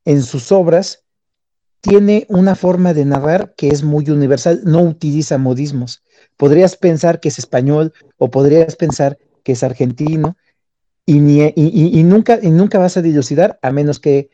[0.05, 1.03] en sus obras
[1.81, 6.03] tiene una forma de narrar que es muy universal, no utiliza modismos.
[6.37, 10.37] Podrías pensar que es español o podrías pensar que es argentino
[11.05, 14.29] y, ni, y, nunca, y nunca vas a dilucidar a menos que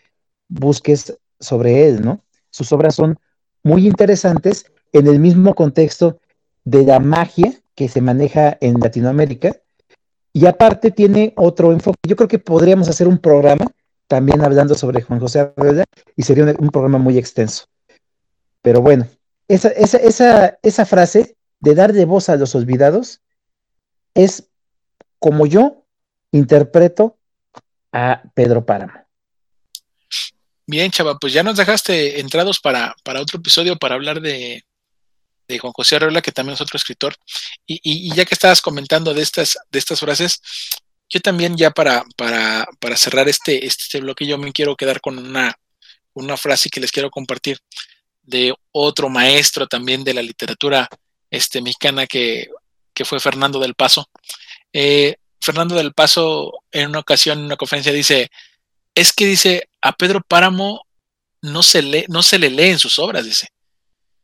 [0.50, 2.22] busques sobre él, ¿no?
[2.52, 3.18] Sus obras son
[3.64, 6.20] muy interesantes en el mismo contexto
[6.66, 9.58] de la magia que se maneja en Latinoamérica
[10.38, 11.98] y aparte tiene otro enfoque.
[12.08, 13.66] Yo creo que podríamos hacer un programa
[14.06, 15.84] también hablando sobre Juan José Arreola
[16.16, 17.66] y sería un, programa muy extenso.
[18.62, 19.08] Pero bueno,
[19.48, 23.22] esa, frase de dar de voz a los olvidados
[24.14, 24.48] es
[25.18, 25.88] como yo
[26.32, 27.18] interpreto
[27.92, 28.94] a Pedro Páramo.
[30.68, 34.67] Bien, chava, pues ya nos dejaste entrados para otro episodio para hablar de,
[35.48, 37.16] de Juan José Arreola, que también es otro escritor.
[37.66, 40.42] Y, ya que estabas comentando de estas, de estas frases,
[41.10, 45.18] yo también ya para, para, para cerrar este, este bloque, yo me quiero quedar con
[45.18, 45.58] una,
[46.14, 47.60] una frase que les quiero compartir
[48.24, 50.90] de otro maestro también de la literatura
[51.32, 52.50] este, mexicana que,
[52.94, 54.10] que fue Fernando del Paso.
[54.74, 58.30] Eh, Fernando del Paso en una ocasión, en una conferencia, dice,
[58.94, 60.86] es que dice, a Pedro Páramo
[61.42, 63.48] no se, lee, no se le lee en sus obras, dice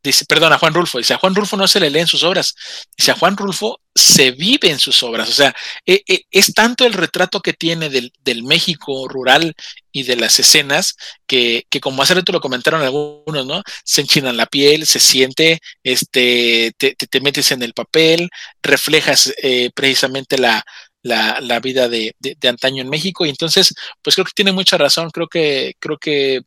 [0.04, 2.24] dice, perdón, a Juan Rulfo, dice, a Juan Rulfo no se le lee en sus
[2.24, 2.54] obras,
[2.98, 5.56] dice, a Juan Rulfo se vive en sus obras, o sea,
[5.86, 8.12] e, e, es tanto el retrato que tiene del,
[8.44, 9.56] México rural
[9.92, 10.96] y de las escenas
[11.28, 13.62] que, como hace rato lo comentaron algunos, ¿no?
[13.86, 18.30] Se enchinan la piel, se siente, este, te, metes en el papel,
[18.62, 20.66] reflejas eh, precisamente la,
[21.04, 23.26] la, vida de, de, antaño en México.
[23.26, 26.42] Y entonces, pues creo que tiene mucha razón, creo que, creo que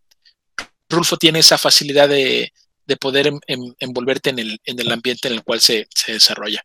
[0.88, 2.52] Rulfo tiene esa facilidad de,
[2.86, 3.32] de poder
[3.78, 6.64] envolverte en el, en el ambiente en el cual se, desarrolla.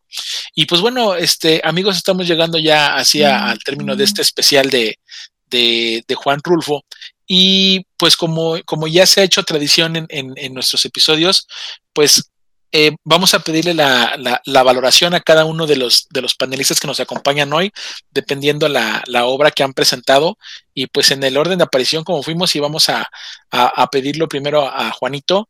[0.54, 5.00] Y pues bueno, este, amigos, estamos llegando ya hacia al término de este especial de,
[5.48, 6.86] de, Juan Rulfo.
[7.28, 11.48] Y pues como, como ya se ha hecho tradición en, en, nuestros episodios,
[11.94, 12.30] pues
[12.74, 16.80] eh, vamos a pedirle la, la, valoración a cada uno de los, de los panelistas
[16.80, 17.72] que nos acompañan hoy,
[18.12, 20.38] dependiendo la, la obra que han presentado.
[20.74, 23.10] Y pues en el orden de aparición, como fuimos, y vamos a,
[23.52, 25.50] a, pedirlo primero a Juanito.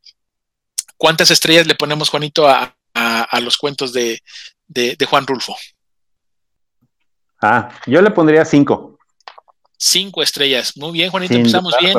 [1.02, 4.22] ¿Cuántas estrellas le ponemos, Juanito, a, a los cuentos de,
[4.68, 5.56] de, de Juan Rulfo?
[7.40, 8.96] Ah, yo le pondría cinco.
[9.76, 10.76] Cinco estrellas.
[10.76, 11.98] Muy bien, Juanito, empezamos bien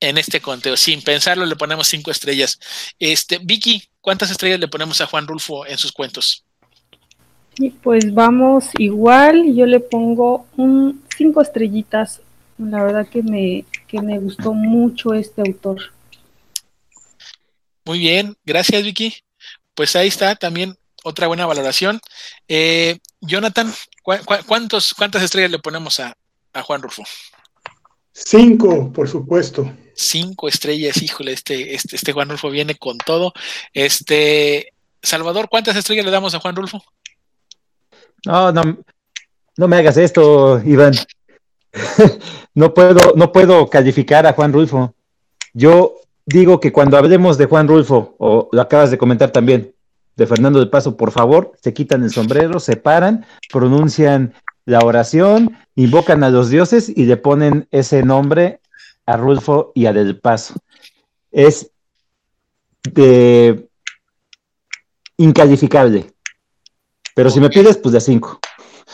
[0.00, 0.78] en este conteo.
[0.78, 2.58] Sin pensarlo, le ponemos cinco estrellas.
[2.98, 6.42] Este, Vicky, ¿cuántas estrellas le ponemos a Juan Rulfo en sus cuentos?
[7.82, 12.22] Pues vamos igual, yo le pongo un cinco estrellitas.
[12.56, 15.92] La verdad que me, que me gustó mucho este autor.
[17.88, 19.14] Muy bien, gracias Vicky.
[19.74, 21.98] Pues ahí está también otra buena valoración.
[22.46, 23.72] Eh, Jonathan,
[24.46, 26.14] cuántos, ¿cuántas estrellas le ponemos a,
[26.64, 27.02] Juan Rufo?
[28.12, 29.72] Cinco, por supuesto.
[29.94, 33.32] Cinco estrellas, híjole, este, este, este Juan Rulfo viene con todo.
[33.72, 36.84] Este, Salvador, ¿cuántas estrellas le damos a Juan Rulfo?
[38.26, 38.80] No, no,
[39.56, 40.92] no me hagas esto, Iván.
[42.54, 44.94] no puedo, no puedo calificar a Juan Rulfo.
[45.54, 45.94] Yo
[46.28, 49.74] digo que cuando hablemos de Juan Rulfo, o lo acabas de comentar también,
[50.14, 54.34] de Fernando del Paso, por favor, se quitan el sombrero, se paran, pronuncian
[54.64, 58.60] la oración, invocan a los dioses y le ponen ese nombre
[59.06, 60.54] a Rulfo y a Del Paso.
[61.30, 61.70] Es
[62.82, 63.66] de
[65.16, 66.12] incalificable.
[67.14, 68.38] Pero si me pides, pues de cinco.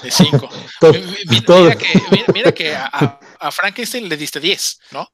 [0.02, 0.48] De cinco.
[2.32, 5.08] mira, que, a, a, Frankenstein le diste diez, ¿no?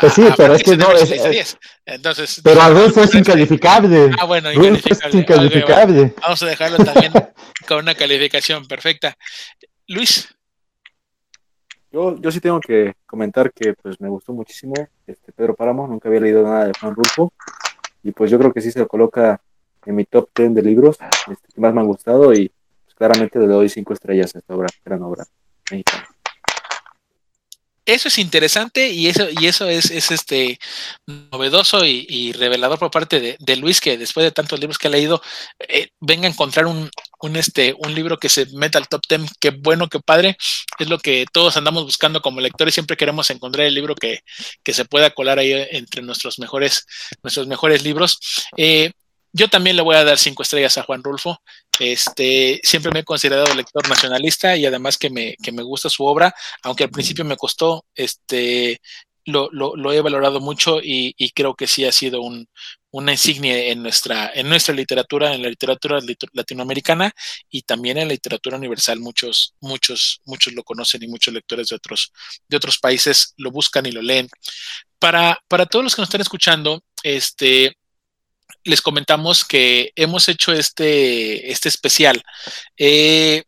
[0.00, 1.58] Pues sí, pero es que no es.
[1.84, 4.10] Entonces, pero Adolfo es incalificable.
[4.18, 5.08] Ah, bueno, incalificable.
[5.08, 6.14] Es incalificable.
[6.20, 7.12] Vamos a dejarlo también
[7.68, 9.16] con una calificación perfecta.
[9.86, 10.28] Luis.
[11.90, 14.74] Yo, yo sí tengo que comentar que pues me gustó muchísimo
[15.06, 17.32] este Pedro Páramo, nunca había leído nada de Juan Rulfo
[18.02, 19.40] y pues yo creo que sí se lo coloca
[19.86, 22.52] en mi top 10 de libros este, que más me han gustado y
[22.84, 25.24] pues, claramente le doy cinco estrellas a esta obra, gran obra
[25.70, 26.06] mexicana
[27.88, 30.58] eso es interesante y eso, y eso es, es este
[31.06, 35.22] novedoso y, revelador por parte de, Luis, que después de tantos libros que ha leído,
[35.58, 36.90] eh, venga a encontrar un,
[37.20, 39.22] un, este, un libro que se meta al top 10.
[39.40, 40.36] Qué bueno, qué padre.
[40.78, 42.74] Es lo que todos andamos buscando como lectores.
[42.74, 44.20] Siempre queremos encontrar el libro que,
[44.62, 46.84] que se pueda colar ahí entre nuestros mejores,
[47.22, 48.18] nuestros mejores libros.
[48.58, 48.92] Eh,
[49.32, 51.40] yo también le voy a dar cinco estrellas a Juan Rulfo.
[51.78, 56.04] Este, siempre me he considerado lector nacionalista y además que me, que me gusta su
[56.04, 58.80] obra, aunque al principio me costó, este,
[59.24, 62.48] lo, lo, he valorado mucho y, y, creo que sí ha sido un,
[62.90, 65.98] una insignia en nuestra, en nuestra literatura, en la literatura
[66.32, 67.12] latinoamericana
[67.50, 69.00] y también en la literatura universal.
[69.00, 72.12] Muchos, muchos, muchos lo conocen y muchos lectores de otros,
[72.48, 74.28] de otros países lo buscan y lo leen.
[74.98, 77.76] Para, para todos los que nos están escuchando, este,
[78.64, 82.22] les comentamos que hemos hecho este, este especial.
[82.76, 83.44] Eh,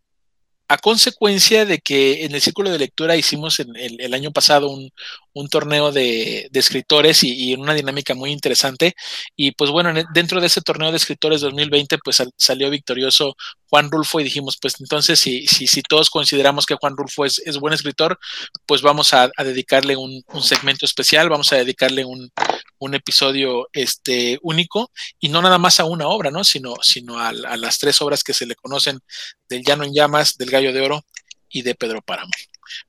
[0.70, 4.92] a consecuencia de que en el círculo de lectura hicimos en el, año pasado un,
[5.48, 8.94] torneo de, escritores y, en una dinámica muy interesante.
[9.36, 13.36] Y pues bueno, dentro de ese torneo de escritores 2020, pues salió victorioso
[13.68, 17.40] Juan Rulfo y dijimos, pues entonces si, si, si todos consideramos que Juan Rulfo es,
[17.60, 18.18] buen escritor,
[18.66, 22.30] pues vamos a, dedicarle un, un, segmento especial, vamos a dedicarle un,
[22.80, 26.44] un episodio este, único y no nada más a una obra, ¿no?
[26.44, 28.98] sino, sino a, las tres obras que se le conocen
[29.48, 31.04] del Llano en Llamas, del Gallo de Oro
[31.48, 32.32] y de Pedro Páramo.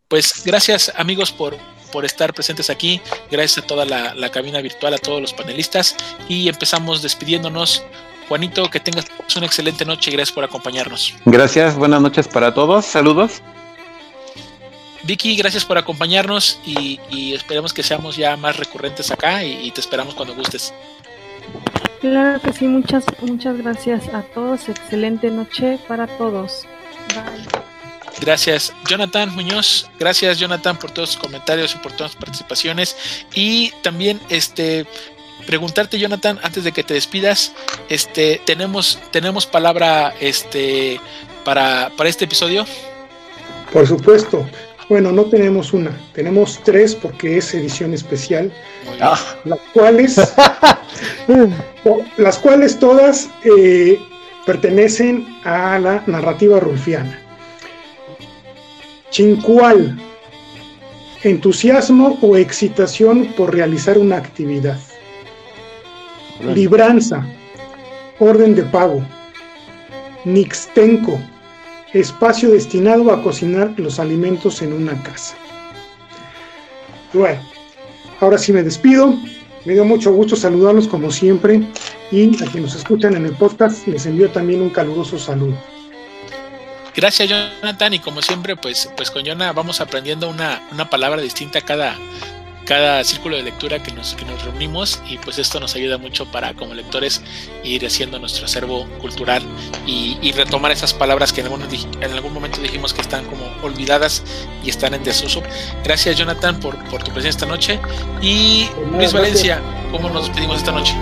[0.07, 1.57] Pues gracias amigos por,
[1.91, 5.95] por estar presentes aquí, gracias a toda la, la cabina virtual, a todos los panelistas
[6.27, 7.83] y empezamos despidiéndonos.
[8.27, 11.13] Juanito, que tengas una excelente noche y gracias por acompañarnos.
[11.25, 13.41] Gracias, buenas noches para todos, saludos.
[15.03, 20.13] Vicky, gracias por acompañarnos y, esperemos que seamos ya más recurrentes acá y, te esperamos
[20.13, 20.73] cuando gustes.
[21.99, 24.69] Claro que sí, muchas, muchas gracias a todos.
[24.69, 26.65] Excelente noche para todos.
[27.09, 27.60] Bye.
[28.19, 29.89] Gracias, Jonathan Muñoz.
[29.99, 32.95] Gracias, Jonathan, por todos tus comentarios y por todas tus participaciones.
[33.33, 34.85] Y también, este,
[35.47, 37.53] preguntarte, Jonathan, antes de que te despidas,
[37.89, 40.99] este, tenemos, tenemos palabra, este,
[41.45, 42.65] para, para este episodio.
[43.71, 44.45] Por supuesto.
[44.91, 48.51] Bueno, no tenemos una, tenemos tres porque es edición especial,
[48.99, 49.17] ah.
[49.45, 50.19] las cuales,
[52.17, 53.97] las cuales todas eh,
[54.45, 57.21] pertenecen a la narrativa rulfiana.
[59.11, 59.99] Chincual,
[61.23, 64.79] entusiasmo o excitación por realizar una actividad.
[66.55, 67.25] Libranza,
[68.19, 69.03] orden de pago.
[70.23, 71.19] Nixtenco,
[71.91, 75.35] espacio destinado a cocinar los alimentos en una casa.
[77.11, 77.41] Bueno,
[78.21, 79.13] ahora sí me despido.
[79.65, 81.61] Me dio mucho gusto saludarlos como siempre.
[82.11, 85.57] y a quienes nos escuchan en el podcast les envío también un caluroso saludo.
[86.95, 91.61] Gracias Jonathan y como siempre pues, pues con Jonah vamos aprendiendo una, una palabra distinta
[91.61, 91.95] cada,
[92.65, 96.29] cada círculo de lectura que nos, que nos reunimos y pues esto nos ayuda mucho
[96.31, 97.21] para como lectores
[97.63, 99.43] ir haciendo nuestro acervo cultural
[99.85, 104.23] y, retomar esas palabras que en algún, en algún momento dijimos que están como olvidadas
[104.63, 105.43] y están en desuso.
[105.83, 107.79] Gracias Jonathan por, por tu presencia esta noche
[108.21, 109.59] y Luis Valencia,
[109.91, 110.93] ¿cómo nos despedimos esta noche?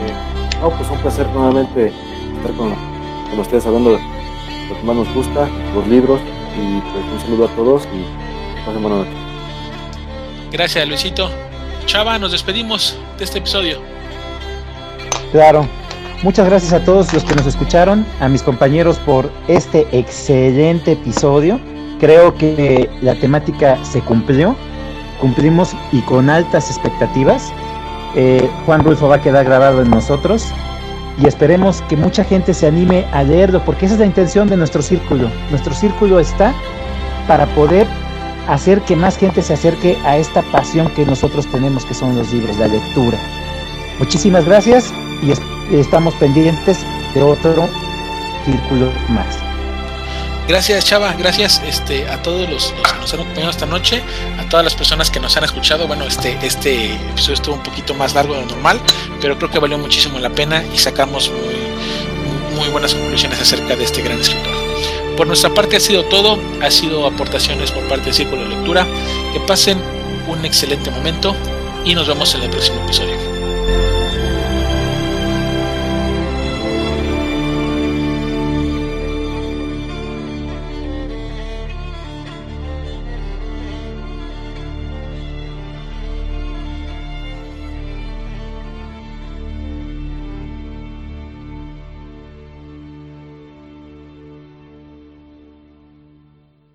[0.00, 0.12] Eh,
[0.60, 1.92] no, pues un placer nuevamente
[2.36, 2.89] estar con,
[3.30, 3.98] con ustedes hablando de
[4.68, 6.20] lo que más nos gusta, los libros
[6.56, 9.10] y pues un saludo a todos y pasen buena noche.
[10.52, 11.30] Gracias, Luisito.
[11.86, 13.78] Chava, nos despedimos de este episodio.
[15.32, 15.66] Claro.
[16.22, 21.58] Muchas gracias a todos los que nos escucharon, a mis compañeros por este excelente episodio.
[21.98, 24.54] Creo que la temática se cumplió,
[25.18, 27.50] cumplimos y con altas expectativas.
[28.16, 30.52] Eh, Juan Rulfo va a quedar grabado en nosotros
[31.18, 34.56] y esperemos que mucha gente se anime a leerlo porque esa es la intención de
[34.56, 35.30] nuestro círculo.
[35.50, 36.54] Nuestro círculo está
[37.26, 37.86] para poder
[38.48, 42.32] hacer que más gente se acerque a esta pasión que nosotros tenemos, que son los
[42.32, 43.18] libros, la lectura.
[43.98, 44.92] Muchísimas gracias
[45.22, 46.84] y estamos pendientes
[47.14, 47.68] de otro
[48.44, 49.49] círculo más.
[50.50, 54.02] Gracias Chava, gracias este, a todos los, que nos han acompañado esta noche,
[54.36, 55.86] a todas las personas que nos han escuchado.
[55.86, 58.80] Bueno, este, este episodio estuvo un poquito más largo de lo normal,
[59.20, 63.84] pero creo que valió muchísimo la pena y sacamos muy, muy buenas conclusiones acerca de
[63.84, 64.52] este gran escritor.
[65.16, 68.88] Por nuestra parte ha sido todo, ha sido aportaciones por parte del Círculo de Lectura.
[69.32, 69.80] Que pasen
[70.26, 71.36] un excelente momento
[71.84, 73.29] y nos vemos en el próximo episodio.